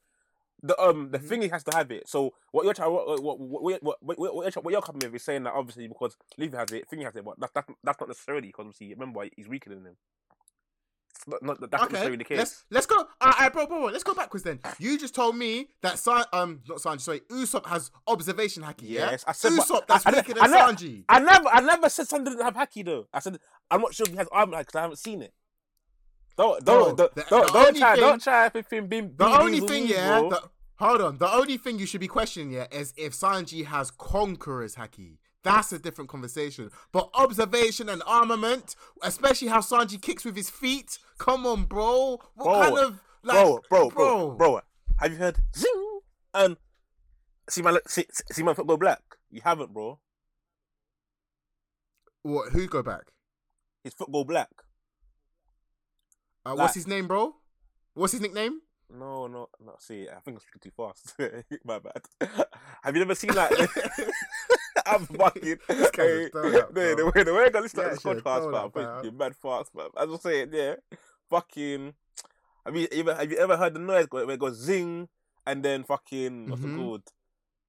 the 0.63 0.79
um, 0.79 1.09
the 1.09 1.17
Mhm. 1.17 1.27
thingy 1.27 1.49
has 1.51 1.63
to 1.63 1.75
have 1.75 1.89
it. 1.91 2.07
So 2.07 2.33
what 2.51 2.65
you're 2.65 2.73
trying, 2.75 2.91
what 2.91 3.07
what 3.23 3.39
what 3.39 3.63
what, 3.63 3.83
what, 3.83 4.19
what, 4.19 4.19
what, 4.63 4.71
you're, 4.71 4.81
coming 4.81 5.01
with 5.03 5.15
is 5.15 5.23
saying 5.23 5.43
that 5.43 5.53
obviously 5.53 5.87
because 5.87 6.15
Luffy 6.37 6.55
has 6.55 6.71
it, 6.71 6.85
thingy 6.87 7.03
has 7.03 7.15
it, 7.15 7.25
but 7.25 7.39
that's 7.39 7.51
that's, 7.53 7.67
that's 7.83 7.99
not 7.99 8.09
necessarily 8.09 8.47
because 8.49 8.65
obviously 8.67 8.93
remember 8.93 9.17
why 9.19 9.31
he's 9.35 9.47
weaker 9.47 9.69
than 9.71 9.85
him. 9.85 9.95
Not, 11.27 11.43
not, 11.43 11.71
that's 11.71 11.83
okay, 11.83 12.15
the 12.15 12.23
case. 12.23 12.37
let's 12.37 12.65
let's 12.71 12.85
go. 12.85 13.05
Alright, 13.23 13.53
bro, 13.53 13.67
bro, 13.67 13.79
bro, 13.79 13.85
let's 13.91 14.03
go 14.03 14.13
backwards 14.13 14.43
then. 14.43 14.59
You 14.79 14.97
just 14.97 15.13
told 15.13 15.35
me 15.35 15.67
that 15.81 15.99
San, 15.99 16.23
um, 16.33 16.61
not 16.67 16.79
Sanji, 16.79 17.01
sorry, 17.01 17.19
Usopp 17.29 17.65
has 17.67 17.91
observation 18.07 18.63
haki. 18.63 18.83
Yes, 18.83 19.23
yeah? 19.25 19.29
I 19.29 19.31
said, 19.33 19.51
Usopp, 19.51 19.87
that's 19.87 20.05
I- 20.05 20.11
I- 20.11 20.15
weaker 20.15 20.33
I 20.39 20.47
than 20.47 20.51
never- 20.51 20.73
Sanji. 20.73 21.03
I 21.09 21.19
never, 21.19 21.47
I 21.49 21.59
never 21.61 21.89
said 21.89 22.07
Sanji 22.07 22.25
didn't 22.25 22.41
have 22.41 22.55
haki 22.55 22.83
though. 22.85 23.07
I 23.13 23.19
said 23.19 23.37
I'm 23.69 23.81
not 23.81 23.93
sure 23.93 24.05
if 24.05 24.11
he 24.11 24.17
has 24.17 24.27
armor 24.31 24.57
because 24.59 24.75
I 24.75 24.81
haven't 24.81 24.97
seen 24.97 25.21
it. 25.21 25.33
Don't 26.37 26.63
don't 26.65 26.65
Bro, 26.65 26.95
don't, 26.95 27.15
the- 27.15 27.25
don't, 27.29 27.47
the 27.47 27.53
don't 27.53 27.77
try 27.77 27.91
thing- 27.93 28.01
don't 28.01 28.21
try 28.23 28.51
if 28.53 28.69
him 28.71 28.87
being 28.87 29.13
The 29.15 29.25
only 29.25 29.59
thing, 29.59 29.87
yeah, 29.87 30.21
the, 30.21 30.41
hold 30.79 31.01
on. 31.01 31.17
The 31.17 31.31
only 31.31 31.57
thing 31.57 31.77
you 31.77 31.85
should 31.85 32.01
be 32.01 32.07
questioning, 32.07 32.51
yeah, 32.51 32.67
is 32.71 32.93
if 32.97 33.13
Sanji 33.13 33.65
has 33.65 33.91
conqueror's 33.91 34.75
haki. 34.75 35.17
That's 35.43 35.71
a 35.71 35.79
different 35.79 36.09
conversation. 36.09 36.69
But 36.91 37.09
observation 37.13 37.89
and 37.89 38.03
armament, 38.05 38.75
especially 39.01 39.47
how 39.47 39.59
Sanji 39.59 40.01
kicks 40.01 40.23
with 40.23 40.35
his 40.35 40.49
feet. 40.49 40.99
Come 41.17 41.47
on, 41.47 41.65
bro. 41.65 42.19
What 42.35 42.45
Bro, 42.45 42.61
kind 42.61 42.77
of 42.77 42.99
like, 43.23 43.35
bro, 43.35 43.59
bro, 43.69 43.89
bro, 43.89 44.31
bro, 44.31 44.61
Have 44.99 45.11
you 45.11 45.17
heard 45.17 45.37
zing 45.55 45.99
and 46.33 46.57
see 47.49 47.61
my 47.61 47.79
see, 47.87 48.05
see 48.31 48.43
my 48.43 48.53
foot 48.53 48.67
go 48.67 48.77
black? 48.77 49.01
You 49.31 49.41
haven't, 49.43 49.73
bro. 49.73 49.99
What? 52.23 52.51
Who 52.51 52.67
go 52.67 52.83
back? 52.83 53.11
His 53.83 53.93
foot 53.93 54.11
go 54.11 54.23
black. 54.23 54.49
Uh, 56.45 56.55
what's 56.55 56.75
his 56.75 56.87
name, 56.87 57.07
bro? 57.07 57.35
What's 57.93 58.13
his 58.13 58.21
nickname? 58.21 58.61
No, 58.89 59.27
no, 59.27 59.47
no. 59.63 59.75
See, 59.79 60.07
I 60.09 60.19
think 60.19 60.37
I'm 60.37 60.39
speaking 60.39 60.61
too 60.61 60.71
fast. 60.75 61.15
my 61.65 61.79
bad. 61.79 62.01
Have 62.83 62.95
you 62.95 62.99
never 62.99 63.15
seen 63.15 63.33
like? 63.33 63.51
I'm 64.91 65.05
fucking. 65.05 65.57
This 65.67 65.89
a 65.97 66.01
Hey, 66.01 66.29
throw-up, 66.29 66.73
the, 66.73 66.95
the 66.97 67.11
way 67.15 67.23
the 67.23 67.33
way 67.33 67.43
I 67.45 67.49
got 67.49 67.69
to 67.69 67.81
Yeah, 67.81 67.89
this 67.89 68.01
shit, 68.01 68.23
podcast, 68.23 68.75
man, 68.75 68.85
fucking 68.95 69.17
mad 69.17 69.35
fast, 69.35 69.73
man. 69.75 69.87
As 69.97 70.09
I'm 70.09 70.17
saying, 70.19 70.49
yeah, 70.53 70.75
fucking. 71.29 71.93
Have 72.65 72.75
you 72.75 72.87
ever 72.91 73.15
have 73.15 73.31
you 73.31 73.37
ever 73.37 73.57
heard 73.57 73.73
the 73.73 73.79
noise 73.79 74.07
where 74.11 74.29
it 74.29 74.39
goes 74.39 74.57
zing 74.57 75.07
and 75.47 75.63
then 75.63 75.83
fucking 75.83 76.49
what's 76.49 76.61
Mhm. 76.61 76.73
it 76.73 76.77
called? 76.77 77.03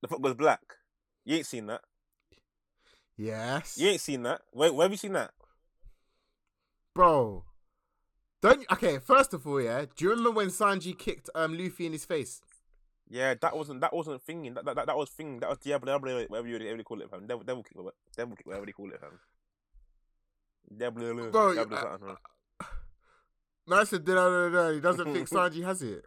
The 0.03 0.09
fuck 0.09 0.21
goes 0.21 0.35
black. 0.35 0.61
You 1.25 1.37
ain't 1.37 1.47
seen 1.47 1.67
that. 1.67 1.81
Yes. 3.17 3.79
You 3.79 3.89
ain't 3.91 4.01
seen 4.01 4.23
that. 4.25 4.43
Where, 4.51 4.73
where 4.73 4.85
have 4.87 4.93
you 4.93 4.97
seen 4.99 5.13
that? 5.13 5.31
Bro. 6.95 7.45
Don't 8.43 8.65
okay, 8.73 8.99
first 8.99 9.33
of 9.35 9.47
all, 9.47 9.61
yeah. 9.61 9.85
Do 9.97 10.05
you 10.05 10.11
remember 10.11 10.33
when 10.33 10.49
Sanji 10.49 10.99
kicked 10.99 11.31
um 11.35 11.57
Luffy 11.57 11.87
in 11.87 11.93
his 11.93 12.05
face? 12.05 12.41
Yeah, 13.12 13.35
that 13.42 13.55
wasn't 13.55 13.83
that 13.83 13.92
wasn't 13.92 14.22
thinking. 14.22 14.55
That 14.55 14.64
that, 14.64 14.75
that, 14.75 14.87
that 14.87 14.96
was 14.96 15.11
thing. 15.11 15.38
That 15.40 15.51
was 15.51 15.59
Diablo, 15.59 15.92
Diablo, 15.92 16.25
whatever 16.29 16.48
you 16.48 16.55
whatever 16.55 16.79
you 16.79 16.83
call 16.85 17.03
it, 17.03 17.11
fam. 17.11 17.27
Devil, 17.27 17.44
devil 17.44 17.62
kick, 17.62 17.77
whatever- 17.77 17.94
devil 18.16 18.35
kick, 18.37 18.46
whatever 18.46 18.64
you 18.66 18.72
call 18.72 18.90
it, 18.90 19.01
fam. 19.01 19.18
Diablo, 20.75 21.31
Bro, 21.31 21.55
Diablo, 21.55 21.77
I- 21.77 21.81
something, 21.83 22.09
fam. 22.09 22.16
Man 23.66 23.87
said, 23.87 24.09
"No, 24.09 24.14
no, 24.14 24.48
no, 24.48 24.72
he 24.75 24.81
doesn't 24.81 25.12
think 25.12 25.29
Sanji 25.29 25.62
has 25.62 25.83
it." 25.83 26.07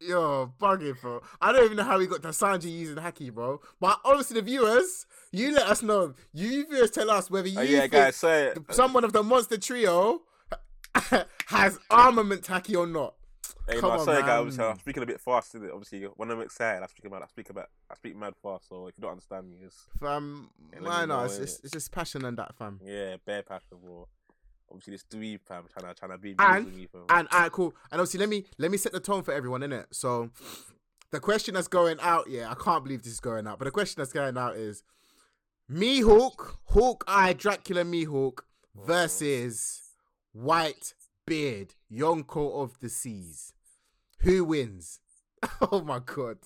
Yo, 0.00 0.52
bugging, 0.60 1.00
bro. 1.00 1.22
I 1.40 1.52
don't 1.52 1.64
even 1.66 1.76
know 1.76 1.84
how 1.84 2.00
he 2.00 2.08
got 2.08 2.20
to 2.22 2.28
Sanji 2.28 2.70
using 2.70 2.96
Haki, 2.96 3.32
bro. 3.32 3.60
But 3.80 4.00
obviously, 4.04 4.40
the 4.40 4.42
viewers, 4.44 5.06
you 5.30 5.54
let 5.54 5.68
us 5.68 5.82
know. 5.84 6.14
You 6.34 6.66
viewers 6.66 6.90
tell 6.90 7.10
us 7.12 7.30
whether 7.30 7.48
oh, 7.48 7.52
you 7.52 7.58
Oh, 7.60 7.62
yeah, 7.62 7.80
think 7.82 7.92
guys, 7.92 8.16
say 8.16 8.48
it. 8.48 8.58
someone 8.70 9.04
of 9.04 9.12
the 9.12 9.22
monster 9.22 9.56
trio 9.56 10.22
has 11.46 11.78
armament 11.88 12.42
Haki 12.42 12.76
or 12.76 12.86
not. 12.88 13.14
Hey, 13.68 13.80
Come 13.80 13.90
no, 13.90 13.98
on, 13.98 14.04
sorry, 14.04 14.20
guys. 14.20 14.26
man. 14.28 14.38
Obviously, 14.38 14.64
I'm 14.64 14.78
speaking 14.78 15.02
a 15.02 15.06
bit 15.06 15.20
fast, 15.20 15.54
is 15.56 15.62
it? 15.62 15.70
Obviously, 15.72 16.02
when 16.16 16.30
I'm 16.30 16.40
excited, 16.40 16.82
I 16.82 16.86
speak 16.86 17.06
about, 17.06 17.22
I 17.22 17.26
speak 17.26 17.50
about, 17.50 17.68
I 17.90 17.94
speak 17.96 18.16
mad 18.16 18.34
fast. 18.42 18.68
So 18.68 18.86
if 18.86 18.94
you 18.96 19.02
don't 19.02 19.10
understand 19.12 19.50
me, 19.50 19.56
it's 19.64 19.86
Fam, 19.98 20.50
man, 20.80 21.08
no, 21.08 21.24
it's, 21.24 21.38
it's, 21.38 21.60
it's 21.64 21.72
just 21.72 21.90
passion 21.90 22.24
and 22.24 22.38
that, 22.38 22.54
fam. 22.56 22.80
yeah, 22.84 23.16
bare 23.24 23.42
passion, 23.42 23.78
bro. 23.82 24.06
Obviously, 24.70 24.92
this 24.94 25.04
dweeb 25.04 25.40
fam 25.46 25.64
trying 25.72 25.92
to 25.92 25.98
trying 25.98 26.12
to 26.12 26.18
be 26.18 26.34
And- 26.38 26.76
me, 26.76 26.86
fam. 26.86 27.02
And 27.08 27.28
alright, 27.32 27.50
cool. 27.50 27.74
And 27.90 28.00
obviously, 28.00 28.20
let 28.20 28.28
me 28.28 28.44
let 28.58 28.70
me 28.70 28.76
set 28.78 28.92
the 28.92 29.00
tone 29.00 29.22
for 29.24 29.32
everyone, 29.32 29.62
innit? 29.62 29.86
So, 29.90 30.30
the 31.10 31.18
question 31.20 31.54
that's 31.54 31.68
going 31.68 31.98
out, 32.00 32.28
yeah, 32.30 32.50
I 32.50 32.54
can't 32.54 32.84
believe 32.84 33.02
this 33.02 33.12
is 33.14 33.20
going 33.20 33.46
out, 33.48 33.58
but 33.58 33.64
the 33.64 33.70
question 33.72 34.00
that's 34.00 34.12
going 34.12 34.36
out 34.38 34.54
is 34.56 34.84
Mihawk, 35.70 36.54
Hawkeye, 36.66 37.32
Dracula, 37.32 37.82
Mihawk 37.84 38.40
versus 38.86 39.82
White 40.32 40.94
Beard, 41.26 41.74
Yonko 41.92 42.62
of 42.62 42.78
the 42.80 42.88
Seas. 42.88 43.52
Who 44.20 44.44
wins? 44.44 45.00
Oh 45.60 45.80
my 45.82 46.00
god! 46.00 46.38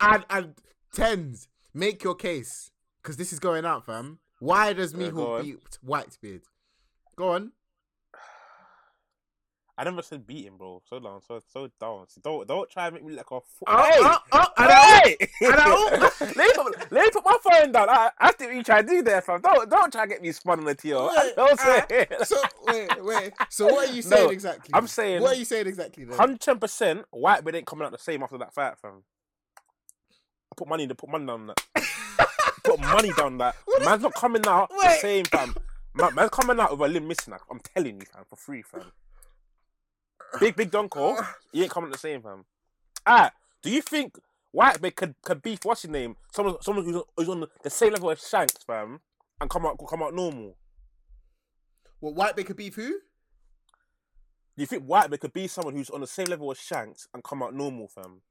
and 0.00 0.24
and 0.30 0.54
Tendz, 0.94 1.48
make 1.74 2.04
your 2.04 2.14
case 2.14 2.70
because 3.02 3.16
this 3.16 3.32
is 3.32 3.38
going 3.38 3.64
out, 3.64 3.86
fam. 3.86 4.18
Why 4.38 4.72
does 4.72 4.92
Yeah, 4.92 5.08
Mihawk 5.10 5.42
beat 5.42 5.78
Whitebeard? 5.84 6.42
Go 7.16 7.30
on. 7.30 7.52
I 9.78 9.84
never 9.84 10.00
said 10.00 10.26
beating, 10.26 10.56
bro. 10.56 10.80
So 10.88 10.96
long, 10.96 11.20
so 11.28 11.38
so 11.52 11.68
down. 11.78 12.06
So 12.08 12.20
don't 12.24 12.48
don't 12.48 12.70
try 12.70 12.86
and 12.86 12.94
make 12.94 13.04
me 13.04 13.12
like 13.14 13.26
a 13.26 13.40
fool. 13.40 13.66
Oh, 13.66 13.82
hey, 13.84 13.98
oh, 13.98 14.18
oh, 14.32 14.46
I 14.56 14.66
know. 14.66 15.00
hey! 15.04 15.16
I 15.42 15.66
know. 15.66 15.98
let, 16.00 16.36
me 16.36 16.52
put, 16.54 16.92
let 16.92 17.04
me 17.04 17.10
put 17.12 17.24
my 17.26 17.36
phone 17.42 17.72
down. 17.72 17.88
I, 17.90 18.10
I 18.18 18.32
think 18.32 18.54
you 18.54 18.62
try 18.62 18.80
to 18.80 18.88
do 18.88 19.02
there, 19.02 19.20
fam. 19.20 19.42
Don't 19.42 19.68
don't 19.68 19.92
try 19.92 20.04
to 20.04 20.08
get 20.08 20.22
me 20.22 20.32
spun 20.32 20.60
on 20.60 20.64
the 20.64 20.74
TO. 20.74 21.10
Wait, 21.14 21.36
Don't 21.36 21.60
say 21.60 22.06
uh, 22.18 22.24
So 22.24 22.36
wait, 22.68 23.04
wait. 23.04 23.32
So 23.50 23.66
what 23.66 23.90
are 23.90 23.92
you 23.92 24.02
No, 24.08 24.08
saying 24.16 24.30
exactly? 24.30 24.70
I'm 24.72 24.86
saying- 24.86 25.20
What 25.22 25.36
are 25.36 25.38
you 25.38 25.44
saying 25.44 25.66
exactly? 25.66 26.04
Then? 26.04 26.16
Hundred 26.16 26.40
ten 26.40 26.58
percent. 26.58 27.04
Whitebeard 27.14 27.54
ain't 27.56 27.66
coming 27.66 27.84
out 27.84 27.92
the 27.92 27.98
same 27.98 28.22
after 28.22 28.38
that 28.38 28.54
fight, 28.54 28.78
fam. 28.78 29.02
I 29.58 30.54
put 30.56 30.68
money. 30.68 30.86
To 30.86 30.94
put 30.94 31.10
money 31.10 31.26
down 31.26 31.48
that. 31.48 31.60
put 32.64 32.80
money 32.80 33.12
down 33.14 33.36
that. 33.38 33.56
What 33.66 33.82
is- 33.82 33.86
Man's 33.86 34.02
not 34.02 34.14
coming 34.14 34.46
out 34.46 34.70
the 34.70 34.96
same, 35.00 35.26
fam. 35.26 35.54
Man, 35.94 36.14
man's 36.14 36.30
coming 36.30 36.58
out 36.60 36.70
with 36.78 36.88
a 36.88 36.92
limb 36.92 37.08
missing. 37.08 37.32
like, 37.32 37.40
I'm 37.50 37.60
telling 37.74 38.00
you, 38.00 38.06
fam, 38.06 38.24
for 38.28 38.36
free, 38.36 38.62
fam. 38.62 38.82
Big 40.40 40.56
big 40.56 40.70
Donko, 40.70 41.24
he 41.52 41.62
ain't 41.62 41.70
coming 41.70 41.90
the 41.90 41.98
same, 41.98 42.22
fam. 42.22 42.44
Ah, 43.06 43.30
do 43.62 43.70
you 43.70 43.80
think 43.80 44.18
Whitebeard 44.54 44.94
could 44.96 45.14
could 45.22 45.42
beef 45.42 45.60
what's 45.64 45.82
his 45.82 45.90
name? 45.90 46.16
Someone 46.32 46.56
someone 46.60 46.84
who's, 46.84 47.02
who's 47.16 47.28
on 47.28 47.46
the 47.62 47.70
same 47.70 47.92
level 47.92 48.10
as 48.10 48.26
Shanks, 48.26 48.56
fam, 48.66 49.00
and 49.40 49.50
come 49.50 49.66
out 49.66 49.78
come 49.88 50.02
out 50.02 50.14
normal. 50.14 50.56
What 52.00 52.14
White 52.14 52.36
could 52.46 52.56
beef 52.56 52.74
who? 52.74 52.88
Do 54.56 54.62
you 54.62 54.66
think 54.66 54.86
Whitebeard 54.86 55.20
could 55.20 55.32
be 55.32 55.48
someone 55.48 55.74
who's 55.74 55.90
on 55.90 56.00
the 56.00 56.06
same 56.06 56.26
level 56.26 56.50
as 56.50 56.58
Shanks 56.58 57.08
and 57.12 57.22
come 57.22 57.42
out 57.42 57.54
normal, 57.54 57.88
fam? 57.88 58.22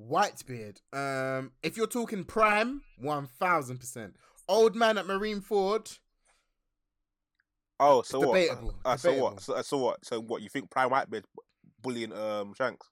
Whitebeard. 0.00 0.78
Um, 0.92 1.52
if 1.62 1.76
you're 1.76 1.88
talking 1.88 2.24
prime, 2.24 2.82
one 2.98 3.26
thousand 3.26 3.78
percent. 3.78 4.16
Old 4.48 4.76
man 4.76 4.96
at 4.96 5.06
Marine 5.06 5.40
Ford. 5.40 5.90
Oh, 7.80 8.02
so 8.02 8.20
Debatable, 8.20 8.68
what? 8.68 8.74
Uh, 8.84 8.96
so 8.96 9.08
debatable. 9.10 9.30
what? 9.30 9.40
So, 9.42 9.62
so 9.62 9.76
what? 9.78 10.04
So 10.04 10.20
what? 10.20 10.42
You 10.42 10.48
think 10.48 10.70
Prime 10.70 10.90
Whitebeard 10.90 11.24
bullying 11.82 12.12
um 12.12 12.54
Shanks? 12.54 12.88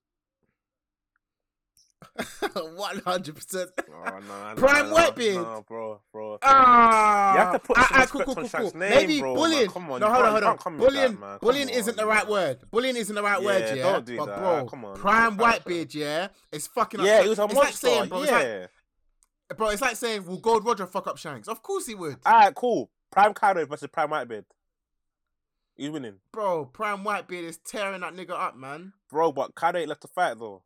One 2.77 2.99
hundred 3.01 3.35
percent. 3.37 3.71
Oh, 3.79 4.55
Prime 4.57 4.89
no, 4.91 4.95
Whitebeard. 4.95 5.35
No, 5.35 5.65
bro, 5.67 6.01
bro. 6.13 6.39
Ah, 6.43 7.33
You 7.33 7.39
have 7.41 7.53
to 7.55 7.59
put 7.59 7.79
ah, 7.79 7.83
some 7.83 7.97
ah, 7.97 8.01
respect 8.01 8.39
on 8.39 8.49
Shank's 8.49 8.75
name, 8.75 8.91
Maybe 8.91 9.21
bro, 9.21 9.35
man. 9.35 9.43
bullying. 9.43 9.71
Come 9.71 9.91
on, 9.91 10.01
no, 10.01 10.07
hold 10.13 10.25
on, 10.25 10.31
hold 10.33 10.45
on. 10.45 10.51
can't 10.51 10.61
come 10.61 10.79
with 10.79 10.89
Bullying, 10.89 11.13
that, 11.13 11.21
man. 11.21 11.39
Bullying 11.41 11.69
isn't 11.71 11.97
the 11.97 12.07
right 12.07 12.29
word. 12.29 12.59
Bullying 12.71 12.97
isn't 12.97 13.15
the 13.15 13.23
right 13.23 13.43
word, 13.43 13.61
Yeah, 13.61 13.75
yeah. 13.75 13.83
don't 13.93 14.07
do 14.07 14.17
but 14.19 14.27
that. 14.27 14.39
bro, 14.39 14.67
Come 14.67 14.85
on. 14.85 14.97
prime 14.97 15.37
Whitebeard, 15.39 15.95
yeah, 15.95 16.29
it's 16.53 16.67
fucking. 16.69 17.01
Yeah, 17.01 17.23
he 17.23 17.29
was 17.31 17.39
a 17.39 17.45
it's 17.45 17.55
monster. 17.55 17.89
Like 17.89 17.97
saying, 17.97 18.09
bro, 18.09 18.23
it's 18.23 18.31
yeah. 18.31 18.67
like, 19.49 19.59
bro, 19.59 19.69
it's 19.71 19.83
like 19.83 19.97
saying, 19.97 20.27
"Will 20.27 20.39
Gold 20.39 20.65
Roger 20.65 20.87
fuck 20.87 21.07
up 21.09 21.19
Shanks?" 21.19 21.49
Of 21.49 21.63
course 21.63 21.87
he 21.87 21.95
would, 21.95 22.17
All 22.25 22.33
right, 22.33 22.55
cool. 22.55 22.91
Prime 23.11 23.35
Kaido 23.35 23.65
versus 23.67 23.89
Prime 23.93 24.11
Whitebeard. 24.11 24.45
He's 25.77 25.91
winning, 25.91 26.17
bro. 26.33 26.65
Prime 26.67 27.05
Whitebeard 27.05 27.43
is 27.45 27.59
tearing 27.59 28.01
that 28.01 28.15
nigga 28.15 28.31
up, 28.31 28.57
man. 28.57 28.93
bro. 29.11 29.31
But 29.33 29.55
Kaido 29.55 29.79
ain't 29.79 29.89
left 29.89 30.03
to 30.03 30.09
fight 30.09 30.39
though. 30.39 30.63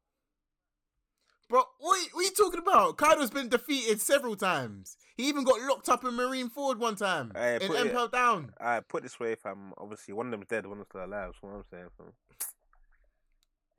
Bro, 1.49 1.65
what, 1.81 1.99
what 2.13 2.21
are 2.21 2.23
you 2.23 2.31
talking 2.31 2.61
about? 2.61 2.97
Kaido's 2.97 3.31
been 3.31 3.49
defeated 3.49 4.01
several 4.01 4.37
times. 4.37 4.97
He 5.17 5.29
even 5.29 5.43
got 5.43 5.61
locked 5.63 5.89
up 5.89 6.05
in 6.05 6.15
Marine 6.15 6.49
Ford 6.49 6.79
one 6.79 6.95
time 6.95 7.33
Hey, 7.35 7.57
it- 7.57 7.63
Impel 7.71 8.07
Down. 8.07 8.53
All 8.61 8.67
right, 8.67 8.87
put 8.89 9.03
this 9.03 9.19
way, 9.19 9.35
fam. 9.35 9.73
Obviously, 9.77 10.15
one 10.15 10.27
of 10.27 10.31
them's 10.31 10.47
dead, 10.47 10.65
one 10.65 10.75
of 10.75 10.79
them's 10.79 10.89
still 10.91 11.05
alive. 11.05 11.33
That's 11.33 11.43
what 11.43 11.55
I'm 11.55 11.65
saying, 11.73 11.89
fam. 11.99 12.13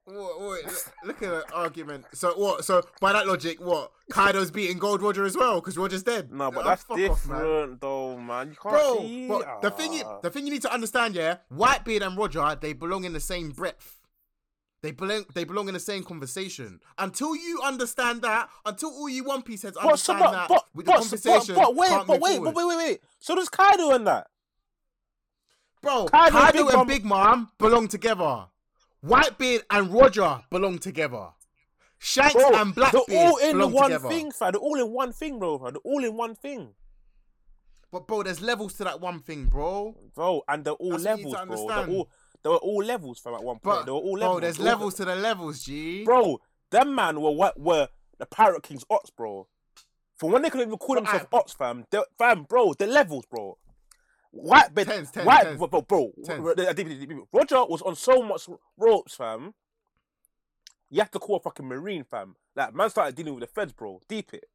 What, 0.06 0.42
what, 0.42 0.92
look- 1.06 1.22
at 1.22 1.30
that 1.30 1.54
argument. 1.54 2.06
So 2.14 2.34
what? 2.34 2.66
So 2.66 2.84
by 3.00 3.14
that 3.14 3.28
logic, 3.28 3.62
what? 3.62 3.92
Kaido's 4.12 4.50
beating 4.52 4.78
Gold 4.80 5.02
Roger 5.02 5.24
as 5.26 5.38
well 5.38 5.62
because 5.62 5.78
Roger's 5.78 6.04
dead. 6.04 6.32
No, 6.32 6.50
but 6.52 6.66
Ah, 6.66 6.70
that's 6.70 6.84
different, 6.86 7.12
off, 7.12 7.28
man. 7.28 7.78
though, 7.80 8.18
man. 8.18 8.50
You 8.50 8.56
can't 8.62 8.74
Bro, 8.76 8.98
see. 9.00 9.28
but 9.28 9.62
the 9.62 9.72
thing, 9.72 9.94
you, 9.94 10.04
the 10.24 10.30
thing 10.30 10.46
you 10.48 10.52
need 10.52 10.64
to 10.64 10.74
understand, 10.74 11.16
yeah, 11.16 11.38
Whitebeard 11.54 12.02
and 12.06 12.18
Roger, 12.18 12.58
they 12.60 12.74
belong 12.74 13.04
in 13.06 13.14
the 13.14 13.20
same 13.20 13.52
breath. 13.52 14.00
They 14.82 14.92
belong, 14.92 15.26
they 15.36 15.44
belong 15.44 15.68
in 15.68 15.76
the 15.76 15.80
same 15.80 16.04
conversation. 16.04 16.80
Until 16.98 17.36
you 17.36 17.62
understand 17.64 18.24
that, 18.24 18.50
until 18.66 18.90
all 18.90 19.08
you 19.08 19.24
One 19.24 19.44
Piece 19.44 19.62
heads 19.62 19.76
But, 19.76 20.00
so, 20.00 20.14
understand 20.14 20.20
but, 20.20 20.32
that, 20.32 20.50
but, 20.50 20.66
with 20.74 20.86
the 20.88 20.92
conversation, 20.94 21.56
but, 21.56 21.62
but 21.66 21.76
wait, 21.76 22.04
but 22.08 22.20
wait, 22.20 22.36
forward. 22.38 22.46
but 22.46 22.56
wait, 22.56 22.66
wait, 22.76 22.78
wait. 22.90 23.02
So 23.20 23.36
does 23.36 23.48
Kaido 23.50 23.92
and 23.92 24.08
that? 24.08 24.28
Bro, 25.84 26.08
Kaido 26.08 26.32
Kaido, 26.32 26.44
and 26.48 26.54
Big 26.54 26.66
and 26.68 26.74
Mom- 26.78 26.88
Big 26.88 27.06
Mom 27.06 27.52
belong 27.60 27.88
together. 27.88 28.46
Whitebeard 29.06 29.62
and 29.70 29.92
Roger 29.94 30.42
belong 30.50 30.78
together. 30.80 31.30
Shanks 31.98 32.34
Bro, 32.34 32.54
and 32.56 32.74
they're 32.76 32.86
all 33.10 33.38
in 33.38 33.58
belong 33.58 33.74
one 33.74 33.84
together. 33.92 34.10
thing, 34.10 34.32
fam. 34.32 34.54
They're 34.54 34.62
all 34.62 34.80
in 34.80 34.92
one 34.92 35.14
thing, 35.14 35.38
bro. 35.40 35.60
Fam. 35.60 35.74
They're 35.74 35.82
all 35.92 36.04
in 36.04 36.18
one 36.18 36.36
thing, 36.36 36.74
But 37.92 38.08
bro, 38.08 38.24
there's 38.24 38.42
levels 38.42 38.74
to 38.76 38.84
that 38.86 39.00
one 39.02 39.20
thing, 39.20 39.46
bro. 39.46 39.96
bro. 40.16 40.42
And 40.48 40.64
they're 40.66 40.74
all 40.74 40.92
That's 40.98 41.06
what 41.06 41.20
you 41.20 41.26
need 41.26 41.32
levels, 41.32 41.42
to 41.42 41.46
bro. 41.46 41.56
They're 41.68 41.78
understand. 41.78 41.98
all 41.98 42.10
they 42.44 42.50
were 42.50 42.56
all 42.58 42.84
levels, 42.84 43.20
from 43.20 43.36
At 43.36 43.44
one 43.44 43.60
point, 43.60 43.64
But 43.64 43.86
they 43.86 43.92
were 43.92 43.98
all 44.00 44.14
bro, 44.14 44.20
levels. 44.22 44.42
there's 44.42 44.60
all- 44.60 44.66
levels 44.66 44.94
to 44.96 45.06
the 45.06 45.16
levels, 45.16 45.64
G. 45.64 46.04
bro. 46.04 46.40
Them 46.72 46.96
man 46.96 47.22
were 47.22 47.30
what 47.32 47.60
were 47.60 47.88
the 48.18 48.26
Pirate 48.26 48.64
King's 48.64 48.84
Ots, 48.86 49.12
bro. 49.16 49.48
For 50.18 50.30
when 50.30 50.42
they 50.42 50.50
couldn't 50.50 50.68
even 50.68 50.80
call 50.80 50.96
But 50.96 51.04
themselves 51.06 51.26
I- 51.32 51.38
Ots, 51.38 51.56
fam. 51.56 51.86
They're, 51.92 52.06
fam, 52.18 52.44
bro. 52.44 52.74
The 52.74 52.88
levels, 52.88 53.26
bro. 53.28 53.58
White 54.32 54.74
bed, 54.74 54.88
Tendz, 54.88 55.12
Tendz, 55.12 55.26
white, 55.26 55.46
Tendz. 55.46 55.58
bro, 55.58 55.68
bro, 55.68 55.82
bro. 55.82 57.26
Roger 57.34 57.66
was 57.66 57.82
on 57.82 57.96
so 57.96 58.24
much 58.24 58.48
ropes, 58.78 59.16
fam. 59.16 59.54
You 60.90 61.00
have 61.00 61.12
to 61.12 61.20
call 61.20 61.38
a 61.38 61.40
fucking 61.42 61.68
marine, 61.68 62.04
fam. 62.04 62.36
Like 62.56 62.74
man 62.74 62.90
started 62.90 63.16
dealing 63.16 63.36
with 63.36 63.42
the 63.42 63.48
feds, 63.48 63.74
bro. 63.74 64.02
Deep 64.08 64.34
it. 64.34 64.46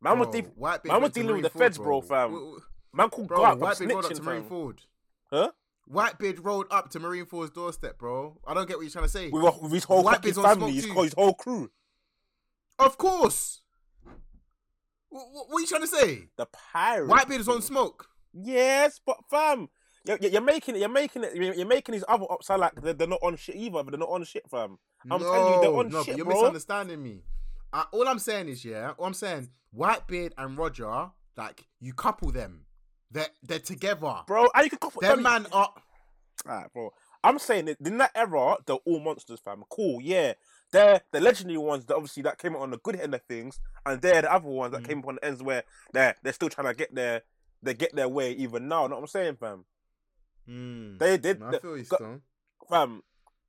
Man 0.00 0.18
was 0.18 0.28
deep. 0.28 0.46
Man 0.58 1.02
was 1.02 1.12
dealing 1.12 1.36
with 1.36 1.44
the 1.44 1.50
Ford, 1.50 1.62
feds, 1.62 1.78
bro, 1.78 2.00
fam. 2.02 2.56
Man 2.92 3.08
called 3.08 3.28
Bro, 3.28 3.38
God, 3.38 3.60
Whitebeard 3.60 3.90
rolled 3.90 4.04
up 4.04 4.10
snitching, 4.10 4.16
to 4.16 4.22
Marine 4.22 4.40
fam. 4.42 4.48
Ford. 4.48 4.80
Huh? 5.30 5.50
Whitebeard 5.90 6.44
rolled 6.44 6.66
up 6.70 6.90
to 6.90 7.00
Marine 7.00 7.26
Ford's 7.26 7.50
doorstep, 7.50 7.98
bro. 7.98 8.38
I 8.46 8.52
don't 8.52 8.68
get 8.68 8.76
what 8.76 8.82
you're 8.82 8.90
trying 8.90 9.06
to 9.06 9.10
say. 9.10 9.30
With, 9.30 9.62
with 9.62 9.72
his 9.72 9.84
whole 9.84 10.04
Whitebeard's 10.04 10.38
family, 10.38 10.72
his, 10.72 10.84
his 10.84 11.14
whole 11.14 11.34
crew. 11.34 11.70
Of 12.78 12.98
course. 12.98 13.61
What, 15.12 15.48
what 15.48 15.58
are 15.58 15.60
you 15.60 15.66
trying 15.66 15.82
to 15.82 15.86
say? 15.86 16.28
The 16.36 16.46
pirate. 16.46 17.08
Whitebeard 17.10 17.40
is 17.40 17.48
on 17.48 17.60
smoke. 17.60 18.08
Yes, 18.32 18.98
but 19.04 19.18
fam, 19.30 19.68
you're, 20.04 20.16
you're 20.18 20.40
making 20.40 20.76
it. 20.76 20.78
You're 20.78 20.88
making 20.88 21.22
it. 21.24 21.36
You're, 21.36 21.54
you're 21.54 21.66
making 21.66 21.92
these 21.92 22.04
other 22.08 22.24
ops 22.30 22.46
sound 22.46 22.62
like 22.62 22.80
they're, 22.80 22.94
they're 22.94 23.06
not 23.06 23.20
on 23.22 23.36
shit 23.36 23.56
either. 23.56 23.82
But 23.82 23.90
they're 23.90 23.98
not 23.98 24.08
on 24.08 24.24
shit, 24.24 24.48
fam. 24.50 24.78
I'm 25.10 25.20
no, 25.20 25.30
telling 25.30 25.54
you, 25.54 25.60
they're 25.60 25.78
on 25.78 25.88
no, 25.90 26.02
shit, 26.02 26.16
you're 26.16 26.24
bro. 26.24 26.36
misunderstanding 26.36 27.02
me. 27.02 27.24
Uh, 27.72 27.84
all 27.92 28.08
I'm 28.08 28.18
saying 28.18 28.48
is, 28.48 28.64
yeah, 28.64 28.92
all 28.96 29.06
I'm 29.06 29.14
saying, 29.14 29.50
Whitebeard 29.76 30.32
and 30.38 30.56
Roger, 30.56 31.10
like 31.36 31.66
you 31.80 31.92
couple 31.92 32.32
them, 32.32 32.64
they're 33.10 33.28
they're 33.42 33.58
together. 33.58 34.14
Bro, 34.26 34.48
and 34.54 34.64
you 34.64 34.70
can 34.70 34.78
couple 34.78 35.02
Them 35.02 35.22
man 35.22 35.46
are. 35.52 35.74
Alright, 36.48 36.72
bro. 36.72 36.90
I'm 37.22 37.38
saying 37.38 37.66
that 37.66 37.80
in 37.84 37.98
that 37.98 38.10
era, 38.14 38.56
they're 38.66 38.76
all 38.84 39.00
monsters, 39.00 39.40
fam. 39.40 39.62
Cool, 39.70 40.00
yeah. 40.00 40.32
They're 40.72 41.02
the 41.12 41.20
legendary 41.20 41.58
ones 41.58 41.84
that 41.86 41.94
obviously 41.96 42.22
that 42.24 42.38
came 42.38 42.56
out 42.56 42.62
on 42.62 42.70
the 42.70 42.78
good 42.78 42.96
end 42.96 43.14
of 43.14 43.22
things, 43.22 43.60
and 43.86 44.00
they're 44.00 44.22
the 44.22 44.32
other 44.32 44.48
ones 44.48 44.72
that 44.72 44.82
Mm. 44.82 44.86
came 44.88 44.98
up 45.00 45.08
on 45.08 45.14
the 45.16 45.24
ends 45.24 45.42
where 45.42 45.62
they're 45.92 46.16
they're 46.22 46.32
still 46.32 46.48
trying 46.48 46.66
to 46.68 46.74
get 46.74 46.94
their 46.94 47.22
they 47.62 47.74
get 47.74 47.94
their 47.94 48.08
way 48.08 48.32
even 48.32 48.66
now. 48.68 48.86
Know 48.88 48.96
what 48.96 49.02
I'm 49.02 49.06
saying, 49.06 49.36
fam? 49.36 49.64
Mm. 50.48 50.98
They 50.98 51.16
did, 51.18 51.38
No, 51.40 51.48
I 51.48 51.58
feel 51.60 51.78
you 51.78 51.84
go- 51.84 52.20
fam. 52.68 53.02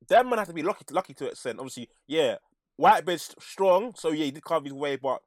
them 0.06 0.28
man 0.28 0.38
have 0.38 0.46
to 0.48 0.54
be 0.54 0.62
lucky, 0.62 0.84
lucky 0.92 1.14
to 1.14 1.24
an 1.24 1.30
extent. 1.32 1.58
Obviously, 1.58 1.88
yeah, 2.06 2.36
Whitebeard's 2.80 3.34
strong, 3.40 3.94
so 3.96 4.10
yeah, 4.10 4.26
he 4.26 4.30
did 4.30 4.44
carve 4.44 4.62
his 4.64 4.72
way, 4.72 4.94
but 4.96 5.20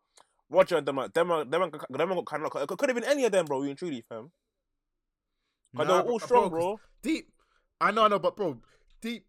Roger 0.50 0.78
and 0.78 0.88
them, 0.88 1.00
are- 1.00 1.10
them, 1.10 1.32
are- 1.32 1.44
them, 1.44 1.64
are- 1.64 1.70
them 1.98 2.12
are 2.12 2.16
got 2.16 2.26
kind 2.26 2.46
of 2.46 2.54
luck. 2.56 2.72
It 2.72 2.78
could 2.78 2.88
have 2.90 2.96
been 2.96 3.04
any 3.04 3.26
of 3.26 3.34
them, 3.34 3.46
bro. 3.46 3.64
You 3.64 3.70
and 3.72 3.78
truly, 3.78 4.02
fam. 4.08 4.32
'Cause 5.76 5.88
they 5.88 5.94
Nah, 5.94 6.04
were 6.04 6.12
all 6.12 6.20
bro, 6.20 6.50
bro. 6.50 6.80
Deep. 7.02 7.30
I 7.82 7.92
know, 7.92 8.04
I 8.06 8.08
know, 8.08 8.20
but 8.20 8.36
bro, 8.38 8.62
deep. 9.02 9.27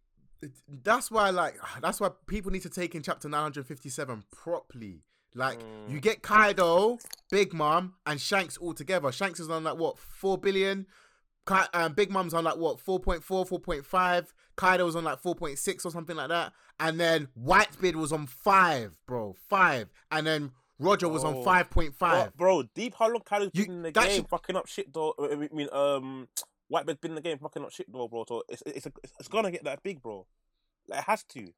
That's 0.69 1.11
why, 1.11 1.31
like, 1.31 1.57
that's 1.83 2.01
why 2.01 2.11
people 2.27 2.51
need 2.51 2.63
to 2.63 2.71
take 2.71 2.95
in 2.95 3.03
chapter 3.03 3.29
957 3.29 4.25
properly. 4.33 5.03
Like, 5.35 5.61
Mm. 5.61 5.91
you 5.91 6.01
get 6.01 6.23
Kaido, 6.23 6.99
Big 7.31 7.53
Mom, 7.53 7.95
and 8.07 8.21
Shanks 8.21 8.57
all 8.57 8.73
together. 8.75 9.13
Shanks 9.13 9.41
is 9.41 9.51
on 9.51 9.65
like 9.65 9.77
what 9.77 9.99
four 9.99 10.39
billion. 10.39 10.87
Kai, 11.45 11.67
um, 11.75 11.93
Big 11.95 12.11
Mom's 12.11 12.35
on 12.35 12.45
like 12.45 12.57
what 12.57 12.79
4.4, 12.79 13.23
4.5. 13.49 14.27
Kaido's 14.57 14.97
on 14.97 15.05
like 15.05 15.23
4.6 15.23 15.85
or 15.87 15.91
something 15.91 16.17
like 16.17 16.29
that. 16.29 16.53
And 16.81 16.99
then 17.01 17.29
Whitebeard 17.41 17.95
was 17.95 18.13
on 18.13 18.27
five, 18.27 18.97
bro, 19.07 19.35
five. 19.49 19.89
And 20.11 20.27
then 20.27 20.51
Roger 20.79 21.09
was 21.09 21.25
on 21.25 21.37
Oh. 21.37 21.45
5.5. 21.45 21.99
Bro, 21.99 22.29
bro, 22.37 22.63
deep. 22.75 22.95
How 22.99 23.09
long 23.09 23.23
Kaido's 23.25 23.51
You- 23.55 23.65
been 23.67 23.77
in 23.77 23.83
the 23.83 23.93
game, 23.93 24.11
should- 24.11 24.29
fucking 24.29 24.57
up 24.57 24.67
shit, 24.67 24.93
though. 24.93 25.15
I 25.19 25.49
mean, 25.55 25.69
um, 25.73 26.29
Whitebeard's 26.69 27.01
been 27.01 27.13
in 27.13 27.17
the 27.17 27.21
game, 27.21 27.39
fucking 27.39 27.63
up 27.65 27.73
shit, 27.73 27.91
though, 27.93 28.09
bro. 28.09 28.25
So 28.29 28.43
it's 28.49 28.63
it's 28.67 28.87
a, 28.87 28.93
it's 29.19 29.29
gonna 29.29 29.51
get 29.51 29.65
that 29.65 29.83
big, 29.83 30.03
bro. 30.03 30.27
Like, 30.89 31.01
it 31.01 31.05
has 31.05 31.25
to. 31.25 31.49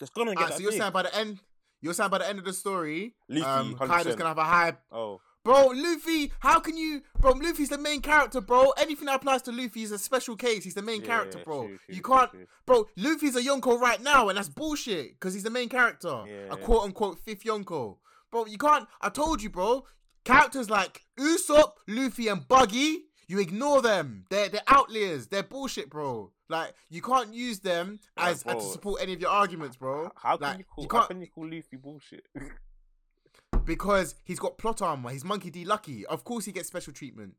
It's 0.00 0.10
gonna 0.10 0.32
get 0.32 0.38
Alright, 0.38 0.50
that 0.50 0.56
so 0.56 0.62
you're 0.62 0.72
big. 0.72 0.80
saying 0.80 0.92
by 0.92 1.02
the 1.02 1.16
end, 1.16 1.40
you're 1.80 1.94
saying 1.94 2.10
by 2.10 2.18
the 2.18 2.28
end 2.28 2.38
of 2.38 2.44
the 2.44 2.52
story, 2.52 3.14
Luffy, 3.28 3.44
um, 3.44 3.74
100%. 3.76 3.88
Kaido's 3.88 4.16
gonna 4.16 4.28
have 4.28 4.38
a 4.38 4.44
high 4.44 4.72
oh, 4.92 5.20
Bro, 5.46 5.74
Luffy, 5.76 6.32
how 6.40 6.58
can 6.58 6.76
you, 6.76 7.02
bro? 7.20 7.30
Luffy's 7.30 7.68
the 7.68 7.78
main 7.78 8.00
character, 8.00 8.40
bro. 8.40 8.72
Anything 8.78 9.06
that 9.06 9.14
applies 9.14 9.42
to 9.42 9.52
Luffy 9.52 9.84
is 9.84 9.92
a 9.92 9.98
special 9.98 10.34
case. 10.34 10.64
He's 10.64 10.74
the 10.74 10.82
main 10.82 11.02
Yeah, 11.02 11.06
character, 11.06 11.38
bro. 11.44 11.68
true, 11.68 11.78
true, 11.86 11.94
you 11.94 12.02
can't, 12.02 12.30
true. 12.32 12.46
bro. 12.66 12.88
Luffy's 12.96 13.36
a 13.36 13.40
Yonko 13.40 13.78
right 13.78 14.02
now, 14.02 14.28
and 14.28 14.36
that's 14.36 14.48
bullshit 14.48 15.12
because 15.12 15.34
he's 15.34 15.44
the 15.44 15.50
main 15.50 15.68
character, 15.68 16.24
Yeah, 16.26 16.52
a 16.52 16.56
quote 16.56 16.82
unquote 16.82 17.20
fifth 17.20 17.44
Yonko, 17.44 17.98
bro. 18.32 18.46
You 18.46 18.58
can't. 18.58 18.88
I 19.00 19.08
told 19.08 19.40
you, 19.40 19.48
bro. 19.50 19.84
Characters 20.24 20.68
like 20.68 21.04
Usopp, 21.16 21.74
Luffy, 21.86 22.26
and 22.26 22.48
Buggy, 22.48 23.04
you 23.28 23.38
ignore 23.40 23.82
them. 23.82 24.24
They're 24.30 24.48
they're 24.48 24.60
outliers. 24.68 25.26
They're 25.28 25.42
bullshit, 25.42 25.90
bro. 25.90 26.30
Like 26.48 26.74
you 26.90 27.02
can't 27.02 27.34
use 27.34 27.58
them 27.60 27.98
Yeah, 28.16 28.28
as, 28.28 28.42
as 28.44 28.54
uh, 28.54 28.54
to 28.54 28.60
support 28.64 29.02
any 29.02 29.12
of 29.12 29.20
your 29.20 29.30
arguments, 29.30 29.76
bro. 29.76 30.10
how 30.16 30.36
can 30.36 30.48
like, 30.48 30.58
you 30.58 30.64
call? 30.64 30.84
you 30.84 30.88
how 30.92 30.98
can't- 31.00 31.10
can 31.10 31.20
you 31.20 31.26
call 31.26 31.44
Luffy 31.44 31.76
bullshit? 31.76 32.26
because 33.64 34.14
he's 34.24 34.38
got 34.38 34.58
plot 34.58 34.80
armor. 34.82 35.10
He's 35.10 35.24
Monkey 35.24 35.50
D. 35.50 35.64
Lucky. 35.64 36.06
Of 36.06 36.24
course, 36.24 36.44
he 36.44 36.52
gets 36.52 36.68
special 36.68 36.92
treatment. 36.92 37.34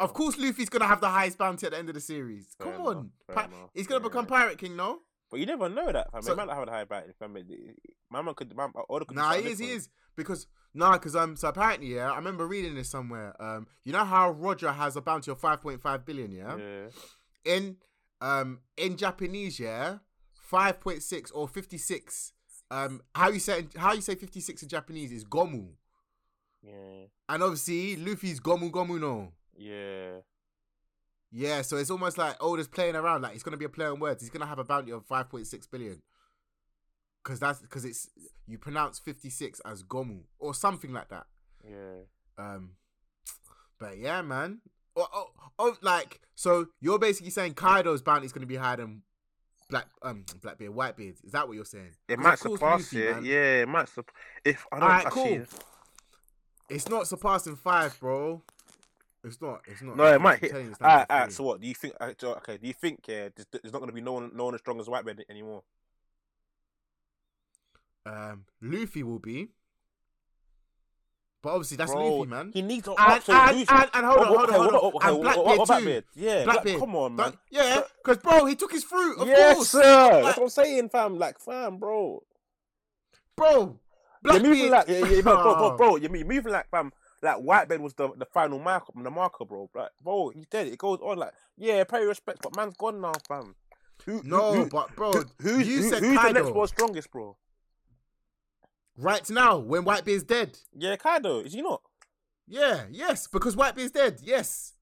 Of 0.00 0.14
course, 0.14 0.38
Luffy's 0.38 0.70
gonna 0.70 0.86
have 0.86 1.02
the 1.02 1.08
highest 1.08 1.36
bounty 1.36 1.66
at 1.66 1.72
the 1.72 1.78
end 1.78 1.88
of 1.90 1.94
the 1.94 2.00
series. 2.00 2.46
Fair 2.58 2.72
Come 2.72 2.80
enough, 2.80 2.96
on, 2.96 3.10
Pi- 3.34 3.48
he's 3.74 3.86
gonna 3.86 4.00
become 4.00 4.24
Pirate 4.24 4.56
King, 4.56 4.74
no? 4.74 5.00
But 5.30 5.40
you 5.40 5.46
never 5.46 5.68
know 5.68 5.90
that, 5.90 6.10
fam. 6.12 6.22
So- 6.22 6.30
So, 6.30 6.36
might 6.36 6.46
not 6.46 6.56
have 6.56 6.68
a 6.68 6.70
high 6.70 6.84
batting, 6.84 7.12
fam. 7.18 7.36
My 8.10 8.22
man 8.22 8.34
could, 8.34 8.54
my, 8.54 8.68
could 8.88 9.08
do 9.08 9.14
Nah, 9.14 9.32
he 9.34 9.48
is, 9.50 9.58
he 9.58 9.70
is 9.72 9.88
because 10.16 10.46
nah, 10.72 10.92
because 10.92 11.16
um, 11.16 11.36
so 11.36 11.48
apparently, 11.48 11.94
yeah, 11.94 12.12
I 12.12 12.16
remember 12.16 12.46
reading 12.46 12.74
this 12.76 12.88
somewhere. 12.90 13.34
Um, 13.42 13.66
you 13.84 13.92
know 13.92 14.04
how 14.04 14.30
Roger 14.30 14.70
has 14.72 14.94
a 14.96 15.00
bounty 15.00 15.30
of 15.30 15.38
five 15.40 15.60
point 15.60 15.80
five 15.82 16.04
billion, 16.04 16.30
yeah? 16.32 16.56
Yeah. 16.56 16.86
In 17.44 17.76
um, 18.20 18.60
in 18.76 18.96
Japanese, 18.96 19.58
yeah, 19.58 19.98
five 20.34 20.78
point 20.80 21.02
six 21.02 21.30
or 21.32 21.48
fifty 21.48 21.78
six. 21.78 22.32
Um, 22.70 23.00
how 23.14 23.28
you 23.30 23.40
say 23.40 23.66
how 23.76 23.92
you 23.92 24.00
say 24.00 24.14
fifty 24.14 24.40
six 24.40 24.62
in 24.62 24.68
Japanese 24.68 25.10
is 25.12 25.24
gomu, 25.24 25.68
Yeah. 26.62 27.06
and 27.28 27.42
obviously 27.42 27.96
Luffy's 27.96 28.40
gomu 28.40 28.70
gomu 28.70 29.00
no. 29.00 29.32
Yeah. 29.56 30.18
Yeah, 31.30 31.62
so 31.62 31.76
it's 31.76 31.90
almost 31.90 32.18
like 32.18 32.36
Oda's 32.42 32.68
playing 32.68 32.96
around. 32.96 33.22
Like 33.22 33.32
he's 33.32 33.42
gonna 33.42 33.56
be 33.56 33.64
a 33.64 33.68
play 33.70 33.86
on 33.86 34.00
words. 34.00 34.22
He's 34.22 34.30
gonna 34.30 34.46
have 34.46 34.58
a 34.58 34.64
bounty 34.64 34.92
of 34.92 35.04
five 35.06 35.28
point 35.28 35.46
six 35.46 35.66
billion. 35.66 36.02
Cause 37.24 37.40
that's 37.40 37.58
because 37.60 37.84
it's 37.84 38.08
you 38.46 38.56
pronounce 38.56 38.98
fifty 39.00 39.30
six 39.30 39.60
as 39.60 39.82
gomu 39.82 40.20
or 40.38 40.54
something 40.54 40.92
like 40.92 41.08
that. 41.08 41.26
Yeah. 41.68 42.04
Um, 42.38 42.72
but 43.80 43.98
yeah, 43.98 44.22
man. 44.22 44.60
Oh, 44.94 45.08
oh, 45.12 45.26
oh, 45.58 45.76
like 45.82 46.20
so 46.34 46.68
you're 46.80 46.98
basically 46.98 47.30
saying 47.30 47.54
Kaido's 47.54 48.02
bounty 48.02 48.26
is 48.26 48.32
gonna 48.32 48.46
be 48.46 48.56
higher 48.56 48.76
than 48.76 49.02
Black 49.68 49.88
um 50.02 50.24
Blackbeard, 50.40 50.72
Whitebeard. 50.72 51.24
Is 51.24 51.32
that 51.32 51.48
what 51.48 51.54
you're 51.54 51.64
saying? 51.64 51.90
It 52.08 52.18
might 52.18 52.38
surpass 52.38 52.92
Luffy, 52.92 53.06
it. 53.06 53.14
man, 53.16 53.24
Yeah, 53.24 53.62
it 53.62 53.68
might 53.68 53.88
surpass. 53.88 54.14
If 54.44 54.66
I 54.70 54.78
don't 54.78 54.82
Alright, 54.88 55.06
actually, 55.06 55.36
cool. 55.38 55.46
It's 56.68 56.88
not 56.88 57.06
surpassing 57.06 57.56
five, 57.56 57.98
bro. 58.00 58.42
It's 59.26 59.40
not. 59.42 59.60
It's 59.66 59.82
not. 59.82 59.96
No, 59.96 60.04
it 60.04 60.20
might 60.20 60.38
hit. 60.38 60.50
telling 60.52 60.66
you, 60.66 60.70
it's 60.72 60.80
All 60.80 60.86
right, 60.86 61.06
all 61.10 61.18
right. 61.18 61.32
So 61.32 61.42
what 61.44 61.60
do 61.60 61.66
you 61.66 61.74
think? 61.74 61.94
uh, 62.00 62.12
Okay, 62.22 62.58
do 62.58 62.66
you 62.68 62.72
think 62.72 63.00
yeah, 63.08 63.28
there's, 63.34 63.46
there's 63.50 63.72
not 63.72 63.80
going 63.80 63.88
to 63.90 63.94
be 63.94 64.00
no 64.00 64.12
one, 64.12 64.30
no 64.34 64.44
one 64.44 64.54
as 64.54 64.60
strong 64.60 64.78
as 64.78 64.86
Whitebeard 64.86 65.20
anymore? 65.28 65.62
Um, 68.04 68.44
Luffy 68.62 69.02
will 69.02 69.18
be. 69.18 69.48
But 71.42 71.50
obviously 71.50 71.76
that's 71.76 71.92
Bro, 71.92 72.18
Luffy, 72.18 72.30
man. 72.30 72.50
He 72.54 72.62
needs 72.62 72.84
to 72.84 72.94
And, 72.98 73.22
so 73.22 73.32
and, 73.32 73.56
and, 73.68 73.90
and 73.94 74.06
hold 74.06 74.18
on, 74.18 74.26
hold 74.26 74.38
on, 74.40 74.54
hold 74.54 74.74
on. 74.74 74.92
okay, 74.94 75.08
and 75.08 75.20
Blackbeard 75.22 75.36
what- 75.46 75.58
what 75.58 75.58
too. 75.58 75.64
Blackbeard? 75.72 76.04
Yeah, 76.14 76.44
Black- 76.44 76.54
Blackbeard. 76.54 76.80
come 76.80 76.96
on, 76.96 77.16
man. 77.16 77.30
Black- 77.30 77.38
yeah, 77.50 77.80
because 78.04 78.18
bro, 78.22 78.44
he 78.46 78.54
took 78.54 78.72
his 78.72 78.84
fruit. 78.84 79.18
Of 79.18 79.26
yes, 79.28 79.54
course, 79.56 79.70
sir. 79.70 79.82
That's 80.22 80.38
what 80.38 80.44
I'm 80.44 80.48
saying, 80.50 80.88
fam. 80.90 81.18
Like, 81.18 81.38
fam, 81.40 81.78
bro. 81.78 82.22
bro. 83.36 83.50
You're 83.58 83.78
Blackbeard. 84.22 84.42
moving 84.50 84.70
like, 84.70 84.88
yeah, 84.88 84.98
yeah, 84.98 85.20
bro, 85.20 85.34
bro, 85.42 85.54
bro, 85.54 85.72
Oh. 85.72 85.76
bro. 85.76 85.96
You're 85.96 86.16
you're 86.16 86.26
moving 86.26 86.52
like, 86.52 86.68
fam. 86.70 86.92
Like 87.22 87.38
Whitebeard 87.38 87.80
was 87.80 87.94
the, 87.94 88.10
the 88.16 88.26
final 88.26 88.58
marker, 88.58 88.92
the 88.94 89.10
marker, 89.10 89.44
bro. 89.44 89.70
Like, 89.74 89.90
bro, 90.02 90.28
he's 90.30 90.46
dead. 90.46 90.66
It 90.68 90.78
goes 90.78 90.98
on 91.02 91.16
like, 91.18 91.32
yeah, 91.56 91.82
pay 91.84 92.04
respects, 92.04 92.40
but 92.42 92.54
man's 92.56 92.76
gone 92.76 93.00
now, 93.00 93.12
fam. 93.26 93.54
Who, 94.04 94.20
No, 94.24 94.52
who, 94.54 94.66
but 94.68 94.94
bro, 94.94 95.12
who, 95.12 95.24
who's, 95.40 95.66
you 95.68 95.76
who- 95.78 95.88
said 95.88 96.00
who's 96.02 96.16
the 96.20 96.32
next 96.32 96.44
Kaido. 96.46 96.52
world 96.52 96.68
strongest, 96.68 97.10
bro? 97.10 97.36
right 98.98 99.28
now 99.28 99.58
when 99.58 99.84
Whitebeard's 99.84 100.22
dead. 100.22 100.58
Yeah, 100.72 100.96
Kaido. 100.96 101.40
Is 101.40 101.52
he 101.52 101.60
not? 101.62 101.82
Yeah, 102.48 102.84
yes, 102.90 103.26
because 103.26 103.54
Whitebeard's 103.56 103.90
dead. 103.90 104.20
Yes, 104.22 104.72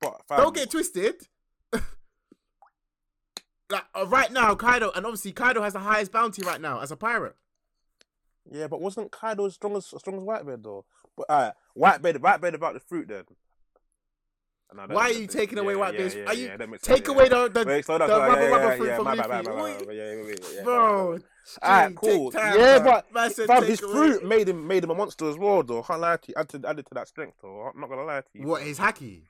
But 0.00 0.22
fam, 0.28 0.38
don't 0.38 0.54
get 0.54 0.70
twisted. 0.70 1.26
like 3.70 3.84
uh, 3.94 4.06
right 4.06 4.30
now, 4.32 4.54
Kaido, 4.54 4.90
and 4.94 5.04
obviously 5.06 5.32
Kaido 5.32 5.62
has 5.62 5.72
the 5.72 5.78
highest 5.80 6.12
bounty 6.12 6.42
right 6.42 6.60
now 6.60 6.80
as 6.80 6.90
a 6.90 6.96
pirate. 6.96 7.36
Yeah, 8.50 8.68
but 8.68 8.80
wasn't 8.80 9.10
Kaido 9.10 9.46
as 9.46 9.54
strong 9.54 9.76
as 9.76 9.92
as 9.94 10.00
strong 10.00 10.16
as 10.16 10.22
Whitebeard 10.22 10.62
though? 10.62 10.84
But 11.16 11.26
uh, 11.30 11.52
Whitebeard, 11.76 12.16
Whitebeard 12.18 12.54
about 12.54 12.74
the 12.74 12.80
fruit 12.80 13.08
then. 13.08 13.24
No, 14.74 14.86
Why 14.88 15.02
are 15.04 15.12
you 15.12 15.28
taking 15.28 15.58
away 15.58 15.74
yeah, 15.74 15.80
Whitebeard's? 15.80 16.14
yeah, 16.16 16.22
Are 16.24 16.34
yeah, 16.34 16.56
you 16.58 16.66
yeah, 16.72 16.76
take 16.82 17.06
away 17.06 17.28
the 17.28 17.48
the, 17.48 17.64
Wait, 17.64 17.86
the 17.86 17.92
rubber 17.98 18.50
rubber 18.50 18.76
fruit 18.76 18.96
from 18.96 19.06
yeah, 19.94 20.62
bro? 20.64 21.18
Alright, 21.62 21.94
cool. 21.94 22.30
time, 22.32 22.58
yeah, 22.58 22.76
fam. 22.78 22.84
but 22.84 23.12
Man 23.14 23.30
said 23.30 23.62
his 23.64 23.82
away- 23.82 23.92
fruit 23.92 24.24
made 24.24 24.48
him 24.48 24.66
made 24.66 24.82
him 24.82 24.90
a 24.90 24.94
monster 24.94 25.28
as 25.28 25.36
well, 25.38 25.62
though. 25.62 25.82
Can't 25.82 26.00
lie 26.00 26.16
to 26.16 26.28
you. 26.28 26.34
Added, 26.36 26.64
added 26.64 26.86
to 26.86 26.94
that 26.94 27.06
strength, 27.06 27.36
though. 27.42 27.70
I'm 27.72 27.80
not 27.80 27.88
gonna 27.90 28.02
lie 28.04 28.22
to 28.22 28.26
you. 28.32 28.46
What 28.46 28.62
his 28.62 28.78
Haki? 28.78 29.22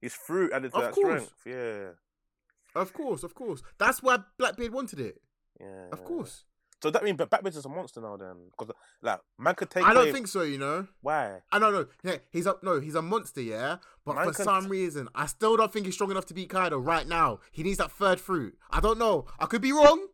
His 0.00 0.14
fruit 0.14 0.52
added 0.52 0.70
to 0.72 0.76
Of 0.78 0.82
that 0.84 0.92
course. 0.92 1.24
strength. 1.24 1.32
Yeah, 1.46 2.80
Of 2.80 2.92
course, 2.92 3.22
of 3.24 3.34
course. 3.34 3.62
That's 3.78 4.02
why 4.02 4.18
Blackbeard 4.38 4.72
wanted 4.72 5.00
it. 5.00 5.20
yeah. 5.58 5.86
Of 5.90 6.04
course. 6.04 6.44
So 6.82 6.90
that 6.90 7.04
means, 7.04 7.16
but 7.16 7.30
Batman's 7.30 7.56
is 7.56 7.64
a 7.64 7.68
monster 7.68 8.00
now, 8.00 8.16
then, 8.16 8.50
because 8.50 8.74
like 9.02 9.20
man 9.38 9.54
could 9.54 9.70
take. 9.70 9.84
I 9.84 9.94
don't 9.94 10.02
away- 10.04 10.12
think 10.12 10.26
so. 10.26 10.42
You 10.42 10.58
know. 10.58 10.88
why. 11.00 11.38
I 11.52 11.58
don't 11.58 11.72
know. 11.72 11.86
Yeah, 12.02 12.16
he's 12.30 12.46
up. 12.46 12.62
No, 12.64 12.80
he's 12.80 12.94
a 12.96 13.02
monster. 13.02 13.40
Yeah, 13.40 13.76
but 14.04 14.16
Man 14.16 14.24
for 14.26 14.32
can- 14.32 14.44
some 14.44 14.68
reason, 14.68 15.08
I 15.14 15.26
still 15.26 15.56
don't 15.56 15.72
think 15.72 15.86
he's 15.86 15.94
strong 15.94 16.10
enough 16.10 16.26
to 16.26 16.34
beat 16.34 16.48
Kaido 16.50 16.78
right 16.78 17.06
now. 17.06 17.38
He 17.52 17.62
needs 17.62 17.78
that 17.78 17.92
third 17.92 18.20
fruit. 18.20 18.56
I 18.70 18.80
don't 18.80 18.98
know. 18.98 19.26
I 19.38 19.46
could 19.46 19.62
be 19.62 19.70
wrong, 19.72 20.06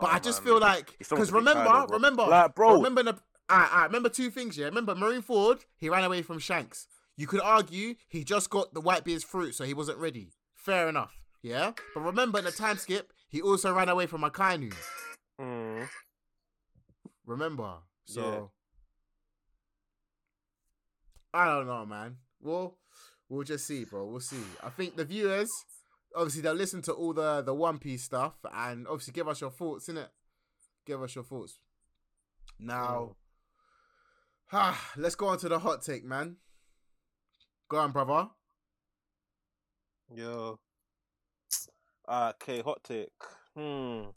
but 0.00 0.10
I 0.12 0.18
just 0.20 0.40
man. 0.40 0.46
feel 0.46 0.60
like 0.60 0.96
because 0.98 1.32
remember, 1.32 1.64
Kaido, 1.64 1.92
remember, 1.92 2.22
Like, 2.26 2.54
bro. 2.54 2.76
remember 2.76 3.02
the. 3.02 3.18
I, 3.48 3.68
I 3.72 3.84
remember 3.86 4.08
two 4.08 4.30
things. 4.30 4.56
Yeah, 4.56 4.66
remember 4.66 4.94
Marine 4.94 5.22
Ford. 5.22 5.64
He 5.76 5.88
ran 5.88 6.04
away 6.04 6.22
from 6.22 6.38
Shanks. 6.38 6.86
You 7.16 7.26
could 7.26 7.40
argue 7.42 7.96
he 8.08 8.24
just 8.24 8.48
got 8.48 8.72
the 8.72 8.80
Whitebeard's 8.80 9.24
fruit, 9.24 9.54
so 9.54 9.64
he 9.64 9.74
wasn't 9.74 9.98
ready. 9.98 10.30
Fair 10.54 10.88
enough. 10.88 11.18
Yeah, 11.42 11.72
but 11.94 12.00
remember 12.02 12.38
in 12.38 12.44
the 12.44 12.52
time 12.52 12.78
skip, 12.78 13.12
he 13.28 13.42
also 13.42 13.74
ran 13.74 13.88
away 13.88 14.06
from 14.06 14.22
Akainu. 14.22 14.72
Mm. 15.40 15.88
Remember? 17.26 17.78
So 18.04 18.20
Yeah. 18.20 18.46
I 21.40 21.44
don't 21.46 21.66
know, 21.66 21.86
man. 21.86 22.18
Well, 22.40 22.78
we'll 23.28 23.44
just 23.44 23.66
see, 23.66 23.84
bro. 23.84 24.06
We'll 24.06 24.20
see. 24.20 24.42
I 24.62 24.70
think 24.70 24.96
the 24.96 25.04
viewers, 25.04 25.50
obviously, 26.14 26.42
they'll 26.42 26.54
listen 26.54 26.82
to 26.82 26.92
all 26.92 27.14
the 27.14 27.42
the 27.42 27.54
One 27.54 27.78
Piece 27.78 28.04
stuff 28.04 28.34
and 28.52 28.86
obviously 28.86 29.12
give 29.12 29.28
us 29.28 29.40
your 29.40 29.50
thoughts, 29.50 29.88
innit? 29.88 30.08
Give 30.84 31.02
us 31.02 31.14
your 31.14 31.24
thoughts. 31.24 31.58
Now, 32.58 33.16
ah, 34.52 34.92
let's 34.96 35.14
go 35.14 35.28
on 35.28 35.38
to 35.38 35.48
the 35.48 35.58
hot 35.58 35.82
take, 35.82 36.04
man. 36.04 36.36
Go 37.68 37.78
on, 37.78 37.92
brother. 37.92 38.28
Yo. 40.14 40.58
Okay, 42.06 42.60
hot 42.60 42.84
take. 42.84 43.08
Hmm. 43.56 44.10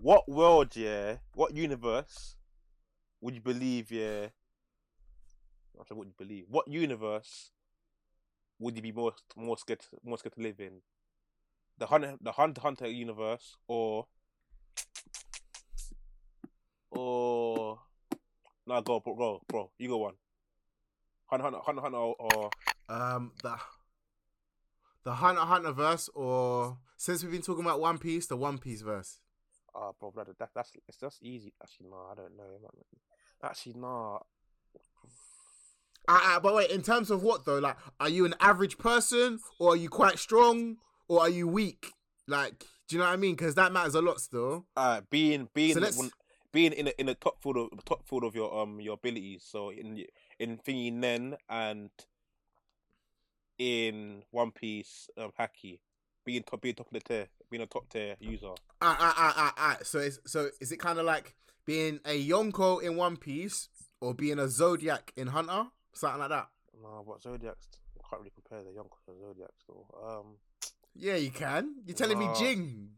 What 0.00 0.28
world, 0.28 0.76
yeah? 0.76 1.16
What 1.34 1.54
universe 1.54 2.36
would 3.20 3.34
you 3.34 3.40
believe, 3.40 3.90
yeah? 3.90 4.28
I 5.80 5.84
said, 5.88 5.96
what 5.96 6.06
you 6.06 6.14
believe? 6.16 6.44
What 6.48 6.68
universe 6.68 7.50
would 8.58 8.76
you 8.76 8.82
be 8.82 8.92
more 8.92 9.12
more 9.36 9.58
scared 9.58 9.80
more 10.04 10.18
scared 10.18 10.34
to 10.34 10.42
live 10.42 10.60
in? 10.60 10.82
the 11.78 11.86
Hunter, 11.86 12.16
the 12.20 12.32
Hunter 12.32 12.60
Hunter 12.60 12.88
universe, 12.88 13.56
or 13.66 14.06
or 16.90 17.80
nah, 18.66 18.80
go 18.80 19.00
bro, 19.00 19.14
bro, 19.14 19.42
bro, 19.48 19.70
you 19.78 19.88
go 19.88 19.98
one. 19.98 20.14
Hunter 21.26 21.44
Hunter 21.44 21.58
Hunter, 21.64 21.82
Hunter 21.82 21.98
or, 21.98 22.14
or 22.18 22.50
Um, 22.88 23.32
the 23.42 23.56
the 25.04 25.14
Hunter 25.14 25.40
Hunter 25.42 25.72
verse, 25.72 26.08
or 26.14 26.78
since 26.96 27.22
we've 27.22 27.32
been 27.32 27.42
talking 27.42 27.64
about 27.64 27.80
One 27.80 27.98
Piece, 27.98 28.26
the 28.26 28.36
One 28.36 28.58
Piece 28.58 28.82
verse. 28.82 29.18
Ah, 29.74 29.92
bro, 29.98 30.10
brother, 30.10 30.34
that 30.38 30.50
that's 30.54 30.72
it's 30.88 30.98
just 30.98 31.22
easy. 31.22 31.52
Actually, 31.62 31.88
no, 31.90 31.96
I 32.10 32.14
don't 32.14 32.36
know. 32.36 32.44
man. 32.60 32.70
Actually, 33.42 33.74
no. 33.74 34.20
Uh, 36.06 36.20
uh, 36.22 36.40
but 36.40 36.54
wait, 36.54 36.70
in 36.70 36.82
terms 36.82 37.10
of 37.10 37.22
what 37.22 37.44
though? 37.44 37.58
Like, 37.58 37.76
are 38.00 38.08
you 38.08 38.24
an 38.24 38.34
average 38.40 38.78
person, 38.78 39.38
or 39.58 39.72
are 39.72 39.76
you 39.76 39.88
quite 39.88 40.18
strong, 40.18 40.76
or 41.08 41.20
are 41.20 41.28
you 41.30 41.48
weak? 41.48 41.92
Like, 42.26 42.64
do 42.88 42.96
you 42.96 42.98
know 42.98 43.06
what 43.06 43.12
I 43.14 43.16
mean? 43.16 43.34
Because 43.34 43.54
that 43.54 43.72
matters 43.72 43.94
a 43.94 44.02
lot 44.02 44.20
still. 44.20 44.66
Uh, 44.76 45.00
being 45.10 45.48
being 45.54 45.74
So 45.74 45.80
one- 45.96 46.10
being 46.52 46.72
in 46.72 46.86
a, 46.88 46.92
in 46.98 47.08
a 47.08 47.14
top 47.14 47.42
field 47.42 47.56
of 47.56 47.84
top 47.84 48.06
field 48.06 48.22
of 48.24 48.34
your 48.34 48.56
um 48.60 48.80
your 48.80 48.94
abilities. 48.94 49.44
So 49.46 49.70
in 49.70 50.04
in 50.38 50.58
thingy 50.58 50.92
Nen 50.92 51.36
and 51.48 51.90
in 53.58 54.22
One 54.30 54.50
Piece 54.52 55.08
um 55.16 55.30
Haki, 55.38 55.80
being 56.24 56.42
top 56.42 56.60
being 56.62 56.74
top 56.74 56.86
of 56.86 56.92
the 56.92 57.00
tier, 57.00 57.26
being 57.50 57.62
a 57.62 57.66
top 57.66 57.88
tier 57.88 58.16
user. 58.20 58.52
Ah, 58.80 58.96
ah, 59.00 59.14
ah, 59.16 59.34
ah, 59.36 59.54
ah. 59.56 59.76
So, 59.82 59.98
is 59.98 60.20
so 60.26 60.48
is 60.60 60.72
it 60.72 60.78
kind 60.78 60.98
of 60.98 61.04
like 61.04 61.34
being 61.66 62.00
a 62.04 62.28
Yonko 62.28 62.82
in 62.82 62.96
One 62.96 63.16
Piece, 63.16 63.68
or 64.00 64.14
being 64.14 64.38
a 64.38 64.48
Zodiac 64.48 65.12
in 65.16 65.28
Hunter, 65.28 65.64
something 65.92 66.20
like 66.20 66.30
that? 66.30 66.48
No, 66.82 67.04
but 67.06 67.22
Zodiac's 67.22 67.68
you 67.94 68.00
can't 68.08 68.20
really 68.20 68.32
compare 68.34 68.62
the 68.64 68.72
young 68.74 68.88
to 69.06 69.12
Zodiacs 69.20 69.64
though. 69.68 69.86
Um, 70.06 70.36
Yeah, 70.94 71.16
you 71.16 71.30
can. 71.30 71.76
You're 71.86 71.96
telling 71.96 72.18
Nah. 72.18 72.32
me 72.32 72.38
Ging? 72.38 72.90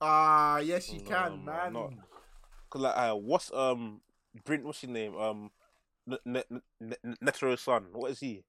Ah, 0.00 0.58
yes, 0.58 0.92
you 0.92 1.00
No, 1.00 1.08
can, 1.08 1.44
man, 1.44 1.72
not- 1.72 1.92
cause 2.70 2.82
like 2.82 2.96
uh, 2.96 3.14
what's 3.14 3.52
um 3.52 4.00
Brent 4.44 4.64
what's 4.64 4.80
his 4.80 4.90
name 4.90 5.16
um 5.16 5.50
N- 6.10 6.18
N- 6.26 6.62
N- 6.80 6.94
N- 7.04 7.16
Netero's 7.22 7.60
son. 7.60 7.86
What 7.92 8.10
is 8.10 8.20
he? 8.20 8.44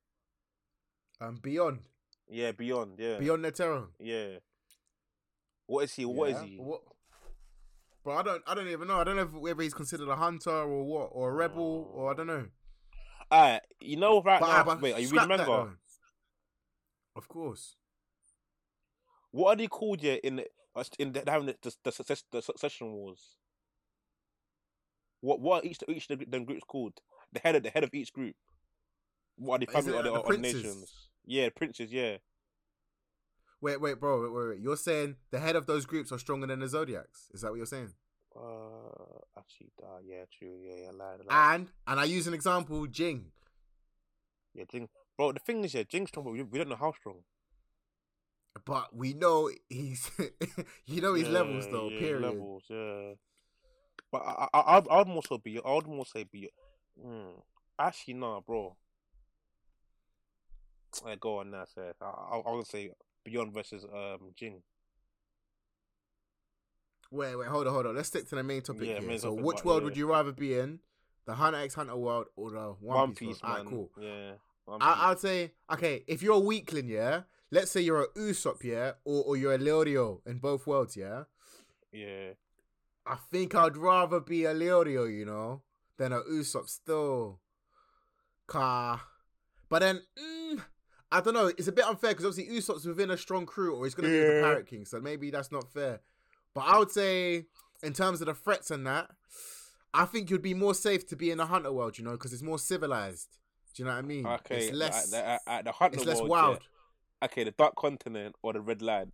Um, 1.21 1.35
Beyond, 1.41 1.79
Yeah, 2.33 2.51
Beyond. 2.51 2.93
Yeah, 2.97 3.19
Beyond 3.19 3.45
Netero. 3.45 3.87
yeah. 3.99 4.37
What 5.67 5.83
is 5.83 5.93
he? 5.93 6.03
What 6.03 6.31
is 6.31 6.37
Yeah, 6.37 6.45
he? 6.45 6.57
What? 6.57 6.81
Bro, 8.03 8.17
I 8.17 8.23
don't, 8.23 8.43
I 8.47 8.55
don't 8.55 8.67
even 8.67 8.87
know. 8.87 8.99
I 8.99 9.03
don't 9.03 9.15
know 9.15 9.21
if, 9.21 9.31
whether 9.33 9.61
he's 9.61 9.73
considered 9.75 10.09
a 10.09 10.15
hunter 10.15 10.49
or 10.49 10.83
what, 10.83 11.09
or 11.11 11.29
a 11.29 11.33
rebel, 11.33 11.91
or 11.93 12.11
I 12.11 12.15
don't 12.15 12.27
know. 12.27 12.47
Alright, 13.31 13.61
you 13.79 13.97
know 13.97 14.21
right 14.21 14.41
But, 14.41 14.47
now. 14.47 14.63
but 14.63 14.81
wait, 14.81 14.93
are 14.95 14.99
you 14.99 15.09
reading 15.09 15.27
manga? 15.27 15.69
Of 17.15 17.27
course. 17.27 17.75
What 19.31 19.53
are 19.53 19.55
they 19.55 19.67
called 19.67 20.01
here 20.01 20.19
in 20.23 20.37
the, 20.37 20.47
uh, 20.75 20.83
in 20.97 21.11
the, 21.13 21.23
having 21.27 21.45
the, 21.47 21.55
the, 21.61 21.75
the, 21.83 21.91
success, 21.91 22.23
the 22.31 22.41
succession 22.41 22.91
wars? 22.93 23.35
What 25.21 25.39
what 25.39 25.63
are 25.63 25.67
each 25.67 25.79
each 25.87 26.09
of 26.09 26.19
them 26.29 26.43
groups 26.45 26.63
called? 26.67 26.99
The 27.31 27.39
head 27.39 27.55
of 27.55 27.63
the 27.63 27.69
head 27.69 27.83
of 27.83 27.93
each 27.93 28.11
group. 28.11 28.35
What 29.37 29.55
are 29.61 29.65
the 29.65 29.71
Isn't 29.71 29.93
family 29.93 29.97
or 29.97 30.01
it 30.01 30.03
the, 30.03 30.11
the 30.11 30.35
or 30.35 30.37
nations? 30.37 30.91
Yeah, 31.25 31.49
princes. 31.49 31.91
Yeah, 31.91 32.17
Wait, 33.61 33.79
wait, 33.79 33.99
bro, 33.99 34.21
wait, 34.21 34.31
wait, 34.33 34.47
wait. 34.49 34.59
You're 34.59 34.75
saying 34.77 35.15
the 35.31 35.39
head 35.39 35.55
of 35.55 35.65
those 35.67 35.85
groups 35.85 36.11
are 36.11 36.19
stronger 36.19 36.47
than 36.47 36.59
the 36.59 36.67
Zodiacs? 36.67 37.29
Is 37.33 37.41
that 37.41 37.49
what 37.51 37.57
you're 37.57 37.65
saying? 37.65 37.93
uh, 38.35 39.19
actually, 39.37 39.71
uh, 39.83 39.99
yeah, 40.03 40.25
true. 40.37 40.57
Yeah, 40.61 40.85
yeah, 40.85 40.91
lied, 40.91 41.19
lied. 41.25 41.47
And 41.55 41.71
and 41.87 41.99
I 41.99 42.03
use 42.05 42.27
an 42.27 42.33
example, 42.33 42.85
Ging. 42.87 43.31
yeah, 44.53 44.65
Ging. 44.69 44.89
Bro, 45.17 45.33
the 45.33 45.39
thing 45.39 45.63
is, 45.63 45.73
yeah, 45.73 45.83
Ging's 45.83 46.09
strong, 46.09 46.25
but 46.25 46.33
we, 46.33 46.43
we 46.43 46.57
don't 46.57 46.69
know 46.69 46.75
how 46.75 46.93
strong. 46.93 47.23
But 48.65 48.95
we 48.95 49.13
know 49.13 49.49
he's, 49.69 50.09
you 50.85 51.01
know 51.01 51.13
his 51.15 51.27
Yeah, 51.27 51.33
levels 51.33 51.67
though. 51.67 51.89
yeah, 51.89 51.99
period. 51.99 52.21
Levels, 52.21 52.63
yeah. 52.69 53.13
But 54.11 54.21
I, 54.21 54.47
I, 54.53 54.77
I'd, 54.77 54.87
I'd 54.89 55.07
more 55.07 55.23
so 55.27 55.37
be, 55.37 55.59
I'd 55.63 55.87
more 55.87 56.05
say 56.05 56.23
be, 56.23 56.49
mm, 57.03 57.41
actually, 57.79 58.13
nah, 58.15 58.39
bro. 58.41 58.75
I 61.05 61.15
go 61.15 61.39
on 61.39 61.51
now, 61.51 61.65
sir. 61.65 61.93
I, 62.01 62.05
I, 62.05 62.41
I 62.45 62.51
would 62.55 62.67
say 62.67 62.91
Beyond 63.23 63.53
versus 63.53 63.85
um 63.85 64.31
Ging. 64.35 64.61
Wait, 67.11 67.35
wait, 67.35 67.47
hold 67.47 67.67
on, 67.67 67.73
hold 67.73 67.85
on. 67.85 67.95
Let's 67.95 68.07
stick 68.07 68.27
to 68.29 68.35
the 68.35 68.43
main 68.43 68.61
topic 68.61 68.87
Yeah, 68.87 68.99
here. 68.99 69.07
main 69.07 69.19
so, 69.19 69.29
topic, 69.31 69.45
which 69.45 69.57
but 69.57 69.65
world 69.65 69.81
yeah. 69.81 69.85
would 69.85 69.97
you 69.97 70.09
rather 70.09 70.31
be 70.31 70.57
in? 70.57 70.79
The 71.25 71.35
Hunter 71.35 71.59
x 71.59 71.75
Hunter 71.75 71.95
world 71.95 72.25
or 72.35 72.51
the 72.51 72.59
One, 72.59 72.97
One, 72.97 73.09
Piece, 73.15 73.39
Piece, 73.39 73.43
world? 73.43 73.55
Alright, 73.57 73.69
cool. 73.69 73.91
Yeah. 73.99 74.31
I. 74.81 75.11
I'd 75.11 75.19
say, 75.19 75.51
okay, 75.71 76.03
if 76.07 76.21
you're 76.23 76.35
a 76.35 76.39
weakling, 76.39 76.89
yeah, 76.89 77.21
let's 77.51 77.71
say 77.71 77.81
you're 77.81 78.01
a 78.03 78.07
Usopp, 78.09 78.63
yeah, 78.63 78.93
or, 79.05 79.23
or 79.23 79.37
you're 79.37 79.53
a 79.53 79.57
Leorio 79.59 80.21
in 80.25 80.39
both 80.39 80.65
worlds, 80.65 80.97
yeah, 80.97 81.23
yeah. 81.91 82.31
I 83.05 83.17
think 83.31 83.53
I'd 83.55 83.77
rather 83.77 84.19
be 84.19 84.45
a 84.45 84.53
Leorio, 84.53 85.13
you 85.13 85.25
know, 85.25 85.61
than 85.97 86.13
a 86.13 86.21
Usopp 86.21 86.69
still. 86.69 87.39
Car. 88.47 89.01
But 89.69 89.79
then, 89.79 90.01
mm, 90.17 90.61
I 91.13 91.21
don't 91.21 91.33
know, 91.33 91.47
it's 91.47 91.67
a 91.67 91.71
bit 91.71 91.85
unfair 91.85 92.11
because 92.11 92.25
obviously 92.25 92.53
Usopp's 92.55 92.85
within 92.85 93.11
a 93.11 93.17
strong 93.17 93.45
crew 93.45 93.75
or 93.75 93.85
he's 93.85 93.93
going 93.95 94.09
to 94.09 94.13
be 94.13 94.19
with 94.19 94.27
the 94.29 94.35
Yeah. 94.35 94.41
Pirate 94.41 94.67
King, 94.67 94.85
so 94.85 94.99
maybe 94.99 95.29
that's 95.29 95.51
not 95.51 95.71
fair. 95.71 96.01
But 96.55 96.61
I 96.61 96.77
would 96.79 96.91
say, 96.91 97.45
in 97.83 97.93
terms 97.93 98.21
of 98.21 98.27
the 98.27 98.33
threats 98.33 98.71
and 98.71 98.85
that, 98.87 99.09
I 99.93 100.05
think 100.05 100.29
you'd 100.29 100.41
be 100.41 100.53
more 100.53 100.73
safe 100.73 101.05
to 101.07 101.15
be 101.15 101.29
in 101.31 101.37
the 101.37 101.45
Hunter 101.45 101.71
world, 101.71 101.97
you 101.97 102.03
know, 102.03 102.11
because 102.11 102.33
it's 102.33 102.41
more 102.41 102.57
civilized. 102.59 103.29
Do 103.75 103.83
you 103.83 103.87
know 103.87 103.93
what 103.95 103.99
I 104.03 104.07
mean? 104.07 104.25
Okay. 104.25 104.65
It's 104.67 104.75
less, 104.75 105.13
at, 105.13 105.41
the- 105.45 105.51
at 105.51 105.65
the 105.65 105.71
Hunter 105.71 105.97
it's 105.97 106.05
less 106.05 106.17
world, 106.17 106.29
wild. 106.29 106.59
yeah. 107.21 107.25
Okay, 107.25 107.43
the 107.43 107.51
Dark 107.51 107.75
Continent 107.75 108.35
or 108.41 108.53
the 108.53 108.61
Red 108.61 108.81
Land. 108.81 109.11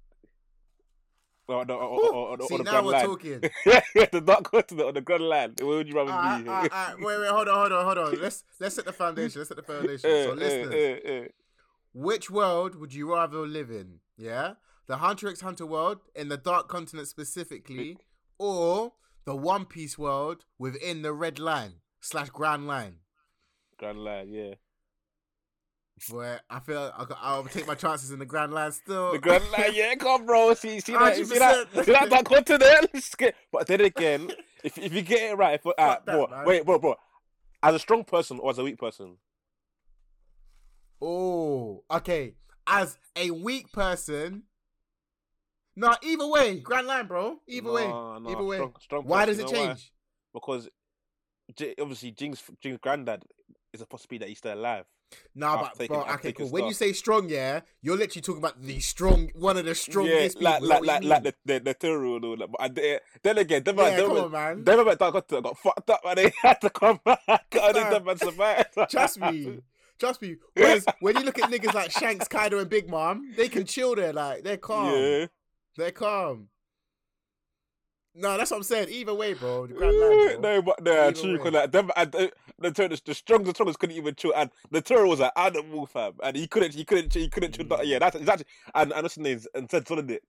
Or 1.47 1.65
the, 1.65 1.73
or, 1.73 2.13
or, 2.13 2.27
or, 2.41 2.47
See, 2.47 2.57
the 2.57 2.63
now 2.63 2.83
we're 2.85 2.91
Line. 2.91 3.05
talking. 3.05 3.41
yeah, 3.65 4.05
the 4.11 4.21
Dark 4.21 4.43
Continent 4.51 4.85
or 4.87 4.91
the 4.93 5.01
Grand 5.01 5.23
Land. 5.23 5.59
Where 5.59 5.77
would 5.77 5.87
you 5.87 5.95
rather 5.95 6.11
Alright, 6.11 6.43
be? 6.43 6.49
alright, 6.49 6.71
alright. 6.71 6.97
Wait, 6.99 7.19
wait, 7.19 7.29
hold 7.29 7.47
on, 7.49 7.55
hold 7.55 7.71
on, 7.71 7.85
hold 7.85 7.97
on. 7.97 8.21
Let's 8.21 8.43
let's 8.59 8.75
set 8.75 8.85
the 8.85 8.93
foundation. 8.93 9.39
Let's 9.39 9.47
set 9.49 9.57
the 9.57 9.63
foundation. 9.63 9.99
So, 10.01 10.07
eh, 10.31 10.33
listeners, 10.35 10.73
eh, 10.73 10.99
eh. 11.11 11.27
Which 11.93 12.29
world 12.29 12.75
would 12.75 12.93
you 12.93 13.13
rather 13.13 13.39
live 13.39 13.69
in? 13.71 13.99
Yeah, 14.17 14.53
the 14.87 14.97
Hunter 14.97 15.27
x 15.29 15.41
Hunter 15.41 15.65
world 15.65 15.99
in 16.15 16.29
the 16.29 16.37
Dark 16.37 16.67
Continent 16.67 17.07
specifically, 17.07 17.97
or 18.37 18.93
the 19.25 19.35
One 19.35 19.65
Piece 19.65 19.97
world 19.97 20.45
within 20.57 21.01
the 21.01 21.13
Red 21.13 21.39
Line 21.39 21.75
slash 22.01 22.29
Grand 22.29 22.67
Line? 22.67 22.95
Grand 23.77 23.99
Line, 24.03 24.29
yeah. 24.29 24.53
Where 26.09 26.39
I 26.49 26.59
feel 26.61 26.93
I- 26.97 27.05
I'll 27.21 27.43
take 27.43 27.67
my 27.67 27.75
chances 27.75 28.11
in 28.11 28.19
the 28.19 28.25
Grand 28.25 28.53
Line 28.53 28.71
still. 28.71 29.11
The 29.11 29.19
Grand 29.19 29.43
Line, 29.51 29.71
yeah, 29.73 29.95
come 29.95 30.21
on, 30.21 30.25
bro. 30.25 30.53
See, 30.53 30.79
see 30.79 30.93
that, 30.93 31.15
see 31.17 31.23
that, 31.39 31.67
100%. 31.73 31.85
see 31.85 31.91
that 31.91 32.09
Dark 32.09 32.25
Continent. 32.25 33.35
But 33.51 33.67
then 33.67 33.81
again, 33.81 34.31
if 34.63 34.77
if 34.77 34.93
you 34.93 35.01
get 35.01 35.31
it 35.31 35.35
right, 35.35 35.55
if, 35.59 35.65
uh, 35.67 35.71
that, 35.77 36.05
bro, 36.05 36.27
man. 36.27 36.45
wait, 36.45 36.65
bro, 36.65 36.79
bro, 36.79 36.95
as 37.61 37.75
a 37.75 37.79
strong 37.79 38.05
person 38.05 38.39
or 38.39 38.49
as 38.51 38.57
a 38.59 38.63
weak 38.63 38.77
person, 38.77 39.17
Oh, 41.01 41.83
okay. 41.91 42.35
As 42.67 42.97
a 43.15 43.31
weak 43.31 43.71
person. 43.71 44.43
No, 45.75 45.95
either 46.03 46.27
way, 46.27 46.59
Grand 46.59 46.87
Line, 46.87 47.07
bro. 47.07 47.37
Either 47.47 47.71
way, 47.71 47.87
Nah, 47.87 48.19
nah, 48.19 48.31
either 48.31 48.43
way. 48.43 48.57
strong- 48.57 48.75
strong 48.81 49.03
Why 49.05 49.25
person, 49.25 49.41
does 49.43 49.51
it 49.51 49.53
know 49.55 49.59
why? 49.61 49.67
change? 49.67 49.93
Because 50.33 50.69
J- 51.55 51.75
obviously 51.79 52.11
Ging's 52.11 52.43
Ging's 52.61 52.77
granddad 52.79 53.23
is 53.73 53.81
a 53.81 53.85
possibility 53.85 54.19
that 54.25 54.29
he's 54.29 54.37
still 54.39 54.53
alive. 54.53 54.85
Nah, 55.33 55.53
I've 55.55 55.59
but 55.61 55.73
taken- 55.79 55.95
bro, 55.95 56.13
okay, 56.15 56.33
cool. 56.33 56.49
When 56.49 56.65
you 56.65 56.73
say 56.73 56.93
strong, 56.93 57.29
yeah, 57.29 57.61
you're 57.81 57.97
literally 57.97 58.21
talking 58.21 58.37
about 58.39 58.61
the 58.61 58.79
strong, 58.79 59.31
one 59.33 59.57
of 59.57 59.65
the 59.65 59.73
strongest 59.73 60.37
yeah, 60.39 60.49
like 60.49 60.55
people. 60.61 60.67
like 60.69 60.81
like 60.85 61.03
like 61.03 61.23
mean? 61.23 61.33
the 61.45 61.59
the, 61.59 61.73
Netero 61.73 62.15
and 62.17 62.25
all 62.25 62.37
that. 62.37 62.51
But 62.51 62.61
I, 62.61 62.67
did- 62.67 62.85
eh, 62.85 62.99
then 63.23 63.37
again, 63.39 63.63
them 63.63 63.77
yeah, 63.77 63.83
man, 63.83 63.97
them 63.97 64.05
come 64.05 64.15
man- 64.15 64.23
on, 64.25 64.31
man. 64.31 64.63
them 64.65 64.85
man 64.85 64.95
got, 64.97 65.13
got, 65.27 65.43
got 65.43 65.57
fucked 65.57 65.89
up 65.89 66.01
and 66.05 66.17
they 66.19 66.33
had 66.41 66.61
to 66.61 66.69
come 66.69 66.99
back. 67.03 67.21
I 67.29 67.37
think 67.47 67.75
Fam, 67.75 67.91
them 67.93 68.03
man 68.05 68.17
survived. 68.17 68.77
Trust 68.89 69.19
me. 69.21 69.59
Trust 69.99 70.21
me. 70.21 70.37
Whereas 70.53 70.85
when 70.99 71.17
you 71.17 71.23
look 71.23 71.39
at 71.39 71.49
niggas 71.49 71.73
like 71.73 71.91
Shanks, 71.91 72.27
Kaido, 72.27 72.59
and 72.59 72.69
Big 72.69 72.89
Mom, 72.89 73.33
they 73.35 73.49
can 73.49 73.65
chill 73.65 73.95
there. 73.95 74.13
Like 74.13 74.43
they're 74.43 74.57
calm. 74.57 74.93
Yeah. 74.93 75.25
They're 75.77 75.91
calm. 75.91 76.49
No, 78.15 78.37
that's 78.37 78.51
what 78.51 78.57
I'm 78.57 78.63
saying. 78.63 78.89
Either 78.89 79.13
way, 79.13 79.33
bro. 79.33 79.67
The 79.67 79.73
Grand 79.75 79.97
Line, 79.97 80.09
bro. 80.09 80.39
no, 80.39 80.61
but 80.61 80.83
no, 80.83 80.91
Either 80.91 81.21
true. 81.21 81.37
Because 81.37 81.53
like 81.53 81.71
them, 81.71 81.91
uh, 81.95 82.05
the 82.05 82.31
the 82.59 83.13
strong, 83.13 83.43
the 83.43 83.51
strongest 83.51 83.79
couldn't 83.79 83.95
even 83.95 84.15
chill, 84.15 84.33
and 84.35 84.49
Netero 84.73 85.07
was 85.07 85.19
an 85.19 85.29
animal, 85.35 85.85
fam, 85.85 86.13
and 86.23 86.35
he 86.35 86.47
couldn't, 86.47 86.73
he 86.73 86.83
couldn't, 86.83 87.13
he 87.13 87.29
couldn't 87.29 87.53
chill. 87.53 87.65
Mm. 87.65 87.85
Yeah, 87.85 87.99
that's 87.99 88.15
exactly. 88.15 88.45
And 88.73 88.91
and 88.91 89.03
what's 89.03 89.15
his 89.15 89.23
name? 89.23 89.39
And 89.53 89.69
Zed 89.69 89.85
Solonic. 89.85 90.19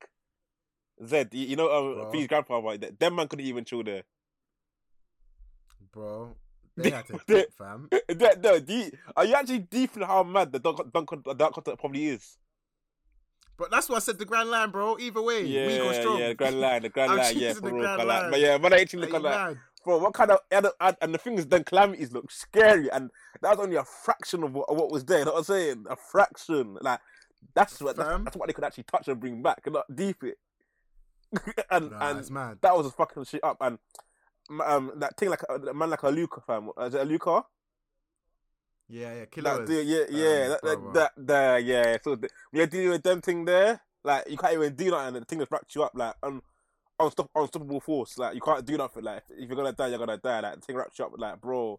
Zed, 1.05 1.31
you, 1.33 1.57
know, 1.57 1.71
um, 1.71 2.27
grandfather. 2.27 2.77
That 2.77 3.01
them 3.01 3.17
man 3.17 3.27
couldn't 3.27 3.47
even 3.47 3.65
chill 3.65 3.83
there. 3.83 4.03
Bro, 5.93 6.37
they 6.83 6.91
had 6.91 7.07
to 7.07 7.21
dip, 7.27 7.53
fam. 7.57 7.89
That, 8.09 8.41
no, 8.43 8.59
do 8.61 8.73
you, 8.73 8.91
are 9.17 9.25
you 9.25 9.35
actually 9.35 9.61
deep 9.61 9.97
in 9.97 10.03
how 10.03 10.23
mad 10.23 10.53
the 10.53 10.59
Dark, 10.59 10.77
Dark, 10.93 11.09
Dark 11.37 11.55
Continent 11.55 11.79
probably 11.81 12.07
is? 12.09 12.37
But 13.57 13.71
that's 13.71 13.89
why 13.91 13.97
I 13.97 13.99
said 13.99 14.19
the 14.19 14.25
Grand 14.25 14.51
Line, 14.51 14.71
bro. 14.71 14.97
Either 14.99 15.21
way, 15.21 15.45
Yeah, 15.45 15.67
weak 15.67 15.81
or 15.83 15.95
strong. 15.95 16.19
yeah, 16.19 16.29
the 16.29 16.35
Grand 16.35 16.61
Line, 16.61 16.83
the 16.83 16.89
Grand 16.97 17.15
Line, 17.15 17.37
yeah, 17.37 17.53
for 17.53 17.71
real. 17.71 17.81
Grand 17.83 17.99
but 17.99 18.07
Line. 18.07 18.31
But 18.31 18.41
yeah, 18.41 18.57
man, 18.59 18.73
I 18.73 18.81
actually 18.81 19.01
look 19.03 19.15
at 19.15 19.23
mad? 19.23 19.59
bro, 19.85 19.99
what 19.99 20.15
kind 20.15 20.31
of 20.31 20.39
and, 20.51 20.67
and, 21.01 21.15
the 21.15 21.19
thing 21.19 21.39
is, 21.39 21.47
then 21.47 21.65
calamities 21.65 22.13
look 22.13 22.31
scary, 22.31 22.91
and 22.91 23.11
that 23.43 23.51
was 23.51 23.59
only 23.65 23.77
a 23.77 23.85
fraction 23.85 24.43
of 24.45 24.55
what, 24.55 24.69
of 24.69 24.77
what 24.79 24.91
was 24.91 25.05
there. 25.05 25.21
You 25.21 25.25
know 25.27 25.33
what 25.33 25.39
I'm 25.39 25.45
saying? 25.45 25.85
A 25.91 25.97
fraction. 25.97 26.79
Like 26.81 27.01
That's 27.55 27.81
what 27.83 27.97
that's, 27.97 28.25
that's 28.25 28.37
what 28.37 28.47
they 28.49 28.53
could 28.55 28.65
actually 28.65 28.85
touch 28.85 29.09
and 29.09 29.21
bring 29.21 29.43
back 29.43 29.61
and 29.67 29.75
not 29.75 29.95
deep 29.95 30.23
it. 30.25 30.39
and 31.71 31.91
Nah, 31.91 32.11
and 32.11 32.31
mad. 32.31 32.59
that 32.63 32.75
was 32.77 32.87
a 32.87 32.91
fucking 32.91 33.25
shit 33.25 33.45
up. 33.45 33.59
And 33.61 33.79
um, 34.65 34.93
that 34.97 35.17
thing 35.17 35.31
like 35.31 35.43
uh, 35.49 35.59
a 35.61 35.75
man 35.75 35.91
like 35.91 36.03
a 36.03 36.09
Luca 36.09 36.41
fam, 36.41 36.71
uh, 36.79 36.85
is 36.85 36.95
it 36.95 37.01
a 37.01 37.05
Luca? 37.05 37.45
Yeah, 38.89 39.15
yeah, 39.15 39.25
That 39.43 39.65
killer. 39.65 39.65
dude, 39.65 39.87
yeah, 39.87 40.05
yeah, 40.11 40.49
that, 40.49 40.61
that, 40.65 40.95
that, 40.95 41.13
there, 41.17 41.59
yeah. 41.61 41.97
So 42.03 42.17
the, 42.17 42.29
you're 42.53 42.67
dealing 42.67 42.91
with 42.91 43.03
them 43.03 43.21
thing 43.21 43.45
there, 43.45 43.81
like 44.03 44.29
you 44.29 44.37
can't 44.37 44.55
even 44.55 44.75
do 44.75 44.91
nothing. 44.91 45.17
and 45.17 45.23
The 45.23 45.25
thing 45.27 45.39
just 45.39 45.53
wraps 45.53 45.75
you 45.75 45.83
up 45.85 45.93
like 45.95 46.15
un, 46.23 46.43
unstop, 46.99 47.31
unstoppable 47.35 47.81
force. 47.81 48.19
Like 48.19 48.35
you 48.35 48.41
can't 48.41 48.65
do 48.65 48.77
nothing. 48.77 49.05
Like 49.05 49.23
if 49.31 49.49
you're 49.49 49.57
gonna 49.57 49.73
die, 49.73 49.89
you're 49.89 49.99
gonna 49.99 50.17
die. 50.19 50.41
Like 50.41 50.57
the 50.57 50.61
thing 50.63 50.77
wraps 50.77 50.99
you 50.99 51.05
up. 51.05 51.13
Like 51.17 51.41
bro, 51.41 51.79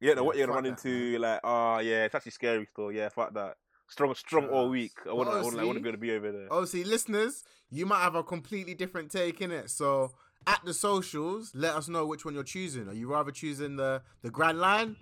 you 0.00 0.08
don't 0.08 0.16
know 0.16 0.22
Yeah, 0.22 0.26
what 0.26 0.36
you're 0.36 0.46
gonna 0.48 0.54
run 0.56 0.64
that, 0.64 0.84
into. 0.84 1.18
Like 1.18 1.40
oh 1.44 1.78
yeah, 1.78 2.04
it's 2.04 2.14
actually 2.14 2.32
scary 2.32 2.66
still. 2.72 2.90
Yeah, 2.90 3.08
fuck 3.08 3.32
that. 3.34 3.56
Strong, 3.88 4.14
strong 4.14 4.48
all 4.48 4.70
week. 4.70 4.92
I 5.08 5.12
want, 5.12 5.28
I 5.28 5.42
want, 5.42 5.58
I 5.58 5.64
want 5.64 5.76
to 5.76 5.82
be 5.82 5.88
able 5.88 5.98
to 5.98 6.00
be 6.00 6.12
over 6.12 6.32
there. 6.32 6.48
Obviously, 6.50 6.82
listeners, 6.82 7.44
you 7.70 7.84
might 7.86 8.00
have 8.02 8.14
a 8.14 8.22
completely 8.24 8.74
different 8.74 9.10
take 9.10 9.40
in 9.40 9.50
it. 9.52 9.68
So 9.70 10.12
at 10.46 10.60
the 10.64 10.74
socials, 10.74 11.52
let 11.54 11.74
us 11.74 11.88
know 11.88 12.06
which 12.06 12.24
one 12.24 12.34
you're 12.34 12.42
choosing. 12.44 12.88
Are 12.88 12.94
you 12.94 13.10
rather 13.10 13.30
choosing 13.30 13.76
the 13.76 14.02
the 14.22 14.30
Grand 14.30 14.58
Line 14.58 14.96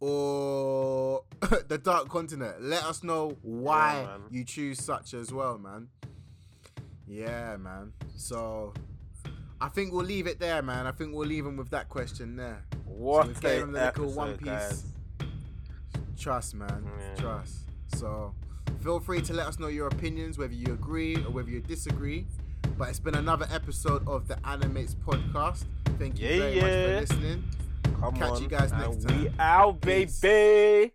or 0.00 1.22
the 1.68 1.78
Dark 1.78 2.08
Continent? 2.08 2.62
Let 2.62 2.84
us 2.84 3.02
know 3.02 3.36
why 3.42 4.04
man. 4.06 4.20
you 4.30 4.44
choose 4.44 4.82
such 4.82 5.14
as 5.14 5.32
well, 5.32 5.58
man. 5.58 5.88
Yeah, 7.06 7.56
man. 7.56 7.92
So 8.16 8.74
I 9.60 9.68
think 9.68 9.92
we'll 9.92 10.04
leave 10.04 10.26
it 10.26 10.38
there, 10.38 10.62
man. 10.62 10.86
I 10.86 10.92
think 10.92 11.14
we'll 11.14 11.26
leave 11.28 11.46
him 11.46 11.56
with 11.56 11.70
that 11.70 11.88
question 11.88 12.36
there. 12.36 12.64
What 12.84 13.28
we 13.28 13.34
gave 13.34 13.60
a 13.60 13.62
him 13.62 13.72
the 13.72 13.80
little 13.80 14.04
episode, 14.04 14.16
One 14.16 14.36
Piece. 14.36 14.46
guys. 14.48 14.84
Trust, 16.18 16.54
man. 16.54 16.84
Yeah. 16.98 17.14
Trust. 17.20 17.56
So 17.94 18.34
feel 18.82 19.00
free 19.00 19.20
to 19.22 19.32
let 19.32 19.46
us 19.46 19.58
know 19.58 19.68
your 19.68 19.86
opinions, 19.88 20.36
whether 20.38 20.52
you 20.54 20.72
agree 20.72 21.16
or 21.16 21.30
whether 21.30 21.50
you 21.50 21.60
disagree. 21.60 22.26
But 22.78 22.90
it's 22.90 23.00
been 23.00 23.16
another 23.16 23.46
episode 23.52 24.06
of 24.06 24.28
the 24.28 24.38
Animates 24.46 24.94
podcast. 24.94 25.64
Thank 25.98 26.20
you 26.20 26.28
Yeah, 26.28 26.38
very 26.38 26.54
yeah. 26.56 26.62
much 26.62 26.70
for 26.70 27.00
listening. 27.16 27.44
Come 28.00 28.14
Catch 28.14 28.30
on, 28.30 28.42
you 28.42 28.48
guys 28.48 28.70
and 28.70 28.80
next 28.80 29.12
We 29.12 29.24
time. 29.26 29.34
out, 29.40 29.80
Peace. 29.80 30.20
baby. 30.20 30.92